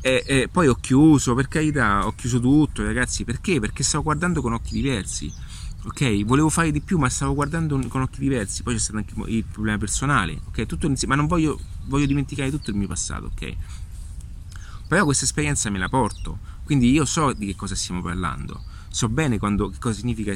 e, 0.03 0.25
e, 0.27 0.49
poi 0.51 0.67
ho 0.67 0.75
chiuso, 0.75 1.35
per 1.35 1.47
carità, 1.49 2.07
ho 2.07 2.15
chiuso 2.15 2.41
tutto, 2.41 2.83
ragazzi, 2.83 3.25
perché? 3.25 3.61
Perché 3.61 3.85
stavo 3.85 4.03
guardando 4.03 4.43
con 4.43 4.53
occhi 4.53 4.75
diversi. 4.75 5.33
Ok, 5.85 6.25
volevo 6.25 6.49
fare 6.49 6.71
di 6.73 6.81
più, 6.81 6.99
ma 6.99 7.09
stavo 7.09 7.35
guardando 7.35 7.79
con 7.89 8.03
occhi 8.03 8.19
diversi. 8.19 8.63
Poi 8.63 8.75
c'è 8.75 8.81
stato 8.81 8.99
anche 8.99 9.15
il 9.31 9.45
problema 9.45 9.79
personale, 9.79 10.41
ok? 10.49 10.67
Tutto 10.67 10.87
insieme, 10.87 11.15
ma 11.15 11.21
non 11.21 11.29
voglio, 11.29 11.59
voglio 11.87 12.07
dimenticare 12.07 12.51
tutto 12.51 12.71
il 12.71 12.77
mio 12.77 12.89
passato, 12.89 13.31
ok? 13.33 13.55
Però 14.89 15.05
questa 15.05 15.25
esperienza 15.25 15.71
me 15.71 15.79
la 15.79 15.89
porto, 15.89 16.39
quindi 16.65 16.91
io 16.91 17.05
so 17.05 17.33
di 17.33 17.47
che 17.47 17.57
cosa 17.57 17.75
stiamo 17.75 18.03
parlando 18.03 18.71
so 18.93 19.09
bene 19.09 19.38
quando, 19.38 19.70
che 19.70 19.78
cosa 19.78 19.99
significa 19.99 20.34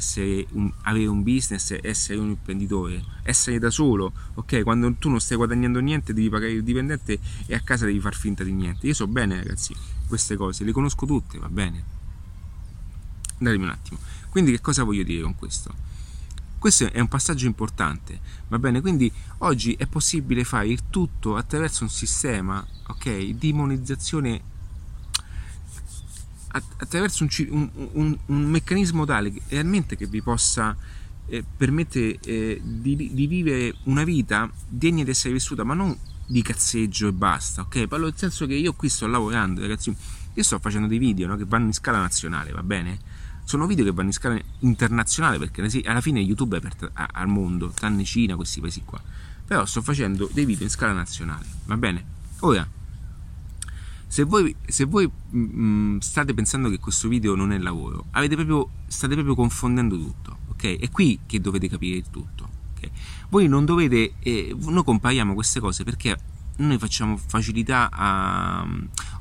un, 0.53 0.73
avere 0.83 1.07
un 1.09 1.23
business, 1.23 1.77
essere 1.83 2.19
un 2.19 2.31
imprenditore, 2.31 3.05
essere 3.23 3.59
da 3.59 3.69
solo, 3.69 4.13
ok? 4.33 4.63
Quando 4.63 4.91
tu 4.95 5.11
non 5.11 5.21
stai 5.21 5.37
guadagnando 5.37 5.79
niente, 5.79 6.15
devi 6.15 6.31
pagare 6.31 6.53
il 6.53 6.63
dipendente 6.63 7.19
e 7.45 7.55
a 7.55 7.61
casa 7.61 7.85
devi 7.85 8.01
far 8.01 8.15
finta 8.15 8.43
di 8.43 8.53
niente. 8.53 8.87
Io 8.87 8.95
so 8.95 9.07
bene, 9.07 9.37
ragazzi, 9.37 9.75
queste 10.09 10.37
cose, 10.37 10.65
le 10.65 10.73
conosco 10.73 11.05
tutte, 11.05 11.39
va 11.39 11.51
bene? 11.51 11.85
Datemi 13.37 13.65
un 13.65 13.71
attimo. 13.71 13.99
Quindi 14.31 14.53
che 14.53 14.63
cosa 14.63 14.85
voglio 14.85 15.03
dire 15.03 15.21
con 15.21 15.35
questo? 15.35 15.75
Questo 16.59 16.91
è 16.91 16.99
un 16.99 17.09
passaggio 17.09 17.45
importante, 17.45 18.19
va 18.49 18.59
bene? 18.59 18.81
Quindi 18.81 19.13
oggi 19.39 19.75
è 19.75 19.87
possibile 19.87 20.45
fare 20.45 20.69
il 20.69 20.85
tutto 20.89 21.37
attraverso 21.37 21.85
un 21.85 21.91
sistema, 21.91 22.67
ok, 22.87 23.33
di 23.33 23.53
monetizzazione 23.53 24.55
attraverso 26.77 27.27
un, 27.49 27.69
un, 27.93 28.17
un, 28.27 28.45
meccanismo 28.45 29.05
tale 29.05 29.33
che 29.33 29.41
realmente 29.49 29.97
che 29.97 30.07
vi 30.07 30.23
possa 30.23 30.77
eh, 31.29 31.45
permettere 31.57 32.19
eh, 32.21 32.61
di, 32.63 33.11
di, 33.13 33.27
vivere 33.27 33.75
una 33.85 34.05
vita 34.05 34.51
degna 34.69 35.05
di 35.05 35.11
essere 35.11 35.33
vissuta, 35.33 35.65
ma 35.65 35.75
non 35.75 35.97
di 36.27 36.43
cazzeggio 36.43 37.09
e 37.09 37.13
basta, 37.13 37.63
ok? 37.63 37.87
Parlo 37.87 38.07
nel 38.07 38.17
senso 38.17 38.47
che 38.47 38.55
io 38.55 38.73
qui 38.75 38.89
sto 38.89 39.07
lavorando, 39.07 39.61
ragazzi, 39.61 39.95
io 40.35 40.43
sto 40.43 40.59
facendo 40.59 40.87
dei 40.87 40.99
video 40.99 41.27
no, 41.27 41.37
che 41.37 41.45
vanno 41.45 41.67
in 41.67 41.73
scala 41.73 41.99
nazionale, 41.99 42.51
va 42.51 42.63
bene? 42.63 42.99
Sono 43.45 43.67
video 43.67 43.85
che 43.85 43.93
vanno 43.93 44.09
in 44.09 44.13
scala 44.13 44.41
internazionale 44.61 45.39
perché 45.39 45.63
alla 45.85 46.01
fine 46.01 46.21
YouTube 46.21 46.57
è 46.57 46.59
aperto 46.59 46.91
al 46.93 47.29
mondo, 47.29 47.69
tranne 47.69 48.03
Cina, 48.03 48.35
questi 48.35 48.61
paesi 48.61 48.83
qua. 48.85 49.01
Però 49.47 49.65
sto 49.65 49.83
facendo 49.83 50.29
dei 50.33 50.45
video 50.45 50.65
in 50.65 50.71
scala 50.71 50.93
nazionale, 50.93 51.47
va 51.67 51.77
bene? 51.77 52.05
Ora, 52.41 52.69
se 54.07 54.23
voi, 54.25 54.55
se 54.67 54.85
voi 54.85 55.07
mh, 55.07 55.39
mm, 55.39 55.99
state 55.99 56.33
pensando 56.35 56.71
che 56.71 56.79
questo 56.79 57.09
video 57.09 57.35
non 57.35 57.53
è 57.53 57.59
lavoro, 57.59 58.07
proprio, 58.11 58.71
state 58.87 59.15
proprio 59.15 59.35
confondendo 59.35 59.97
tutto, 59.97 60.39
ok? 60.51 60.79
È 60.79 60.91
qui 60.91 61.21
che 61.27 61.41
dovete 61.41 61.69
capire 61.69 62.03
tutto, 62.11 62.49
ok? 62.75 62.91
Voi 63.31 63.49
non 63.49 63.65
dovete, 63.65 64.15
eh, 64.21 64.57
noi 64.59 64.85
compariamo 64.85 65.35
queste 65.35 65.61
cose 65.61 65.85
perché 65.85 66.17
noi 66.59 66.79
facciamo 66.79 67.17
facilità 67.17 67.91
a, 67.93 68.67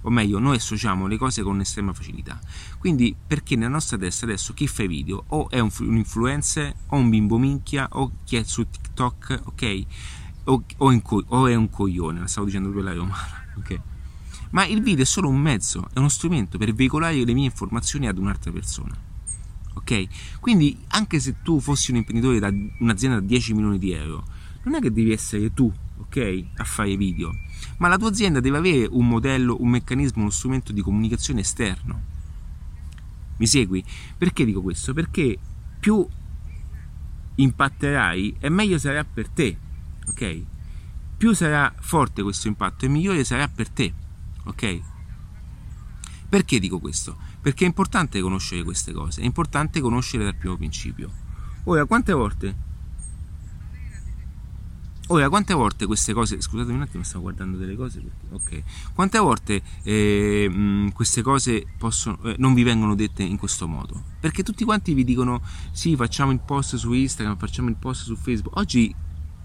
o 0.01 0.09
meglio, 0.09 0.39
noi 0.39 0.55
associamo 0.55 1.07
le 1.07 1.17
cose 1.17 1.41
con 1.41 1.59
estrema 1.59 1.91
facilità. 1.93 2.39
Quindi, 2.77 3.15
perché 3.27 3.55
nella 3.55 3.69
nostra 3.69 3.97
testa 3.97 4.25
adesso 4.25 4.53
chi 4.53 4.67
fa 4.67 4.83
i 4.83 4.87
video 4.87 5.23
o 5.27 5.49
è 5.49 5.59
un, 5.59 5.69
un 5.79 5.97
influencer, 5.97 6.73
o 6.87 6.97
un 6.97 7.09
bimbo 7.09 7.37
minchia, 7.37 7.87
o 7.91 8.11
chi 8.23 8.37
è 8.37 8.43
su 8.43 8.69
TikTok, 8.69 9.41
ok? 9.45 9.85
O, 10.45 10.63
o, 10.77 10.91
in, 10.91 11.01
o 11.03 11.47
è 11.47 11.55
un 11.55 11.69
coglione, 11.69 12.19
la 12.19 12.27
stavo 12.27 12.45
dicendo 12.45 12.69
per 12.69 12.83
la 12.83 12.93
romana, 12.93 13.45
ok? 13.57 13.81
Ma 14.55 14.65
il 14.65 14.81
video 14.81 15.03
è 15.03 15.05
solo 15.05 15.27
un 15.27 15.37
mezzo, 15.37 15.89
è 15.93 15.99
uno 15.99 16.07
strumento 16.07 16.57
per 16.57 16.73
veicolare 16.73 17.25
le 17.25 17.33
mie 17.33 17.43
informazioni 17.43 18.07
ad 18.07 18.17
un'altra 18.17 18.53
persona. 18.53 18.95
Ok? 19.73 20.39
Quindi 20.39 20.77
anche 20.87 21.19
se 21.19 21.41
tu 21.43 21.59
fossi 21.59 21.91
un 21.91 21.97
imprenditore 21.97 22.39
da 22.39 22.49
un'azienda 22.79 23.19
da 23.19 23.25
10 23.25 23.53
milioni 23.53 23.77
di 23.77 23.91
euro, 23.91 24.23
non 24.63 24.75
è 24.75 24.79
che 24.79 24.93
devi 24.93 25.11
essere 25.11 25.53
tu, 25.53 25.69
ok, 25.97 26.45
a 26.55 26.63
fare 26.63 26.95
video, 26.95 27.31
ma 27.79 27.89
la 27.89 27.97
tua 27.97 28.07
azienda 28.07 28.39
deve 28.39 28.57
avere 28.57 28.87
un 28.89 29.05
modello, 29.05 29.57
un 29.59 29.67
meccanismo, 29.67 30.21
uno 30.21 30.31
strumento 30.31 30.71
di 30.71 30.81
comunicazione 30.81 31.41
esterno. 31.41 32.01
Mi 33.35 33.47
segui? 33.47 33.83
Perché 34.17 34.45
dico 34.45 34.61
questo? 34.61 34.93
Perché 34.93 35.37
più 35.77 36.07
impatterai 37.35 38.37
e 38.39 38.47
meglio 38.47 38.77
sarà 38.77 39.03
per 39.03 39.27
te, 39.27 39.57
ok? 40.07 40.43
Più 41.17 41.33
sarà 41.33 41.75
forte 41.77 42.23
questo 42.23 42.47
impatto 42.47 42.85
e 42.85 42.87
migliore 42.87 43.25
sarà 43.25 43.49
per 43.49 43.67
te 43.67 44.03
ok? 44.45 44.81
Perché 46.27 46.59
dico 46.59 46.79
questo? 46.79 47.17
Perché 47.41 47.65
è 47.65 47.67
importante 47.67 48.19
conoscere 48.21 48.63
queste 48.63 48.91
cose, 48.91 49.21
è 49.21 49.25
importante 49.25 49.79
conoscere 49.79 50.23
dal 50.23 50.35
primo 50.35 50.57
principio. 50.57 51.11
Ora, 51.65 51.85
quante 51.85 52.13
volte? 52.13 52.73
Ora, 55.09 55.29
quante 55.29 55.53
volte 55.53 55.85
queste 55.85 56.13
cose, 56.13 56.41
scusatemi 56.41 56.77
un 56.77 56.81
attimo, 56.81 57.03
stavo 57.03 57.23
guardando 57.23 57.57
delle 57.57 57.75
cose, 57.75 58.01
perché, 58.01 58.63
ok, 58.63 58.93
quante 58.95 59.19
volte 59.19 59.61
eh, 59.83 60.49
mh, 60.49 60.93
queste 60.93 61.21
cose 61.21 61.67
possono, 61.77 62.19
eh, 62.23 62.35
non 62.39 62.55
vi 62.55 62.63
vengono 62.63 62.95
dette 62.95 63.21
in 63.21 63.37
questo 63.37 63.67
modo? 63.67 64.03
Perché 64.19 64.41
tutti 64.41 64.63
quanti 64.63 64.95
vi 64.95 65.03
dicono, 65.03 65.43
sì, 65.71 65.95
facciamo 65.95 66.31
il 66.31 66.39
post 66.39 66.75
su 66.77 66.91
Instagram, 66.91 67.37
facciamo 67.37 67.69
il 67.69 67.75
post 67.75 68.03
su 68.03 68.15
Facebook. 68.15 68.57
Oggi 68.57 68.93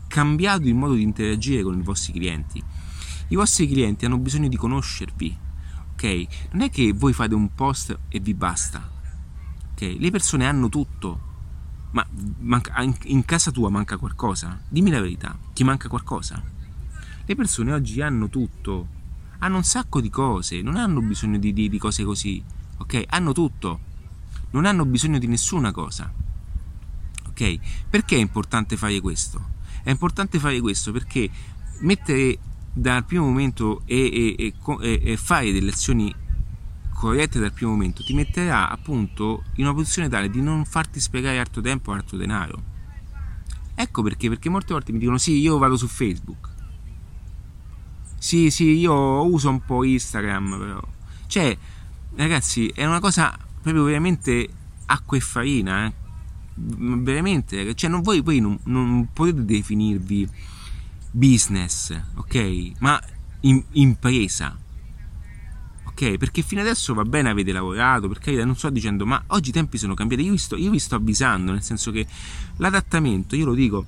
cambiato 0.08 0.66
il 0.66 0.74
modo 0.74 0.94
di 0.94 1.02
interagire 1.02 1.62
con 1.62 1.78
i 1.78 1.82
vostri 1.82 2.14
clienti 2.14 2.64
i 3.30 3.36
vostri 3.36 3.68
clienti 3.68 4.04
hanno 4.04 4.18
bisogno 4.18 4.48
di 4.48 4.56
conoscervi, 4.56 5.36
ok? 5.92 6.26
Non 6.52 6.62
è 6.62 6.70
che 6.70 6.92
voi 6.92 7.12
fate 7.12 7.34
un 7.34 7.54
post 7.54 7.96
e 8.08 8.18
vi 8.18 8.34
basta, 8.34 8.90
ok? 9.72 9.96
Le 9.98 10.10
persone 10.10 10.46
hanno 10.46 10.68
tutto, 10.68 11.28
ma 11.92 12.04
in 13.04 13.24
casa 13.24 13.52
tua 13.52 13.70
manca 13.70 13.96
qualcosa? 13.98 14.60
Dimmi 14.68 14.90
la 14.90 15.00
verità, 15.00 15.38
ti 15.52 15.62
manca 15.62 15.88
qualcosa? 15.88 16.42
Le 17.24 17.34
persone 17.36 17.72
oggi 17.72 18.00
hanno 18.00 18.28
tutto, 18.28 18.88
hanno 19.38 19.56
un 19.56 19.64
sacco 19.64 20.00
di 20.00 20.10
cose, 20.10 20.60
non 20.60 20.74
hanno 20.74 21.00
bisogno 21.00 21.38
di, 21.38 21.52
di, 21.52 21.68
di 21.68 21.78
cose 21.78 22.02
così, 22.02 22.42
ok? 22.78 23.04
Hanno 23.10 23.32
tutto, 23.32 23.80
non 24.50 24.64
hanno 24.64 24.84
bisogno 24.84 25.18
di 25.18 25.28
nessuna 25.28 25.70
cosa, 25.70 26.12
ok? 27.28 27.58
Perché 27.88 28.16
è 28.16 28.20
importante 28.20 28.76
fare 28.76 29.00
questo? 29.00 29.58
È 29.84 29.90
importante 29.90 30.40
fare 30.40 30.60
questo 30.60 30.90
perché 30.90 31.30
mettere 31.82 32.38
dal 32.72 33.04
primo 33.04 33.26
momento 33.26 33.82
e, 33.84 34.36
e, 34.38 34.54
e, 34.80 35.00
e 35.02 35.16
fare 35.16 35.52
delle 35.52 35.70
azioni 35.70 36.14
corrette 36.94 37.38
dal 37.38 37.52
primo 37.52 37.72
momento 37.72 38.04
ti 38.04 38.12
metterà 38.12 38.68
appunto 38.68 39.44
in 39.54 39.64
una 39.64 39.72
posizione 39.72 40.08
tale 40.08 40.28
di 40.28 40.42
non 40.42 40.66
farti 40.66 41.00
spiegare 41.00 41.38
altro 41.38 41.62
tempo 41.62 41.92
altro 41.92 42.16
denaro. 42.16 42.68
Ecco 43.74 44.02
perché, 44.02 44.28
perché 44.28 44.50
molte 44.50 44.74
volte 44.74 44.92
mi 44.92 44.98
dicono 44.98 45.16
sì, 45.16 45.38
io 45.38 45.56
vado 45.56 45.76
su 45.76 45.86
Facebook. 45.86 46.48
Sì, 48.18 48.50
sì, 48.50 48.76
io 48.76 49.24
uso 49.24 49.48
un 49.48 49.64
po' 49.64 49.82
Instagram, 49.82 50.58
però. 50.58 50.82
Cioè, 51.26 51.56
ragazzi, 52.16 52.66
è 52.68 52.84
una 52.84 53.00
cosa 53.00 53.34
proprio 53.62 53.84
veramente 53.84 54.46
acqua 54.84 55.16
e 55.16 55.20
farina, 55.20 55.86
eh? 55.86 55.94
Veramente, 56.52 57.74
cioè 57.74 57.88
non, 57.88 58.02
voi, 58.02 58.20
voi 58.20 58.40
non, 58.40 58.58
non 58.64 59.08
potete 59.14 59.46
definirvi 59.46 60.28
business, 61.10 61.98
ok? 62.14 62.72
Ma 62.78 63.00
in, 63.40 63.62
impresa. 63.72 64.56
Ok? 65.84 66.16
Perché 66.16 66.42
fino 66.42 66.60
adesso 66.60 66.94
va 66.94 67.04
bene 67.04 67.30
avete 67.30 67.52
lavorato, 67.52 68.08
per 68.08 68.18
carità, 68.18 68.44
non 68.44 68.56
sto 68.56 68.70
dicendo, 68.70 69.04
ma 69.06 69.22
oggi 69.28 69.50
i 69.50 69.52
tempi 69.52 69.78
sono 69.78 69.94
cambiati. 69.94 70.24
Io 70.24 70.32
vi 70.32 70.38
sto, 70.38 70.56
io 70.56 70.70
vi 70.70 70.78
sto 70.78 70.94
avvisando, 70.94 71.52
nel 71.52 71.62
senso 71.62 71.90
che 71.90 72.06
l'adattamento, 72.56 73.36
io 73.36 73.46
lo 73.46 73.54
dico, 73.54 73.86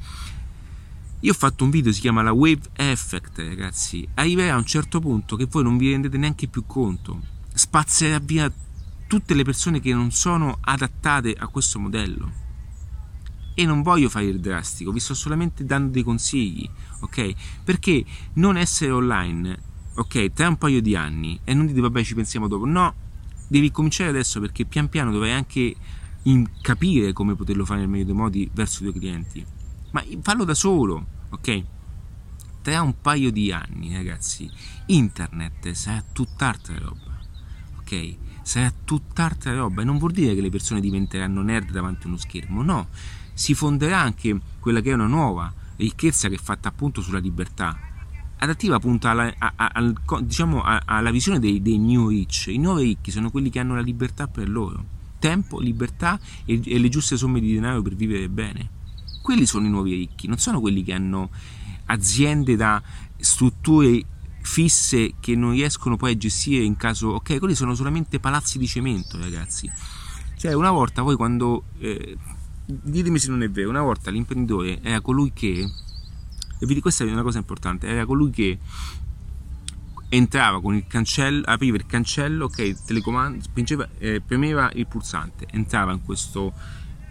io 1.21 1.31
ho 1.31 1.35
fatto 1.35 1.65
un 1.65 1.71
video, 1.71 1.93
si 1.93 2.01
chiama 2.01 2.23
la 2.23 2.33
Wave 2.33 2.71
Effect, 2.75 3.39
ragazzi. 3.39 4.07
Arriverà 4.15 4.55
a 4.55 4.59
un 4.59 4.67
certo 4.67 5.01
punto 5.01 5.37
che 5.37 5.47
voi 5.47 5.63
non 5.63 5.77
vi 5.77 5.91
rendete 5.91 6.19
neanche 6.19 6.49
più 6.49 6.67
conto. 6.67 7.21
Spazzerà 7.55 8.19
via 8.19 8.53
tutte 9.07 9.35
le 9.35 9.45
persone 9.45 9.79
che 9.81 9.93
non 9.93 10.11
sono 10.11 10.59
adattate 10.61 11.35
a 11.39 11.47
questo 11.47 11.79
modello 11.79 12.41
e 13.55 13.67
non 13.67 13.83
voglio 13.83 14.09
fare 14.09 14.27
il 14.27 14.41
drastico, 14.41 14.93
vi 14.93 15.01
sto 15.01 15.15
solamente 15.15 15.65
dando 15.65 15.93
dei 15.93 16.03
consigli, 16.03 16.69
ok? 17.03 17.35
Perché 17.65 18.05
non 18.35 18.57
essere 18.57 18.91
online, 18.91 19.59
ok, 19.95 20.33
tra 20.33 20.49
un 20.49 20.57
paio 20.57 20.81
di 20.81 20.97
anni 20.97 21.39
e 21.45 21.55
non 21.55 21.67
dite 21.67 21.81
vabbè 21.81 22.03
ci 22.03 22.15
pensiamo 22.15 22.49
dopo, 22.49 22.65
no, 22.65 22.95
devi 23.49 23.71
cominciare 23.71 24.11
adesso 24.11 24.41
perché 24.41 24.65
pian 24.65 24.89
piano 24.89 25.11
dovrai 25.11 25.33
anche 25.33 25.75
capire 26.61 27.13
come 27.13 27.35
poterlo 27.35 27.65
fare 27.65 27.81
nel 27.81 27.89
meglio 27.89 28.05
dei 28.05 28.15
modi 28.15 28.49
verso 28.53 28.83
i 28.83 28.89
tuoi 28.89 28.99
clienti, 29.01 29.45
ma 29.91 30.03
fallo 30.23 30.45
da 30.45 30.55
solo, 30.55 31.07
ok? 31.31 31.63
Tra 32.63 32.81
un 32.81 33.01
paio 33.01 33.33
di 33.33 33.51
anni, 33.51 33.93
ragazzi, 33.93 34.49
internet 34.87 35.73
sarà 35.73 36.03
tutt'altra 36.13 36.79
roba, 36.79 37.19
ok? 37.79 38.17
Sarà 38.43 38.73
tutt'altra 38.85 39.53
roba 39.55 39.83
e 39.83 39.85
non 39.85 39.99
vuol 39.99 40.13
dire 40.13 40.35
che 40.35 40.41
le 40.41 40.51
persone 40.51 40.81
diventeranno 40.81 41.43
nerd 41.43 41.73
davanti 41.73 42.05
a 42.05 42.09
uno 42.09 42.17
schermo, 42.17 42.63
no 42.63 42.89
si 43.35 43.55
fonderà 43.55 43.99
anche 43.99 44.39
quella 44.61 44.81
che 44.81 44.91
è 44.91 44.95
una 44.95 45.07
nuova 45.07 45.53
ricchezza 45.83 46.29
che 46.29 46.37
è 46.37 46.39
fatta 46.39 46.69
appunto 46.69 47.01
sulla 47.01 47.19
libertà. 47.19 47.79
Adattiva 48.39 48.77
appunto 48.77 49.09
alla, 49.09 49.33
a, 49.39 49.53
a, 49.57 49.95
diciamo, 50.21 50.63
alla 50.63 51.11
visione 51.11 51.39
dei, 51.39 51.63
dei, 51.63 51.79
new 51.79 52.09
rich. 52.09 52.47
I 52.49 52.59
nuovi 52.59 52.85
ricchi 52.85 53.11
sono 53.11 53.31
quelli 53.31 53.51
che 53.51 53.61
hanno 53.61 53.75
la 53.75 53.81
libertà 53.81 54.27
per 54.27 54.49
loro. 54.49 54.85
Tempo, 55.19 55.61
libertà 55.61 56.19
e, 56.45 56.61
e 56.65 56.79
le 56.79 56.89
giuste 56.89 57.17
somme 57.17 57.39
di 57.39 57.55
denaro 57.55 57.83
per 57.83 57.95
vivere 57.95 58.29
bene. 58.29 58.81
Quelli 59.23 59.47
sono 59.47 59.67
i 59.67 59.71
nuovi 59.71 59.95
ricchi 59.95 60.27
non 60.27 60.39
sono 60.39 60.61
quelli 60.61 60.83
che 60.83 60.93
hanno 60.93 61.31
aziende 61.87 62.57
da 62.57 62.83
strutture 63.19 64.05
fisse 64.41 65.15
che 65.21 65.37
non 65.37 65.53
riescono 65.53 65.97
poi 65.97 66.13
a 66.13 66.17
gestire 66.17 66.65
in 66.65 66.77
caso 66.77 67.11
ok 67.11 67.39
quelli 67.39 67.55
sono 67.55 67.77
solamente 67.77 68.19
palazzi 68.19 68.59
di 68.59 68.67
cemento 68.67 69.19
ragazzi. 69.19 69.71
Cioè 70.37 70.55
una 70.55 70.73
volta 70.73 71.03
voi 71.03 71.15
quando 71.15 71.67
eh, 71.79 72.17
ditemi 72.83 73.19
se 73.19 73.31
non 73.31 73.43
è 73.43 73.51
vero 73.51 73.71
una 73.71 73.83
volta 73.83 74.11
l'imprenditore 74.11 74.81
era 74.83 75.01
colui 75.01 75.33
che 75.33 75.69
e 76.59 76.67
vi 76.67 76.81
questa 76.81 77.05
è 77.05 77.11
una 77.11 77.23
cosa 77.23 77.39
importante 77.39 77.87
era 77.87 78.07
colui 78.07 78.31
che 78.31 78.59
entrava 80.09 80.61
con 80.61 80.75
il 80.75 80.87
cancello 80.87 81.43
apriva 81.47 81.77
il 81.77 81.87
cancello 81.87 82.45
ok 82.47 82.85
telecomando 82.85 83.43
spingeva, 83.43 83.89
eh, 83.99 84.21
premeva 84.21 84.71
il 84.75 84.87
pulsante 84.87 85.47
entrava 85.51 85.93
in 85.93 86.03
questo 86.03 86.53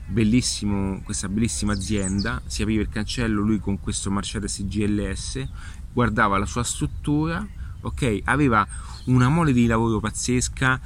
bellissimo 0.08 1.02
questa 1.04 1.30
bellissima 1.30 1.74
azienda 1.74 2.42
si 2.46 2.62
apriva 2.62 2.82
il 2.82 2.90
cancello 2.90 3.42
lui 3.42 3.60
con 3.60 3.80
questo 3.80 4.12
Mercedes 4.12 4.66
GLS 4.66 5.48
guardava 5.94 6.38
la 6.38 6.46
sua 6.46 6.64
struttura, 6.64 7.46
ok? 7.82 8.22
Aveva 8.26 8.66
una 9.06 9.30
mole 9.30 9.54
di 9.54 9.66
lavoro 9.66 10.00
pazzesca, 10.00 10.80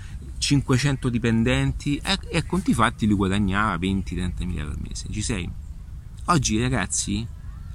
500 0.46 1.10
dipendenti 1.10 1.98
e, 1.98 2.20
e 2.30 2.46
conti 2.46 2.76
fatti 2.76 3.08
lui 3.08 3.16
guadagnava 3.16 3.78
20-30 3.78 4.46
mila 4.46 4.62
al 4.62 4.78
mese. 4.80 5.08
Ci 5.10 5.24
sei? 5.24 5.50
Oggi 6.26 6.62
ragazzi, 6.62 7.26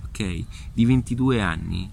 ok, 0.04 0.44
di 0.72 0.84
22 0.84 1.40
anni 1.40 1.90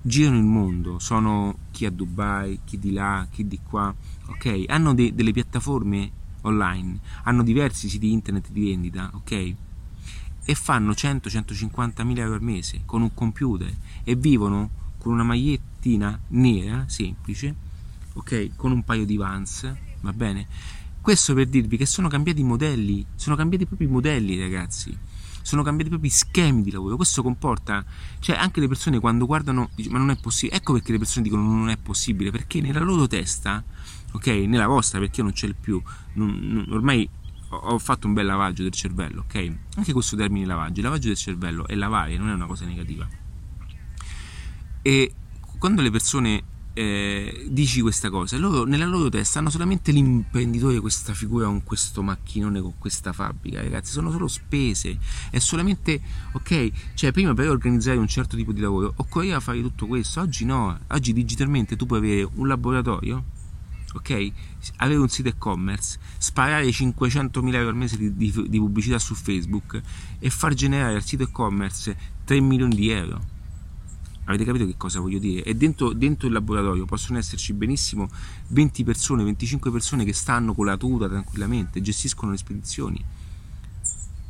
girano 0.00 0.36
il 0.36 0.44
mondo, 0.44 1.00
sono 1.00 1.58
chi 1.72 1.86
a 1.86 1.90
Dubai, 1.90 2.60
chi 2.64 2.78
di 2.78 2.92
là, 2.92 3.26
chi 3.28 3.48
di 3.48 3.58
qua, 3.60 3.92
ok? 4.26 4.66
Hanno 4.68 4.94
de- 4.94 5.12
delle 5.12 5.32
piattaforme 5.32 6.12
online, 6.42 7.00
hanno 7.24 7.42
diversi 7.42 7.88
siti 7.88 8.12
internet 8.12 8.50
di 8.52 8.62
vendita, 8.62 9.10
ok? 9.12 9.54
e 10.48 10.54
fanno 10.54 10.92
100-150 10.92 12.04
mila 12.04 12.22
euro 12.22 12.34
al 12.34 12.42
mese 12.42 12.82
con 12.84 13.02
un 13.02 13.12
computer 13.12 13.74
e 14.04 14.14
vivono 14.14 14.70
con 14.98 15.12
una 15.12 15.24
magliettina 15.24 16.16
nera 16.28 16.84
semplice, 16.86 17.52
ok, 18.12 18.50
con 18.54 18.70
un 18.70 18.84
paio 18.84 19.04
di 19.04 19.16
Vans, 19.16 19.85
va 20.00 20.12
bene? 20.12 20.46
Questo 21.00 21.34
per 21.34 21.46
dirvi 21.46 21.76
che 21.76 21.86
sono 21.86 22.08
cambiati 22.08 22.40
i 22.40 22.44
modelli, 22.44 23.06
sono 23.14 23.36
cambiati 23.36 23.66
proprio 23.66 23.88
i 23.88 23.90
modelli, 23.90 24.40
ragazzi. 24.40 24.96
Sono 25.40 25.62
cambiati 25.62 25.88
proprio 25.88 26.10
i 26.10 26.12
schemi 26.12 26.62
di 26.62 26.72
lavoro. 26.72 26.96
Questo 26.96 27.22
comporta, 27.22 27.84
cioè 28.18 28.36
anche 28.36 28.58
le 28.58 28.66
persone 28.66 28.98
quando 28.98 29.24
guardano, 29.26 29.70
dicono, 29.76 29.98
ma 29.98 30.04
non 30.04 30.10
è 30.10 30.20
possibile. 30.20 30.58
Ecco 30.58 30.72
perché 30.72 30.90
le 30.90 30.98
persone 30.98 31.22
dicono 31.22 31.42
non 31.42 31.68
è 31.68 31.76
possibile, 31.76 32.32
perché 32.32 32.60
nella 32.60 32.80
loro 32.80 33.06
testa, 33.06 33.62
ok, 34.12 34.26
nella 34.26 34.66
vostra, 34.66 34.98
perché 34.98 35.20
io 35.20 35.28
non 35.28 35.32
l'ho 35.40 35.54
più, 35.60 35.80
non, 36.14 36.38
non, 36.40 36.66
ormai 36.70 37.08
ho 37.48 37.78
fatto 37.78 38.08
un 38.08 38.12
bel 38.12 38.26
lavaggio 38.26 38.64
del 38.64 38.72
cervello, 38.72 39.24
ok? 39.28 39.52
Anche 39.76 39.92
questo 39.92 40.16
termine 40.16 40.44
lavaggio, 40.44 40.80
il 40.80 40.84
lavaggio 40.86 41.06
del 41.06 41.16
cervello 41.16 41.68
è 41.68 41.76
lavare, 41.76 42.16
non 42.18 42.30
è 42.30 42.32
una 42.32 42.46
cosa 42.46 42.64
negativa. 42.64 43.08
E 44.82 45.14
quando 45.58 45.82
le 45.82 45.90
persone 45.90 46.42
eh, 46.78 47.46
dici 47.48 47.80
questa 47.80 48.10
cosa, 48.10 48.36
loro 48.36 48.64
nella 48.64 48.84
loro 48.84 49.08
testa 49.08 49.38
hanno 49.38 49.48
solamente 49.48 49.92
l'imprenditore, 49.92 50.78
questa 50.78 51.14
figura 51.14 51.46
con 51.46 51.64
questo 51.64 52.02
macchinone, 52.02 52.60
con 52.60 52.74
questa 52.76 53.14
fabbrica, 53.14 53.62
ragazzi, 53.62 53.92
sono 53.92 54.10
solo 54.10 54.28
spese, 54.28 54.98
è 55.30 55.38
solamente, 55.38 55.98
ok, 56.32 56.92
cioè 56.92 57.12
prima 57.12 57.32
per 57.32 57.48
organizzare 57.48 57.96
un 57.96 58.06
certo 58.06 58.36
tipo 58.36 58.52
di 58.52 58.60
lavoro 58.60 58.92
occorreva 58.96 59.40
fare 59.40 59.62
tutto 59.62 59.86
questo, 59.86 60.20
oggi 60.20 60.44
no, 60.44 60.78
oggi 60.88 61.14
digitalmente 61.14 61.76
tu 61.76 61.86
puoi 61.86 61.98
avere 62.00 62.28
un 62.34 62.46
laboratorio 62.46 63.24
ok? 63.94 64.32
Avere 64.76 64.98
un 64.98 65.08
sito 65.08 65.30
e-commerce, 65.30 65.98
sparare 66.18 66.66
500.000 66.66 67.54
euro 67.54 67.68
al 67.70 67.76
mese 67.76 67.96
di, 67.96 68.14
di, 68.14 68.30
di, 68.50 68.58
pubblicità 68.58 68.98
su 68.98 69.14
Facebook 69.14 69.80
e 70.18 70.28
far 70.28 70.52
generare 70.52 70.96
al 70.96 71.04
sito 71.04 71.22
e-commerce 71.22 71.96
3 72.24 72.38
milioni 72.40 72.74
di 72.74 72.90
euro. 72.90 73.34
Avete 74.26 74.44
capito 74.44 74.66
che 74.66 74.76
cosa 74.76 75.00
voglio 75.00 75.18
dire? 75.18 75.44
E 75.44 75.54
dentro, 75.54 75.92
dentro 75.92 76.26
il 76.26 76.32
laboratorio 76.32 76.84
possono 76.84 77.18
esserci 77.18 77.52
benissimo 77.52 78.08
20 78.48 78.82
persone, 78.82 79.22
25 79.22 79.70
persone 79.70 80.04
che 80.04 80.12
stanno 80.12 80.52
con 80.52 80.66
la 80.66 80.76
tuta 80.76 81.08
tranquillamente, 81.08 81.80
gestiscono 81.80 82.32
le 82.32 82.36
spedizioni. 82.36 83.04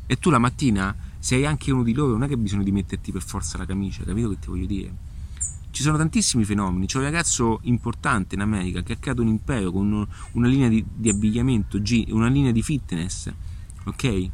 E 0.05 0.15
tu 0.17 0.29
la 0.29 0.37
mattina 0.37 0.95
sei 1.19 1.45
anche 1.45 1.71
uno 1.71 1.83
di 1.83 1.93
loro, 1.93 2.11
non 2.11 2.23
è 2.23 2.27
che 2.27 2.33
hai 2.33 2.39
bisogno 2.39 2.63
di 2.63 2.71
metterti 2.71 3.11
per 3.11 3.23
forza 3.23 3.57
la 3.57 3.65
camicia, 3.65 4.03
capito 4.03 4.29
che 4.29 4.39
ti 4.39 4.47
voglio 4.47 4.67
dire? 4.67 5.05
Ci 5.71 5.81
sono 5.81 5.97
tantissimi 5.97 6.45
fenomeni. 6.45 6.85
C'è 6.85 6.97
un 6.97 7.03
ragazzo 7.03 7.59
importante 7.63 8.35
in 8.35 8.41
America 8.41 8.81
che 8.81 8.93
ha 8.93 8.95
creato 8.97 9.21
un 9.21 9.27
impero 9.27 9.71
con 9.71 10.07
una 10.31 10.47
linea 10.47 10.69
di, 10.69 10.83
di 10.91 11.09
abbigliamento, 11.09 11.79
una 12.09 12.27
linea 12.27 12.51
di 12.51 12.61
fitness, 12.61 13.31
ok? 13.83 14.29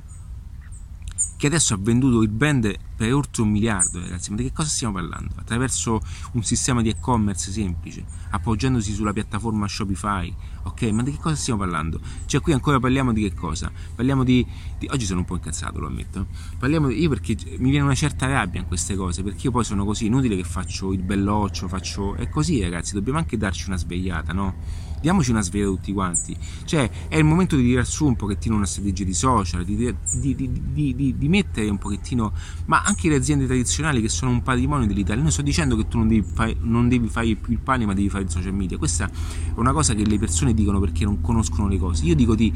Che 1.38 1.47
adesso 1.47 1.74
ha 1.74 1.78
venduto 1.78 2.21
il 2.21 2.30
brand 2.30 2.74
per 2.95 3.13
oltre 3.13 3.41
un 3.41 3.49
miliardo, 3.49 3.99
ragazzi. 3.99 4.30
Ma 4.30 4.38
di 4.38 4.43
che 4.43 4.53
cosa 4.53 4.69
stiamo 4.69 4.93
parlando? 4.93 5.34
Attraverso 5.36 6.01
un 6.34 6.43
sistema 6.43 6.82
di 6.82 6.89
e-commerce 6.89 7.51
semplice, 7.51 8.05
appoggiandosi 8.30 8.93
sulla 8.93 9.11
piattaforma 9.11 9.67
Shopify. 9.67 10.34
Ok, 10.63 10.84
ma 10.84 11.03
di 11.03 11.11
che 11.11 11.17
cosa 11.17 11.36
stiamo 11.36 11.59
parlando? 11.59 11.99
Cioè, 12.26 12.39
qui 12.39 12.53
ancora 12.53 12.80
parliamo 12.80 13.11
di 13.11 13.24
che 13.24 13.34
cosa? 13.34 13.69
Parliamo 13.93 14.24
di. 14.24 14.47
di 14.80 14.88
oggi 14.91 15.05
sono 15.05 15.19
un 15.19 15.26
po' 15.26 15.36
incazzato, 15.36 15.80
lo 15.80 15.88
ammetto. 15.88 16.28
Parliamo 16.57 16.88
di. 16.88 17.01
Io 17.01 17.09
perché 17.09 17.36
mi 17.57 17.69
viene 17.69 17.84
una 17.84 17.95
certa 17.95 18.28
rabbia 18.28 18.61
in 18.61 18.67
queste 18.67 18.95
cose, 18.95 19.21
perché 19.21 19.47
io 19.47 19.51
poi 19.51 19.65
sono 19.65 19.84
così, 19.84 20.05
inutile 20.05 20.38
che 20.38 20.45
faccio 20.45 20.93
il 20.93 21.01
belloccio, 21.01 21.67
faccio. 21.67 22.15
È 22.15 22.30
così, 22.30 22.61
ragazzi, 22.61 22.93
dobbiamo 22.93 23.17
anche 23.17 23.36
darci 23.36 23.67
una 23.67 23.78
svegliata, 23.78 24.32
no? 24.32 24.55
Diamoci 25.03 25.31
una 25.31 25.41
sveglia 25.41 25.65
tutti 25.65 25.91
quanti. 25.91 26.33
Cioè, 26.63 26.89
è 27.09 27.17
il 27.17 27.25
momento 27.25 27.57
di 27.57 27.63
tirare 27.63 27.85
su 27.85 28.05
un 28.05 28.15
pochettino 28.15 28.55
una 28.55 28.65
strategia 28.65 29.03
di 29.03 29.13
social, 29.13 29.65
di, 29.65 29.75
di, 29.75 30.35
di, 30.71 31.15
di, 31.17 31.27
mettere 31.27 31.67
un 31.67 31.77
pochettino, 31.77 32.31
ma 32.67 32.81
anche 32.83 33.09
le 33.09 33.15
aziende 33.15 33.45
tradizionali 33.45 33.99
che 34.01 34.07
sono 34.07 34.31
un 34.31 34.41
patrimonio 34.41 34.87
dell'Italia. 34.87 35.21
Non 35.21 35.31
sto 35.33 35.41
dicendo 35.41 35.75
che 35.75 35.89
tu 35.89 35.97
non 35.97 36.07
devi, 36.07 36.25
fare, 36.25 36.55
non 36.61 36.87
devi 36.87 37.09
fare 37.09 37.27
il 37.27 37.59
pane, 37.61 37.85
ma 37.85 37.93
devi 37.93 38.07
fare 38.07 38.23
il 38.23 38.29
social 38.29 38.53
media. 38.53 38.77
Questa 38.77 39.09
è 39.09 39.11
una 39.55 39.73
cosa 39.73 39.93
che 39.93 40.05
le 40.05 40.17
persone 40.17 40.53
dicono 40.53 40.79
perché 40.79 41.03
non 41.03 41.19
conoscono 41.19 41.67
le 41.67 41.77
cose. 41.77 42.05
Io 42.05 42.15
dico 42.15 42.33
di 42.33 42.53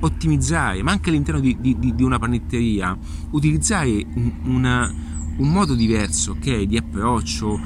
ottimizzare, 0.00 0.82
ma 0.82 0.92
anche 0.92 1.08
all'interno 1.08 1.40
di, 1.40 1.94
una 2.00 2.18
panetteria, 2.18 2.94
utilizzare 3.30 4.04
un, 4.14 4.32
una, 4.42 4.94
un 5.38 5.50
modo 5.50 5.74
diverso, 5.74 6.32
ok? 6.32 6.60
Di 6.64 6.76
approccio, 6.76 7.58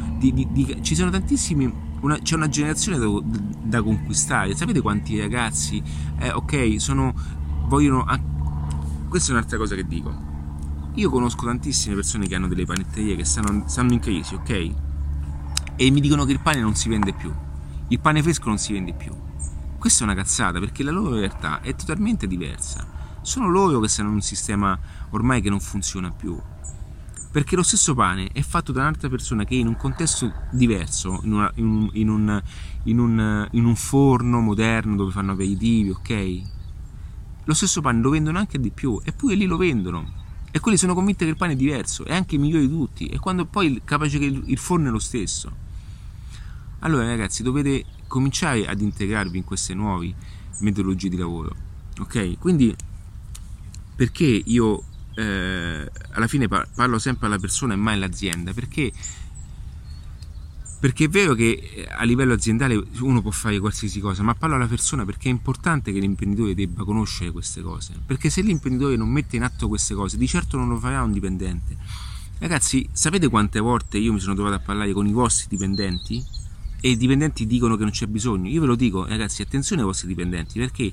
ci 0.83 0.95
sono 0.95 1.11
tantissimi 1.11 1.89
una, 2.01 2.19
c'è 2.19 2.35
una 2.35 2.49
generazione 2.49 2.99
da, 2.99 3.07
da, 3.63 3.83
conquistare. 3.83 4.55
Sapete 4.55 4.81
quanti 4.81 5.19
ragazzi, 5.19 5.83
eh, 6.19 6.31
ok, 6.31 6.77
sono, 6.79 7.15
vogliono... 7.67 8.03
Ah, 8.05 8.21
questa 9.09 9.31
è 9.31 9.35
un'altra 9.35 9.59
cosa 9.59 9.75
che 9.75 9.87
dico. 9.87 10.29
Io 10.95 11.11
conosco 11.11 11.47
tantissime 11.47 11.95
persone 11.95 12.27
che 12.27 12.35
hanno 12.35 12.49
delle 12.49 12.65
panetterie 12.65 13.17
che 13.17 13.25
stanno, 13.25 13.65
stanno 13.67 13.93
in 13.93 14.01
crisi, 14.01 14.35
ok? 14.35 14.71
E 15.77 15.91
mi 15.91 16.01
dicono 16.01 16.25
che 16.25 16.33
il 16.33 16.41
pane 16.41 16.61
non 16.61 16.75
si 16.75 16.89
vende 16.89 17.13
più. 17.13 17.33
Il 17.89 18.01
pane 18.01 18.23
fresco 18.23 18.49
non 18.49 18.59
si 18.59 18.73
vende 18.73 18.93
più. 18.93 19.13
Questa 19.79 20.03
è 20.03 20.05
una 20.05 20.15
cazzata 20.15 20.59
perché 20.59 20.83
la 20.83 20.91
loro 20.91 21.15
realtà 21.15 21.61
è 21.61 21.75
totalmente 21.75 22.27
diversa. 22.27 22.87
Sono 23.23 23.49
loro 23.49 23.81
che 23.81 23.89
stanno 23.89 24.09
in 24.09 24.17
un 24.17 24.21
sistema 24.21 24.79
ormai 25.11 25.41
che 25.41 25.51
non 25.51 25.61
funziona 25.61 26.11
più 26.11 26.39
perché 27.31 27.55
lo 27.55 27.63
stesso 27.63 27.95
pane 27.95 28.29
è 28.33 28.43
fatto 28.43 28.73
da 28.73 28.81
un'altra 28.81 29.09
persona 29.09 29.45
che 29.45 29.55
in 29.55 29.69
un 29.69 29.77
contesto 29.77 30.33
diverso, 30.51 31.21
in, 31.23 31.33
una, 31.33 31.51
in, 31.55 31.65
un, 31.65 31.91
in, 31.93 32.09
un, 32.09 32.43
un, 32.85 33.49
in, 33.53 33.65
un, 33.65 33.77
forno 33.77 34.41
moderno 34.41 34.97
dove 34.97 35.13
fanno 35.13 35.33
aperitivi, 35.33 35.91
ok? 35.91 36.41
Lo 37.45 37.55
stesso 37.55 37.81
pane 37.81 38.01
lo 38.01 38.11
vendono 38.11 38.39
anche 38.39 38.59
di 38.59 38.71
più, 38.71 39.01
eppure 39.05 39.37
lì 39.37 39.47
lo 39.47 39.57
vendono. 39.57 40.19
E 40.51 40.59
quelli 40.59 40.77
sono 40.77 40.95
convinti 40.95 41.23
che 41.25 41.31
il 41.31 41.37
pane 41.37 41.53
è 41.53 41.57
diverso, 41.57 42.05
è 42.05 42.13
anche 42.13 42.37
migliore 42.37 42.67
di 42.67 42.73
tutti, 42.73 43.07
e 43.07 43.21
quando 43.21 43.45
poi 43.45 43.81
capace 43.85 44.19
che 44.19 44.25
il, 44.25 44.43
il 44.47 44.59
forno 44.59 44.89
è 44.89 44.91
lo 44.91 44.99
stesso. 44.99 45.69
Allora 46.81 47.07
ragazzi, 47.07 47.45
dovete 47.45 47.85
cominciare 48.09 48.67
ad 48.67 48.81
integrarvi 48.81 49.39
in 49.39 49.45
queste 49.45 49.73
nuove 49.75 50.13
metodologie 50.59 51.09
di 51.09 51.17
lavoro, 51.17 51.55
ok? 52.01 52.39
Quindi 52.39 52.75
perché 53.95 54.25
io 54.25 54.83
eh, 55.21 55.91
alla 56.13 56.27
fine 56.27 56.49
parlo 56.49 56.99
sempre 56.99 57.27
alla 57.27 57.39
persona 57.39 57.75
e 57.75 57.77
mai 57.77 57.95
all'azienda 57.95 58.53
perché 58.53 58.91
perché 60.81 61.05
è 61.05 61.09
vero 61.09 61.35
che 61.35 61.51
eh, 61.75 61.89
a 61.91 62.05
livello 62.05 62.33
aziendale 62.33 62.83
uno 63.01 63.21
può 63.21 63.31
fare 63.31 63.61
qualsiasi 63.61 64.01
cosa, 64.01 64.23
ma 64.23 64.35
parlo 64.35 64.57
alla 64.57 64.67
persona 64.67 65.05
perché 65.05 65.29
è 65.29 65.31
importante 65.31 65.93
che 65.93 65.99
l'imprenditore 65.99 66.55
debba 66.55 66.85
conoscere 66.85 67.31
queste 67.33 67.61
cose. 67.61 67.93
Perché 68.07 68.31
se 68.31 68.41
l'imprenditore 68.41 68.97
non 68.97 69.11
mette 69.11 69.37
in 69.37 69.43
atto 69.43 69.69
queste 69.69 69.95
cose, 69.95 70.17
di 70.17 70.27
certo 70.27 70.57
non 70.57 70.69
lo 70.69 70.79
farà 70.79 71.03
un 71.03 71.13
dipendente. 71.13 71.77
Ragazzi, 72.39 72.89
sapete 72.93 73.29
quante 73.29 73.61
volte 73.61 73.99
io 73.99 74.15
mi 74.15 74.21
sono 74.21 74.33
trovato 74.33 74.57
a 74.57 74.61
parlare 74.61 74.95
con 74.95 75.07
i 75.07 75.13
vostri 75.13 75.49
dipendenti? 75.51 76.25
E 76.81 76.89
i 76.89 76.97
dipendenti 76.97 77.47
dicono 77.47 77.77
che 77.77 77.83
non 77.83 77.93
c'è 77.93 78.07
bisogno. 78.07 78.49
Io 78.49 78.63
ve 78.63 78.67
lo 78.69 78.75
dico, 78.75 79.05
ragazzi, 79.05 79.43
attenzione 79.43 79.83
ai 79.83 79.87
vostri 79.87 80.09
dipendenti, 80.09 80.59
perché 80.59 80.91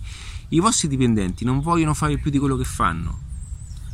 i 0.49 0.59
vostri 0.59 0.89
dipendenti 0.89 1.45
non 1.45 1.61
vogliono 1.61 1.93
fare 1.93 2.17
più 2.17 2.29
di 2.29 2.39
quello 2.39 2.57
che 2.57 2.65
fanno 2.65 3.26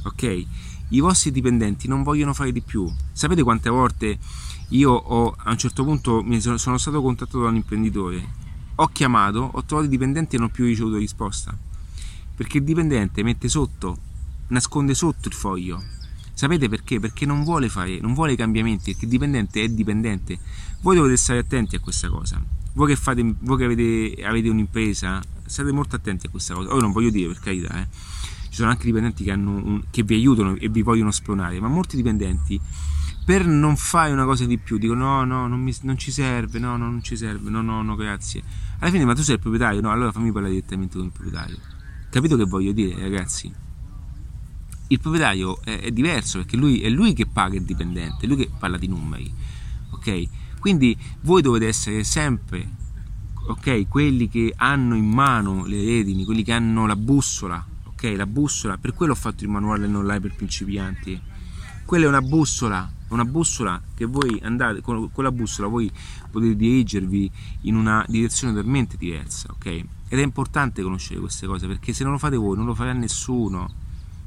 ok? 0.03 0.45
I 0.89 0.99
vostri 0.99 1.31
dipendenti 1.31 1.87
non 1.87 2.03
vogliono 2.03 2.33
fare 2.33 2.51
di 2.51 2.61
più. 2.61 2.91
Sapete 3.11 3.43
quante 3.43 3.69
volte 3.69 4.17
io 4.69 4.91
ho, 4.91 5.35
a 5.37 5.51
un 5.51 5.57
certo 5.57 5.83
punto 5.83 6.21
mi 6.23 6.39
sono, 6.41 6.57
stato 6.57 7.01
contattato 7.01 7.41
da 7.41 7.49
un 7.49 7.55
imprenditore, 7.55 8.41
ho 8.75 8.87
chiamato, 8.87 9.49
ho 9.53 9.63
trovato 9.63 9.87
i 9.87 9.91
dipendenti 9.91 10.35
e 10.35 10.39
non 10.39 10.47
ho 10.47 10.51
più 10.51 10.65
ricevuto 10.65 10.97
risposta. 10.97 11.55
Perché 12.35 12.57
il 12.57 12.63
dipendente 12.63 13.23
mette 13.23 13.47
sotto, 13.47 13.97
nasconde 14.47 14.93
sotto 14.93 15.27
il 15.27 15.33
foglio 15.33 16.01
Sapete 16.35 16.67
perché? 16.67 16.99
Perché 16.99 17.25
non 17.25 17.43
vuole 17.43 17.69
fare, 17.69 17.99
non 18.01 18.13
vuole 18.13 18.35
cambiamenti, 18.35 18.91
perché 18.91 19.07
dipendente 19.07 19.61
è 19.63 19.69
dipendente. 19.69 20.37
Voi 20.81 20.95
dovete 20.95 21.15
stare 21.15 21.39
attenti 21.39 21.75
a 21.75 21.79
questa 21.79 22.09
cosa. 22.09 22.43
Voi 22.73 22.87
che, 22.87 22.95
fate, 22.95 23.35
voi 23.39 23.57
che 23.57 23.65
avete, 23.65 24.25
avete 24.25 24.49
un'impresa, 24.49 25.21
state 25.45 25.71
molto 25.71 25.95
attenti 25.95 26.25
a 26.25 26.29
questa 26.29 26.55
cosa. 26.55 26.69
Ora 26.71 26.81
non 26.81 26.91
voglio 26.91 27.11
dire 27.11 27.27
per 27.27 27.39
carità, 27.39 27.79
eh. 27.79 27.87
Ci 28.53 28.59
sono 28.59 28.69
anche 28.69 28.85
dipendenti 28.85 29.23
che, 29.23 29.31
un, 29.31 29.81
che 29.89 30.03
vi 30.03 30.13
aiutano 30.13 30.55
e 30.57 30.69
vi 30.69 30.83
vogliono 30.83 31.09
spronare, 31.09 31.59
ma 31.59 31.67
molti 31.67 31.95
dipendenti 31.95 32.61
per 33.25 33.47
non 33.47 33.75
fare 33.75 34.13
una 34.13 34.25
cosa 34.25 34.45
di 34.45 34.59
più 34.59 34.77
dicono 34.77 35.23
no 35.23 35.23
no 35.23 35.47
non, 35.47 35.59
mi, 35.59 35.75
non 35.81 35.97
ci 35.97 36.11
serve 36.11 36.59
no, 36.59 36.77
no 36.77 36.85
non 36.85 37.01
ci 37.01 37.17
serve 37.17 37.49
no 37.49 37.63
no 37.63 37.81
no 37.81 37.95
grazie. 37.95 38.43
Alla 38.77 38.91
fine 38.91 39.05
ma 39.05 39.15
tu 39.15 39.23
sei 39.23 39.35
il 39.35 39.41
proprietario? 39.41 39.81
No 39.81 39.91
allora 39.91 40.11
fammi 40.11 40.31
parlare 40.31 40.53
direttamente 40.53 40.97
con 40.97 41.07
il 41.07 41.11
proprietario. 41.11 41.57
Capito 42.11 42.37
che 42.37 42.43
voglio 42.43 42.73
dire 42.73 43.01
ragazzi? 43.01 43.51
Il 44.87 44.99
proprietario 44.99 45.59
è, 45.63 45.79
è 45.79 45.91
diverso 45.91 46.37
perché 46.37 46.55
lui, 46.55 46.81
è 46.81 46.89
lui 46.89 47.13
che 47.13 47.25
paga 47.25 47.55
il 47.55 47.63
dipendente 47.63 48.25
è 48.25 48.27
lui 48.27 48.37
che 48.37 48.51
parla 48.59 48.77
di 48.77 48.87
numeri 48.87 49.33
ok? 49.89 50.59
Quindi 50.59 50.95
voi 51.21 51.41
dovete 51.41 51.65
essere 51.65 52.03
sempre 52.03 52.69
ok 53.47 53.87
quelli 53.87 54.29
che 54.29 54.53
hanno 54.55 54.93
in 54.93 55.09
mano 55.09 55.65
le 55.65 55.83
redini 55.83 56.23
quelli 56.23 56.43
che 56.43 56.53
hanno 56.53 56.85
la 56.85 56.95
bussola 56.95 57.71
la 58.11 58.27
bussola 58.27 58.77
per 58.77 58.93
quello 58.93 59.13
ho 59.13 59.15
fatto 59.15 59.43
il 59.43 59.49
manuale 59.49 59.87
non 59.87 60.05
live 60.05 60.21
per 60.21 60.35
principianti. 60.35 61.19
Quella 61.85 62.05
è 62.05 62.07
una 62.07 62.21
bussola 62.21 62.91
una 63.13 63.25
bussola 63.25 63.81
che 63.93 64.05
voi 64.05 64.39
andate 64.43 64.81
con, 64.81 65.11
con 65.11 65.23
la 65.23 65.31
bussola 65.31 65.67
voi 65.67 65.89
potete 66.31 66.55
dirigervi 66.55 67.31
in 67.61 67.75
una 67.75 68.03
direzione 68.07 68.53
totalmente 68.53 68.97
diversa 68.97 69.49
ok? 69.51 69.65
Ed 70.07 70.19
è 70.19 70.23
importante 70.23 70.81
conoscere 70.81 71.19
queste 71.19 71.47
cose 71.47 71.67
perché 71.67 71.93
se 71.93 72.03
non 72.03 72.13
lo 72.13 72.17
fate 72.17 72.35
voi 72.35 72.57
non 72.57 72.65
lo 72.65 72.75
farà 72.75 72.93
nessuno. 72.93 73.81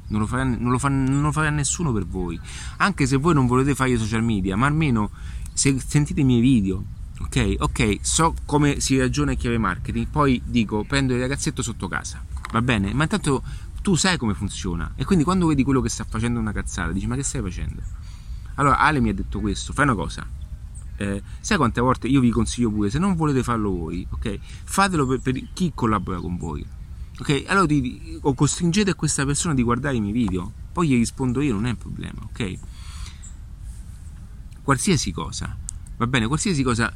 Non 0.09 0.21
lo, 0.21 0.25
farà, 0.25 0.45
non, 0.45 0.71
lo 0.71 0.79
fa, 0.79 0.87
non 0.87 1.21
lo 1.21 1.33
farà 1.33 1.49
nessuno 1.49 1.91
per 1.91 2.05
voi. 2.05 2.39
Anche 2.77 3.05
se 3.05 3.17
voi 3.17 3.33
non 3.33 3.45
volete 3.45 3.75
fare 3.75 3.91
i 3.91 3.97
social 3.97 4.23
media 4.23 4.55
ma 4.55 4.65
almeno 4.65 5.11
se 5.51 5.77
sentite 5.85 6.21
i 6.21 6.23
miei 6.23 6.39
video 6.39 6.83
ok? 7.19 7.55
Ok 7.59 7.97
so 8.01 8.33
come 8.45 8.79
si 8.79 8.97
ragiona 8.97 9.31
in 9.31 9.37
chiave 9.37 9.57
marketing 9.57 10.07
poi 10.07 10.41
dico 10.45 10.83
prendo 10.83 11.13
il 11.13 11.19
ragazzetto 11.19 11.61
sotto 11.61 11.87
casa 11.87 12.23
va 12.51 12.61
bene? 12.61 12.93
Ma 12.93 13.03
intanto 13.03 13.43
tu 13.87 13.95
sai 13.95 14.17
come 14.17 14.33
funziona 14.33 14.91
e 14.97 15.05
quindi 15.05 15.23
quando 15.23 15.47
vedi 15.47 15.63
quello 15.63 15.79
che 15.79 15.87
sta 15.87 16.03
facendo 16.03 16.41
una 16.41 16.51
cazzata 16.51 16.91
dici 16.91 17.07
ma 17.07 17.15
che 17.15 17.23
stai 17.23 17.41
facendo 17.41 17.81
allora 18.57 18.79
Ale 18.79 18.99
mi 18.99 19.09
ha 19.09 19.13
detto 19.13 19.39
questo, 19.39 19.71
fai 19.71 19.85
una 19.85 19.95
cosa. 19.95 20.27
Eh, 20.99 21.21
sai 21.39 21.57
quante 21.57 21.79
volte 21.79 22.07
io 22.07 22.19
vi 22.19 22.31
consiglio 22.31 22.71
pure, 22.71 22.89
se 22.89 22.97
non 22.97 23.15
volete 23.15 23.43
farlo 23.43 23.69
voi, 23.69 24.05
ok? 24.09 24.39
Fatelo 24.41 25.05
per, 25.05 25.19
per 25.19 25.53
chi 25.53 25.71
collabora 25.75 26.19
con 26.19 26.37
voi. 26.37 26.65
Ok? 27.19 27.43
Allora 27.47 27.67
ti, 27.67 28.17
o 28.21 28.33
costringete 28.33 28.95
questa 28.95 29.25
persona 29.25 29.53
di 29.53 29.61
guardare 29.61 29.95
i 29.95 29.99
miei 30.01 30.11
video, 30.11 30.51
poi 30.71 30.87
gli 30.87 30.95
rispondo 30.95 31.41
io, 31.41 31.53
non 31.53 31.67
è 31.67 31.69
un 31.69 31.77
problema, 31.77 32.19
ok? 32.23 32.57
Qualsiasi 34.63 35.11
cosa, 35.11 35.55
va 35.95 36.07
bene, 36.07 36.25
qualsiasi 36.25 36.63
cosa, 36.63 36.91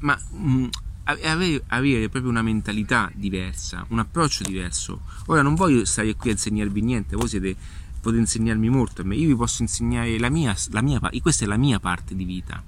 ma 0.00 0.18
mh, 0.30 0.48
mm, 0.48 0.66
avere, 1.04 1.62
avere, 1.68 2.08
proprio 2.08 2.30
una 2.30 2.42
mentalità 2.42 3.10
diversa, 3.14 3.84
un 3.88 3.98
approccio 3.98 4.44
diverso. 4.44 5.02
Ora 5.26 5.42
non 5.42 5.54
voglio 5.54 5.84
stare 5.84 6.14
qui 6.16 6.30
a 6.30 6.32
insegnarvi 6.32 6.80
niente, 6.80 7.16
voi 7.16 7.28
siete 7.28 7.56
potete 8.04 8.20
insegnarmi 8.20 8.68
molto 8.68 9.00
a 9.00 9.04
me, 9.06 9.16
io 9.16 9.28
vi 9.28 9.34
posso 9.34 9.62
insegnare 9.62 10.18
la 10.18 10.28
mia, 10.28 10.54
la 10.72 10.82
mia, 10.82 11.00
questa 11.22 11.46
è 11.46 11.48
la 11.48 11.56
mia 11.56 11.80
parte 11.80 12.14
di 12.14 12.24
vita, 12.24 12.62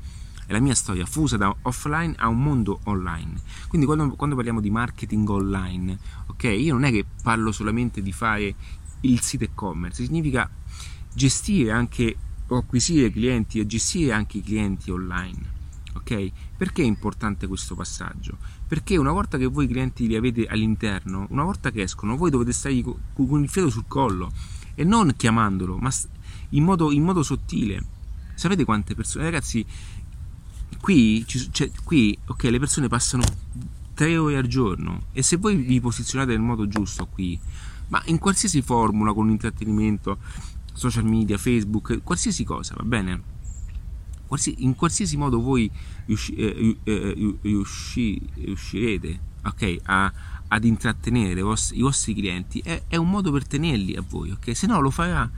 è 0.46 0.50
la 0.50 0.60
mia 0.60 0.74
storia 0.74 1.04
fusa 1.04 1.36
da 1.36 1.54
offline 1.62 2.14
a 2.16 2.28
un 2.28 2.42
mondo 2.42 2.80
online. 2.84 3.34
Quindi 3.68 3.86
quando, 3.86 4.08
quando 4.16 4.34
parliamo 4.34 4.62
di 4.62 4.70
marketing 4.70 5.28
online, 5.28 5.98
ok, 6.28 6.44
io 6.44 6.72
non 6.72 6.84
è 6.84 6.90
che 6.90 7.04
parlo 7.22 7.52
solamente 7.52 8.00
di 8.00 8.12
fare 8.12 8.54
il 9.02 9.20
sito 9.20 9.44
e-commerce, 9.44 10.02
significa 10.04 10.48
gestire 11.12 11.70
anche 11.70 12.16
o 12.46 12.56
acquisire 12.56 13.10
clienti 13.10 13.58
e 13.58 13.66
gestire 13.66 14.12
anche 14.12 14.38
i 14.38 14.42
clienti 14.42 14.90
online. 14.90 15.55
Ok? 15.96 16.30
Perché 16.56 16.82
è 16.82 16.86
importante 16.86 17.46
questo 17.46 17.74
passaggio? 17.74 18.36
Perché 18.66 18.96
una 18.96 19.12
volta 19.12 19.38
che 19.38 19.46
voi 19.46 19.64
i 19.64 19.68
clienti 19.68 20.06
li 20.06 20.16
avete 20.16 20.46
all'interno, 20.46 21.26
una 21.30 21.44
volta 21.44 21.70
che 21.70 21.82
escono, 21.82 22.16
voi 22.16 22.30
dovete 22.30 22.52
stare 22.52 22.82
con 22.82 23.42
il 23.42 23.48
filo 23.48 23.70
sul 23.70 23.84
collo 23.88 24.30
e 24.74 24.84
non 24.84 25.14
chiamandolo, 25.16 25.78
ma 25.78 25.90
in 26.50 26.64
modo, 26.64 26.92
in 26.92 27.02
modo 27.02 27.22
sottile. 27.22 27.82
Sapete 28.34 28.64
quante 28.64 28.94
persone, 28.94 29.24
ragazzi, 29.24 29.64
qui, 30.80 31.24
cioè, 31.26 31.70
qui, 31.82 32.16
ok, 32.26 32.42
le 32.44 32.58
persone 32.58 32.88
passano 32.88 33.24
tre 33.94 34.16
ore 34.18 34.36
al 34.36 34.46
giorno 34.46 35.04
e 35.12 35.22
se 35.22 35.36
voi 35.36 35.56
vi 35.56 35.80
posizionate 35.80 36.32
nel 36.32 36.42
modo 36.42 36.68
giusto 36.68 37.06
qui, 37.06 37.40
ma 37.88 38.02
in 38.06 38.18
qualsiasi 38.18 38.60
formula, 38.60 39.14
con 39.14 39.30
intrattenimento, 39.30 40.18
social 40.74 41.04
media, 41.04 41.38
Facebook, 41.38 42.02
qualsiasi 42.02 42.44
cosa, 42.44 42.74
va 42.76 42.84
bene? 42.84 43.34
In 44.56 44.74
qualsiasi 44.74 45.16
modo 45.16 45.40
voi 45.40 45.70
eh, 46.06 46.76
eh, 46.82 47.36
riusci, 47.42 48.20
riuscirete 48.34 49.18
okay, 49.44 49.80
a, 49.84 50.12
ad 50.48 50.64
intrattenere 50.64 51.40
i 51.40 51.42
vostri, 51.42 51.78
i 51.78 51.82
vostri 51.82 52.14
clienti 52.14 52.60
è, 52.60 52.82
è, 52.88 52.96
un 52.96 53.10
modo 53.10 53.32
per 53.32 53.46
tenerli 53.46 53.96
a 53.96 54.04
voi, 54.06 54.30
ok? 54.30 54.56
Se 54.56 54.66
no 54.66 54.80
lo 54.80 54.90
farà 54.90 55.28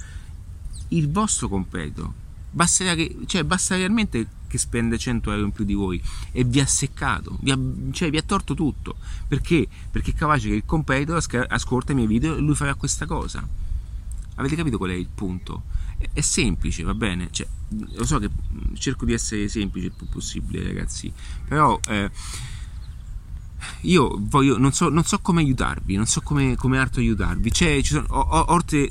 il 0.89 1.11
vostro 1.11 1.49
competitor. 1.49 2.11
Basterà 2.51 2.95
che, 2.95 3.16
cioè, 3.26 3.45
basta 3.45 3.76
realmente 3.76 4.26
che 4.47 4.57
spende 4.57 4.97
100 4.97 5.30
euro 5.30 5.45
in 5.45 5.53
più 5.53 5.64
di 5.64 5.74
voi 5.74 6.03
e 6.32 6.43
vi 6.45 6.61
ha 6.61 6.66
seccato, 6.66 7.36
vi 7.41 7.51
ha, 7.51 7.59
cioè, 7.91 8.11
vi 8.11 8.16
ha 8.16 8.22
torto 8.22 8.55
tutto. 8.55 8.97
Perché? 9.26 9.68
Perché 9.91 10.12
è 10.12 10.14
capace 10.14 10.49
che 10.49 10.55
il 10.55 10.64
competitor 10.64 11.22
ascolta 11.49 11.93
i 11.93 11.95
miei 11.95 12.07
video 12.07 12.36
e 12.36 12.41
lui 12.41 12.55
farà 12.55 12.74
questa 12.74 13.07
cosa. 13.07 13.47
Avete 14.36 14.57
capito 14.57 14.78
qual 14.78 14.91
è 14.91 14.95
il 14.95 15.09
punto? 15.12 15.64
È, 15.99 16.09
è 16.12 16.20
semplice, 16.20 16.82
va 16.82 16.95
bene? 16.95 17.28
Cioè, 17.30 17.47
lo 17.68 18.05
so 18.05 18.18
che 18.18 18.30
cerco 18.77 19.05
di 19.05 19.12
essere 19.12 19.49
semplice 19.49 19.87
il 19.87 19.93
più 19.93 20.07
possibile, 20.09 20.62
ragazzi, 20.62 21.12
però... 21.47 21.79
Eh, 21.89 22.11
io 23.83 24.16
voglio, 24.21 24.57
non 24.57 24.73
so, 24.73 24.89
non 24.89 25.05
so 25.05 25.19
come 25.19 25.41
aiutarvi, 25.41 25.97
non 25.97 26.07
so 26.07 26.21
come, 26.21 26.55
come 26.57 26.79
altro 26.79 27.01
aiutarvi. 27.01 27.51
C'è, 27.51 27.83
ci 27.83 27.95
sono, 27.95 28.07
ho, 28.09 28.45
oltre 28.53 28.91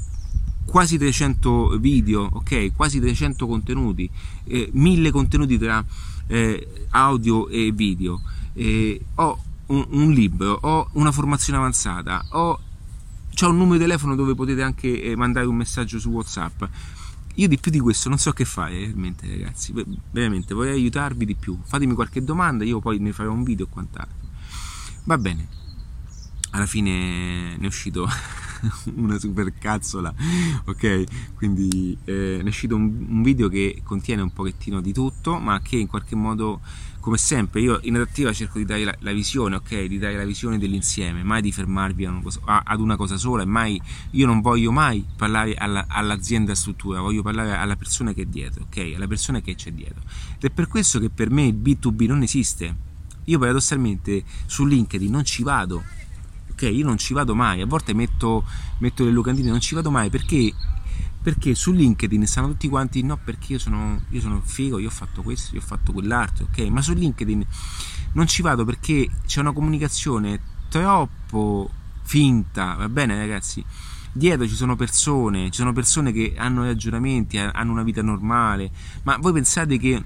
quasi 0.65 0.97
300 0.97 1.77
video, 1.79 2.29
ok? 2.31 2.73
Quasi 2.75 2.99
300 2.99 3.47
contenuti, 3.47 4.09
eh, 4.43 4.69
1000 4.71 5.11
contenuti 5.11 5.57
tra 5.57 5.83
eh, 6.27 6.67
audio 6.89 7.47
e 7.47 7.71
video. 7.71 8.21
Eh, 8.53 9.01
ho 9.15 9.41
un, 9.67 9.85
un, 9.89 10.11
libro, 10.11 10.57
ho 10.61 10.89
una 10.93 11.11
formazione 11.11 11.57
avanzata, 11.59 12.25
ho 12.31 12.59
c'è 13.33 13.45
un 13.45 13.57
numero 13.57 13.77
di 13.77 13.83
telefono 13.83 14.15
dove 14.15 14.33
potete 14.33 14.63
anche 14.63 14.99
eh, 14.99 15.15
mandare 15.15 15.45
un 15.45 15.55
messaggio 15.55 15.99
su 15.99 16.09
WhatsApp. 16.09 16.63
Io 17.39 17.47
di 17.47 17.59
più 17.59 17.69
di 17.69 17.79
questo 17.79 18.09
non 18.09 18.17
so 18.17 18.31
che 18.31 18.45
fare, 18.45 18.87
veramente 18.87 19.29
ragazzi, 19.29 19.71
veramente 20.09 20.55
vorrei 20.55 20.73
aiutarvi 20.73 21.23
di 21.23 21.35
più. 21.35 21.55
Fatemi 21.63 21.93
qualche 21.93 22.23
domanda, 22.23 22.63
io 22.63 22.79
poi 22.79 22.97
ne 22.97 23.13
farò 23.13 23.31
un 23.31 23.43
video 23.43 23.67
e 23.67 23.69
quant'altro. 23.69 24.27
Va 25.03 25.19
bene, 25.19 25.47
alla 26.51 26.65
fine 26.65 27.55
ne 27.55 27.63
è 27.63 27.65
uscito 27.67 28.09
una 28.95 29.19
super 29.19 29.53
cazzola, 29.53 30.11
ok? 30.65 31.03
Quindi 31.35 31.95
eh, 32.05 32.39
ne 32.41 32.43
è 32.43 32.47
uscito 32.47 32.75
un, 32.75 33.05
un, 33.07 33.21
video 33.21 33.49
che 33.49 33.81
contiene 33.83 34.23
un 34.23 34.33
pochettino 34.33 34.81
di 34.81 34.91
tutto, 34.91 35.37
ma 35.37 35.61
che 35.61 35.77
in 35.77 35.85
qualche 35.85 36.15
modo, 36.15 36.61
come 36.99 37.17
sempre, 37.17 37.61
io 37.61 37.79
in 37.83 37.95
adattiva 37.95 38.33
cerco 38.33 38.57
di 38.57 38.65
dare 38.65 38.83
la, 38.83 38.95
la 38.99 39.11
visione, 39.11 39.55
ok? 39.55 39.83
Di 39.83 39.97
dare 39.97 40.15
la 40.15 40.25
visione 40.25 40.57
dell'insieme, 40.57 41.23
mai 41.23 41.41
di 41.41 41.51
fermarvi 41.51 42.05
una 42.05 42.21
cosa, 42.21 42.39
a, 42.45 42.63
ad 42.65 42.79
una 42.79 42.95
cosa 42.95 43.17
sola, 43.17 43.45
mai, 43.45 43.81
io 44.11 44.25
non 44.25 44.41
voglio 44.41 44.71
mai 44.71 45.05
parlare 45.15 45.53
alla, 45.55 45.85
all'azienda 45.87 46.55
struttura, 46.55 46.99
voglio 46.99 47.21
parlare 47.21 47.55
alla 47.55 47.75
persona 47.75 48.13
che 48.13 48.23
è 48.23 48.25
dietro, 48.25 48.63
ok? 48.63 48.93
Alla 48.95 49.07
persona 49.07 49.41
che 49.41 49.55
c'è 49.55 49.71
dietro. 49.71 50.01
Ed 50.37 50.43
è 50.43 50.49
per 50.49 50.67
questo 50.67 50.99
che 50.99 51.09
per 51.09 51.29
me 51.29 51.43
il 51.43 51.55
B2B 51.55 52.07
non 52.07 52.21
esiste 52.21 52.85
io 53.27 53.39
paradossalmente 53.39 54.23
su 54.45 54.65
LinkedIn 54.65 55.11
non 55.11 55.23
ci 55.23 55.43
vado, 55.43 55.83
ok? 56.51 56.61
Io 56.61 56.85
non 56.85 56.97
ci 56.97 57.13
vado 57.13 57.35
mai, 57.35 57.61
a 57.61 57.65
volte 57.65 57.93
metto, 57.93 58.45
metto 58.79 59.03
le 59.03 59.11
locandine, 59.11 59.49
non 59.49 59.59
ci 59.59 59.75
vado 59.75 59.91
mai 59.91 60.09
perché, 60.09 60.53
perché 61.27 61.55
su 61.55 61.73
LinkedIn 61.73 62.25
stanno 62.25 62.47
tutti 62.47 62.69
quanti, 62.69 63.03
no 63.03 63.17
perché 63.21 63.51
io 63.51 63.59
sono, 63.59 63.99
io 64.11 64.21
sono 64.21 64.41
figo, 64.41 64.79
io 64.79 64.87
ho 64.87 64.91
fatto 64.91 65.23
questo, 65.23 65.55
io 65.55 65.59
ho 65.59 65.63
fatto 65.65 65.91
quell'altro, 65.91 66.47
ok? 66.49 66.59
Ma 66.69 66.81
su 66.81 66.93
LinkedIn 66.93 67.45
non 68.13 68.27
ci 68.27 68.41
vado 68.41 68.63
perché 68.63 69.09
c'è 69.25 69.41
una 69.41 69.51
comunicazione 69.51 70.39
troppo 70.69 71.69
finta, 72.03 72.75
va 72.75 72.87
bene 72.87 73.17
ragazzi? 73.17 73.61
Dietro 74.09 74.47
ci 74.47 74.55
sono 74.55 74.77
persone, 74.77 75.49
ci 75.49 75.57
sono 75.57 75.73
persone 75.73 76.13
che 76.13 76.33
hanno 76.37 76.63
ragionamenti, 76.63 77.37
hanno 77.37 77.73
una 77.73 77.83
vita 77.83 78.01
normale, 78.01 78.71
ma 79.03 79.17
voi 79.17 79.33
pensate 79.33 79.77
che 79.77 80.01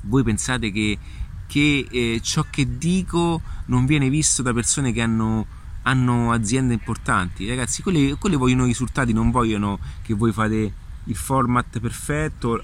voi 0.00 0.24
pensate 0.24 0.72
che 0.72 0.98
che 1.46 1.86
eh, 1.88 2.20
ciò 2.20 2.44
che 2.50 2.76
dico 2.76 3.40
non 3.66 3.86
viene 3.86 4.08
visto 4.08 4.42
da 4.42 4.52
persone 4.52 4.90
che 4.90 5.00
hanno, 5.00 5.46
hanno 5.86 6.32
aziende 6.32 6.74
importanti. 6.74 7.48
Ragazzi, 7.48 7.82
quelli, 7.82 8.12
quelli 8.18 8.36
vogliono 8.36 8.64
risultati, 8.64 9.12
non 9.12 9.30
vogliono 9.30 9.78
che 10.02 10.14
voi 10.14 10.32
fate 10.32 10.72
il 11.04 11.16
format 11.16 11.78
perfetto, 11.78 12.60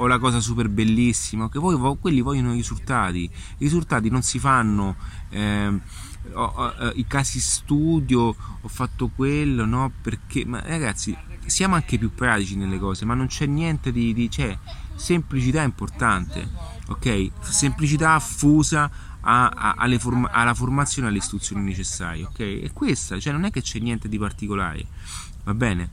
o 0.00 0.06
la 0.06 0.18
cosa 0.18 0.40
super 0.40 0.68
bellissima, 0.68 1.48
che 1.48 1.58
poi 1.58 1.76
quelli 1.98 2.20
vogliono 2.20 2.52
risultati. 2.52 3.24
I 3.24 3.30
risultati 3.58 4.08
non 4.08 4.22
si 4.22 4.38
fanno. 4.38 4.96
Eh, 5.30 5.80
ho, 6.32 6.44
ho, 6.44 6.74
eh, 6.78 6.92
i 6.94 7.06
casi 7.06 7.40
studio, 7.40 8.34
ho 8.60 8.68
fatto 8.68 9.08
quello, 9.08 9.64
no? 9.64 9.90
Perché, 10.00 10.44
ma 10.44 10.60
ragazzi, 10.60 11.16
siamo 11.46 11.74
anche 11.74 11.98
più 11.98 12.14
pratici 12.14 12.54
nelle 12.54 12.78
cose, 12.78 13.04
ma 13.04 13.14
non 13.14 13.26
c'è 13.26 13.46
niente 13.46 13.90
di, 13.90 14.14
di 14.14 14.30
cioè, 14.30 14.56
semplicità 14.94 15.62
è 15.62 15.64
importante, 15.64 16.48
ok? 16.86 17.30
Semplicità 17.40 18.14
affusa 18.14 18.88
a, 19.20 19.48
a, 19.48 19.98
form- 19.98 20.28
alla 20.30 20.54
formazione 20.54 21.08
e 21.08 21.10
alle 21.10 21.18
istruzioni 21.18 21.62
necessarie, 21.62 22.24
ok? 22.24 22.38
E 22.40 22.70
questa, 22.72 23.18
cioè 23.18 23.32
non 23.32 23.44
è 23.44 23.50
che 23.50 23.62
c'è 23.62 23.78
niente 23.78 24.08
di 24.08 24.18
particolare, 24.18 24.86
va 25.44 25.54
bene? 25.54 25.90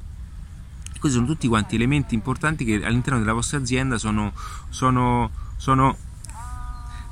Questi 0.99 1.17
sono 1.17 1.25
tutti 1.25 1.47
quanti 1.47 1.75
elementi 1.75 2.15
importanti 2.15 2.65
che 2.65 2.83
all'interno 2.83 3.19
della 3.19 3.33
vostra 3.33 3.57
azienda 3.57 3.97
sono, 3.97 4.33
sono, 4.69 5.29
sono 5.57 5.97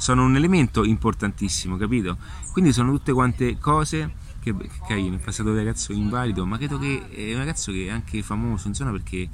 sono 0.04 0.26
un 0.26 0.36
elemento 0.36 0.84
importantissimo, 0.84 1.78
capito? 1.78 2.18
Quindi 2.52 2.74
sono 2.74 2.92
tutte 2.92 3.14
quante 3.14 3.58
cose 3.58 4.16
che, 4.42 4.54
che 4.54 4.70
carino, 4.86 5.16
è 5.16 5.20
passato 5.20 5.50
un 5.50 5.56
ragazzo 5.56 5.94
invalido, 5.94 6.46
ma 6.46 6.58
credo 6.58 6.78
che 6.78 7.08
è 7.10 7.32
un 7.32 7.40
ragazzo 7.40 7.72
che 7.72 7.86
è 7.86 7.90
anche 7.90 8.22
famoso 8.22 8.68
in 8.68 8.74
zona 8.74 8.92
perché 8.92 9.30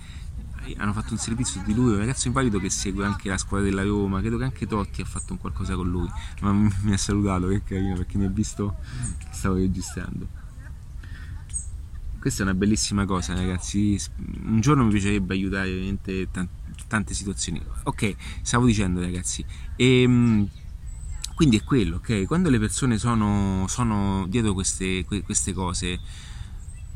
hanno 0.78 0.94
fatto 0.94 1.14
un 1.14 1.20
servizio 1.20 1.62
di 1.66 1.74
lui, 1.74 1.94
un 1.94 1.98
ragazzo 2.00 2.28
invalido 2.28 2.60
che 2.60 2.70
segue 2.70 3.06
anche 3.06 3.30
la 3.30 3.38
squadra 3.38 3.68
della 3.68 3.84
Roma, 3.84 4.20
credo 4.20 4.38
che 4.38 4.44
anche 4.44 4.68
Totti 4.68 5.02
ha 5.02 5.06
fatto 5.06 5.34
un 5.34 5.40
qualcosa 5.40 5.76
con 5.76 5.90
lui, 5.90 6.10
ma 6.42 6.52
mi 6.52 6.94
ha 6.94 6.98
salutato, 6.98 7.48
che 7.48 7.64
carino, 7.64 7.96
perché 7.96 8.18
mi 8.18 8.26
ha 8.26 8.30
visto 8.30 8.76
che 9.18 9.28
stavo 9.32 9.56
registrando. 9.56 10.38
Questa 12.20 12.42
è 12.42 12.46
una 12.46 12.54
bellissima 12.54 13.06
cosa, 13.06 13.34
ragazzi. 13.34 13.98
Un 14.44 14.60
giorno 14.60 14.84
mi 14.84 14.92
piacerebbe 14.92 15.34
aiutare 15.34 15.72
veramente 15.72 16.28
tante 16.88 17.14
situazioni. 17.14 17.62
Ok, 17.84 18.14
stavo 18.42 18.66
dicendo, 18.66 19.00
ragazzi. 19.00 19.46
Ehm, 19.78 20.46
quindi 21.34 21.56
è 21.56 21.64
quello, 21.64 21.96
ok? 21.96 22.26
Quando 22.26 22.50
le 22.50 22.60
persone 22.60 22.98
sono, 22.98 23.66
sono 23.70 24.26
dietro 24.28 24.54
queste, 24.54 25.06
queste 25.06 25.54
cose, 25.54 25.98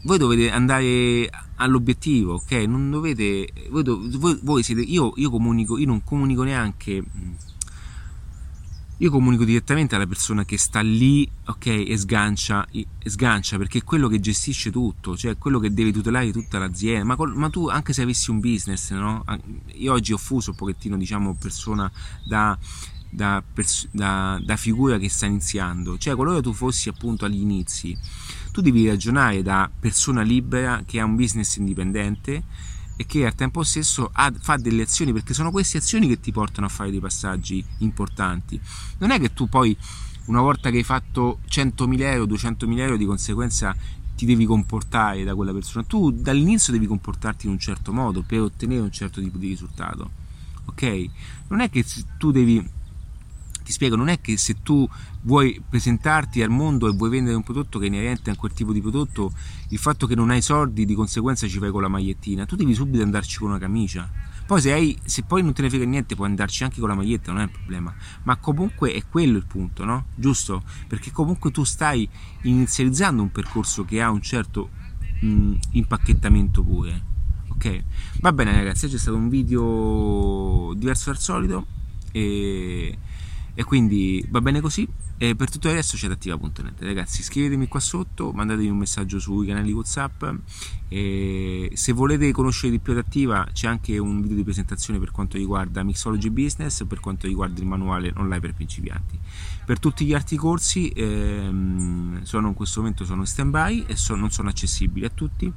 voi 0.04 0.18
dovete 0.18 0.52
andare 0.52 1.30
all'obiettivo, 1.56 2.34
ok? 2.34 2.52
Non 2.68 2.90
dovete. 2.90 3.48
Voi, 3.70 3.84
voi, 3.84 4.40
voi 4.42 4.64
siete. 4.64 4.82
Io, 4.82 5.14
io, 5.16 5.30
comunico, 5.30 5.78
io 5.78 5.86
non 5.86 6.04
comunico 6.04 6.44
neanche. 6.44 7.04
Io 8.98 9.10
comunico 9.10 9.44
direttamente 9.44 9.96
alla 9.96 10.06
persona 10.06 10.46
che 10.46 10.58
sta 10.58 10.80
lì, 10.82 11.30
ok, 11.46 11.66
e 11.66 11.98
sgancia, 11.98 12.66
e 12.72 12.86
sgancia 13.06 13.58
perché 13.58 13.80
è 13.80 13.84
quello 13.84 14.08
che 14.08 14.20
gestisce 14.20 14.72
tutto, 14.72 15.18
cioè 15.18 15.32
è 15.32 15.38
quello 15.38 15.60
che 15.60 15.74
deve 15.74 15.92
tutelare 15.92 16.32
tutta 16.32 16.60
l'azienda. 16.60 17.04
Ma, 17.04 17.18
ma, 17.34 17.50
tu, 17.50 17.68
anche 17.68 17.92
se 17.92 18.02
avessi 18.02 18.30
un 18.30 18.40
business, 18.40 18.92
no? 18.92 19.26
Io 19.74 19.92
oggi 19.92 20.14
ho 20.14 20.18
fuso 20.18 20.52
un 20.52 20.56
pochettino, 20.56 20.96
diciamo, 20.96 21.36
persona 21.36 21.92
da 22.26 22.58
da, 23.14 23.44
pers- 23.54 23.88
da, 23.92 24.40
da, 24.44 24.58
figura 24.58 24.98
che 24.98 25.10
sta 25.10 25.26
iniziando, 25.26 25.98
cioè 25.98 26.16
qualora 26.16 26.42
tu 26.42 26.54
fossi 26.54 26.90
appunto 26.90 27.26
agli 27.26 27.40
inizi, 27.40 27.96
tu 28.52 28.62
devi 28.62 28.88
ragionare 28.88 29.42
da 29.42 29.70
persona 29.80 30.22
libera 30.22 30.84
che 30.86 31.00
ha 31.00 31.06
un 31.06 31.16
business 31.16 31.58
indipendente 31.58 32.44
e 32.96 33.06
che 33.06 33.26
al 33.26 33.36
tempo 33.36 33.64
stesso 33.64 34.10
ha, 34.14 34.32
fa 34.40 34.58
delle 34.58 34.84
azioni 34.84 35.14
perché 35.14 35.34
sono 35.34 35.52
queste 35.52 35.78
azioni 35.78 36.08
che 36.08 36.20
ti 36.20 36.32
portano 36.32 36.68
a 36.68 36.70
fare 36.70 36.92
dei 36.92 37.00
passaggi 37.00 37.64
importanti. 37.80 38.60
Non 39.00 39.12
è 39.12 39.20
che 39.20 39.34
tu 39.34 39.48
poi 39.48 39.76
una 40.26 40.42
volta 40.42 40.70
che 40.70 40.78
hai 40.78 40.84
fatto 40.84 41.40
100.000 41.50 42.02
euro, 42.02 42.34
200.000 42.34 42.78
euro 42.80 42.98
di 42.98 43.06
conseguenza 43.06 43.76
ti 44.16 44.26
devi 44.26 44.46
comportare 44.46 45.24
da 45.24 45.36
quella 45.36 45.52
persona, 45.52 45.84
tu 45.86 46.12
dall'inizio 46.12 46.72
devi 46.72 46.86
comportarti 46.86 47.48
in 47.48 47.54
un 47.54 47.60
certo 47.60 47.92
modo 47.92 48.22
per 48.22 48.42
ottenere 48.42 48.82
un 48.82 48.92
certo 48.92 49.22
tipo 49.22 49.38
di 49.38 49.48
risultato. 49.48 50.22
Ok? 50.66 51.06
Non 51.50 51.60
è 51.60 51.70
che 51.70 51.84
tu 52.18 52.32
devi 52.32 52.64
ti 53.64 53.72
spiego, 53.72 53.96
non 53.96 54.10
è 54.10 54.22
che 54.22 54.38
se 54.38 54.62
tu 54.62 54.88
vuoi 55.22 55.62
presentarti 55.68 56.42
al 56.42 56.50
mondo 56.50 56.88
e 56.88 56.94
vuoi 56.94 57.10
vendere 57.10 57.36
un 57.36 57.44
prodotto 57.44 57.80
che 57.80 57.88
inerente 57.88 58.30
a 58.30 58.36
quel 58.36 58.54
tipo 58.54 58.72
di 58.72 58.82
prodotto, 58.82 59.32
il 59.70 59.78
fatto 59.78 60.06
che 60.06 60.16
non 60.16 60.30
hai 60.30 60.42
soldi 60.42 60.86
di 60.86 60.94
conseguenza 60.94 61.48
ci 61.48 61.58
fai 61.58 61.72
con 61.72 61.82
la 61.82 61.88
magliettina, 61.88 62.46
tu 62.46 62.56
devi 62.56 62.74
subito 62.74 63.04
andarci 63.04 63.40
con 63.40 63.50
una 63.50 63.60
camicia. 63.60 64.10
Poi 64.46 64.60
se, 64.60 64.74
hai, 64.74 64.98
se 65.06 65.24
poi 65.24 65.42
non 65.42 65.54
te 65.54 65.62
ne 65.62 65.70
frega 65.70 65.86
niente 65.86 66.16
puoi 66.16 66.28
andarci 66.28 66.64
anche 66.64 66.80
con 66.80 66.90
la 66.90 66.96
maglietta, 66.96 67.32
non 67.32 67.42
è 67.42 67.46
un 67.46 67.52
problema. 67.52 67.94
Ma 68.24 68.36
comunque 68.36 68.94
è 68.94 69.02
quello 69.10 69.38
il 69.38 69.46
punto, 69.46 69.86
no? 69.86 70.06
Giusto? 70.16 70.64
Perché 70.88 71.12
comunque 71.12 71.50
tu 71.52 71.64
stai 71.64 72.08
inizializzando 72.42 73.22
un 73.22 73.32
percorso 73.32 73.86
che 73.86 74.02
ha 74.02 74.12
un 74.12 74.22
certo 74.22 74.70
mh, 75.22 75.54
impacchettamento 75.72 76.62
pure. 76.64 77.12
Ok? 77.48 77.84
Va 78.20 78.34
bene 78.34 78.54
ragazzi, 78.54 78.86
oggi 78.86 78.96
è 78.96 79.00
stato 79.00 79.16
un 79.16 79.30
video 79.30 80.74
diverso 80.76 81.12
dal 81.12 81.20
solito 81.20 81.66
e 82.12 82.98
e 83.56 83.64
quindi 83.64 84.26
va 84.30 84.42
bene 84.42 84.62
così. 84.62 84.88
E 85.18 85.36
per 85.36 85.50
tutto 85.50 85.70
il 85.70 85.76
resto 85.76 85.96
c'è 85.96 86.10
attiva.net. 86.10 86.82
Ragazzi, 86.82 87.22
scrivetemi 87.22 87.68
qua 87.68 87.80
sotto, 87.80 88.32
mandatemi 88.32 88.70
un 88.70 88.78
messaggio 88.78 89.20
sui 89.20 89.48
canali 89.48 89.72
WhatsApp. 89.72 90.24
E 90.88 91.72
se 91.74 91.92
volete 91.92 92.32
conoscere 92.32 92.72
di 92.72 92.80
più 92.80 92.94
Adattiva, 92.94 93.48
c'è 93.54 93.68
anche 93.68 93.98
un 93.98 94.22
video 94.22 94.36
di 94.36 94.44
presentazione 94.44 95.00
per 95.00 95.12
quanto 95.12 95.38
riguarda 95.38 95.84
Mixology 95.84 96.30
Business, 96.30 96.86
per 96.86 97.00
quanto 97.00 97.28
riguarda 97.28 97.60
il 97.62 97.68
manuale 97.68 98.12
online 98.16 98.40
per 98.42 98.54
principianti. 98.54 99.20
Per 99.66 99.80
tutti 99.80 100.04
gli 100.06 100.14
altri 100.14 100.36
corsi, 100.36 100.90
ehm, 100.90 102.24
sono 102.24 102.48
in 102.48 102.54
questo 102.54 102.80
momento 102.82 103.06
sono 103.06 103.22
in 103.22 103.28
stand 103.28 103.52
by 103.52 103.86
e 103.88 103.96
sono, 103.96 104.22
non 104.22 104.32
sono 104.32 104.50
accessibili 104.50 105.06
a 105.06 105.10
tutti. 105.10 105.52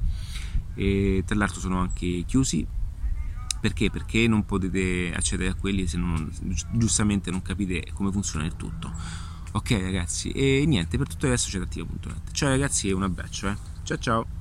E 0.75 1.23
tra 1.25 1.35
l'altro 1.35 1.59
sono 1.59 1.79
anche 1.79 2.23
chiusi 2.27 2.65
perché? 3.59 3.89
Perché 3.89 4.27
non 4.27 4.45
potete 4.45 5.13
accedere 5.15 5.49
a 5.49 5.53
quelli 5.53 5.87
se 5.87 5.97
non, 5.97 6.29
giustamente 6.71 7.31
non 7.31 7.41
capite 7.41 7.85
come 7.93 8.11
funziona 8.11 8.45
il 8.45 8.55
tutto. 8.55 8.91
Ok 9.53 9.71
ragazzi, 9.71 10.31
e 10.31 10.65
niente, 10.67 10.97
per 10.97 11.07
tutto 11.07 11.25
il 11.25 11.31
resto 11.31 11.49
c'è 11.49 11.59
attiva.net. 11.59 12.31
Ciao 12.31 12.49
ragazzi 12.49 12.89
e 12.89 12.93
un 12.93 13.03
abbraccio, 13.03 13.47
eh. 13.49 13.57
Ciao 13.83 13.97
ciao! 13.97 14.36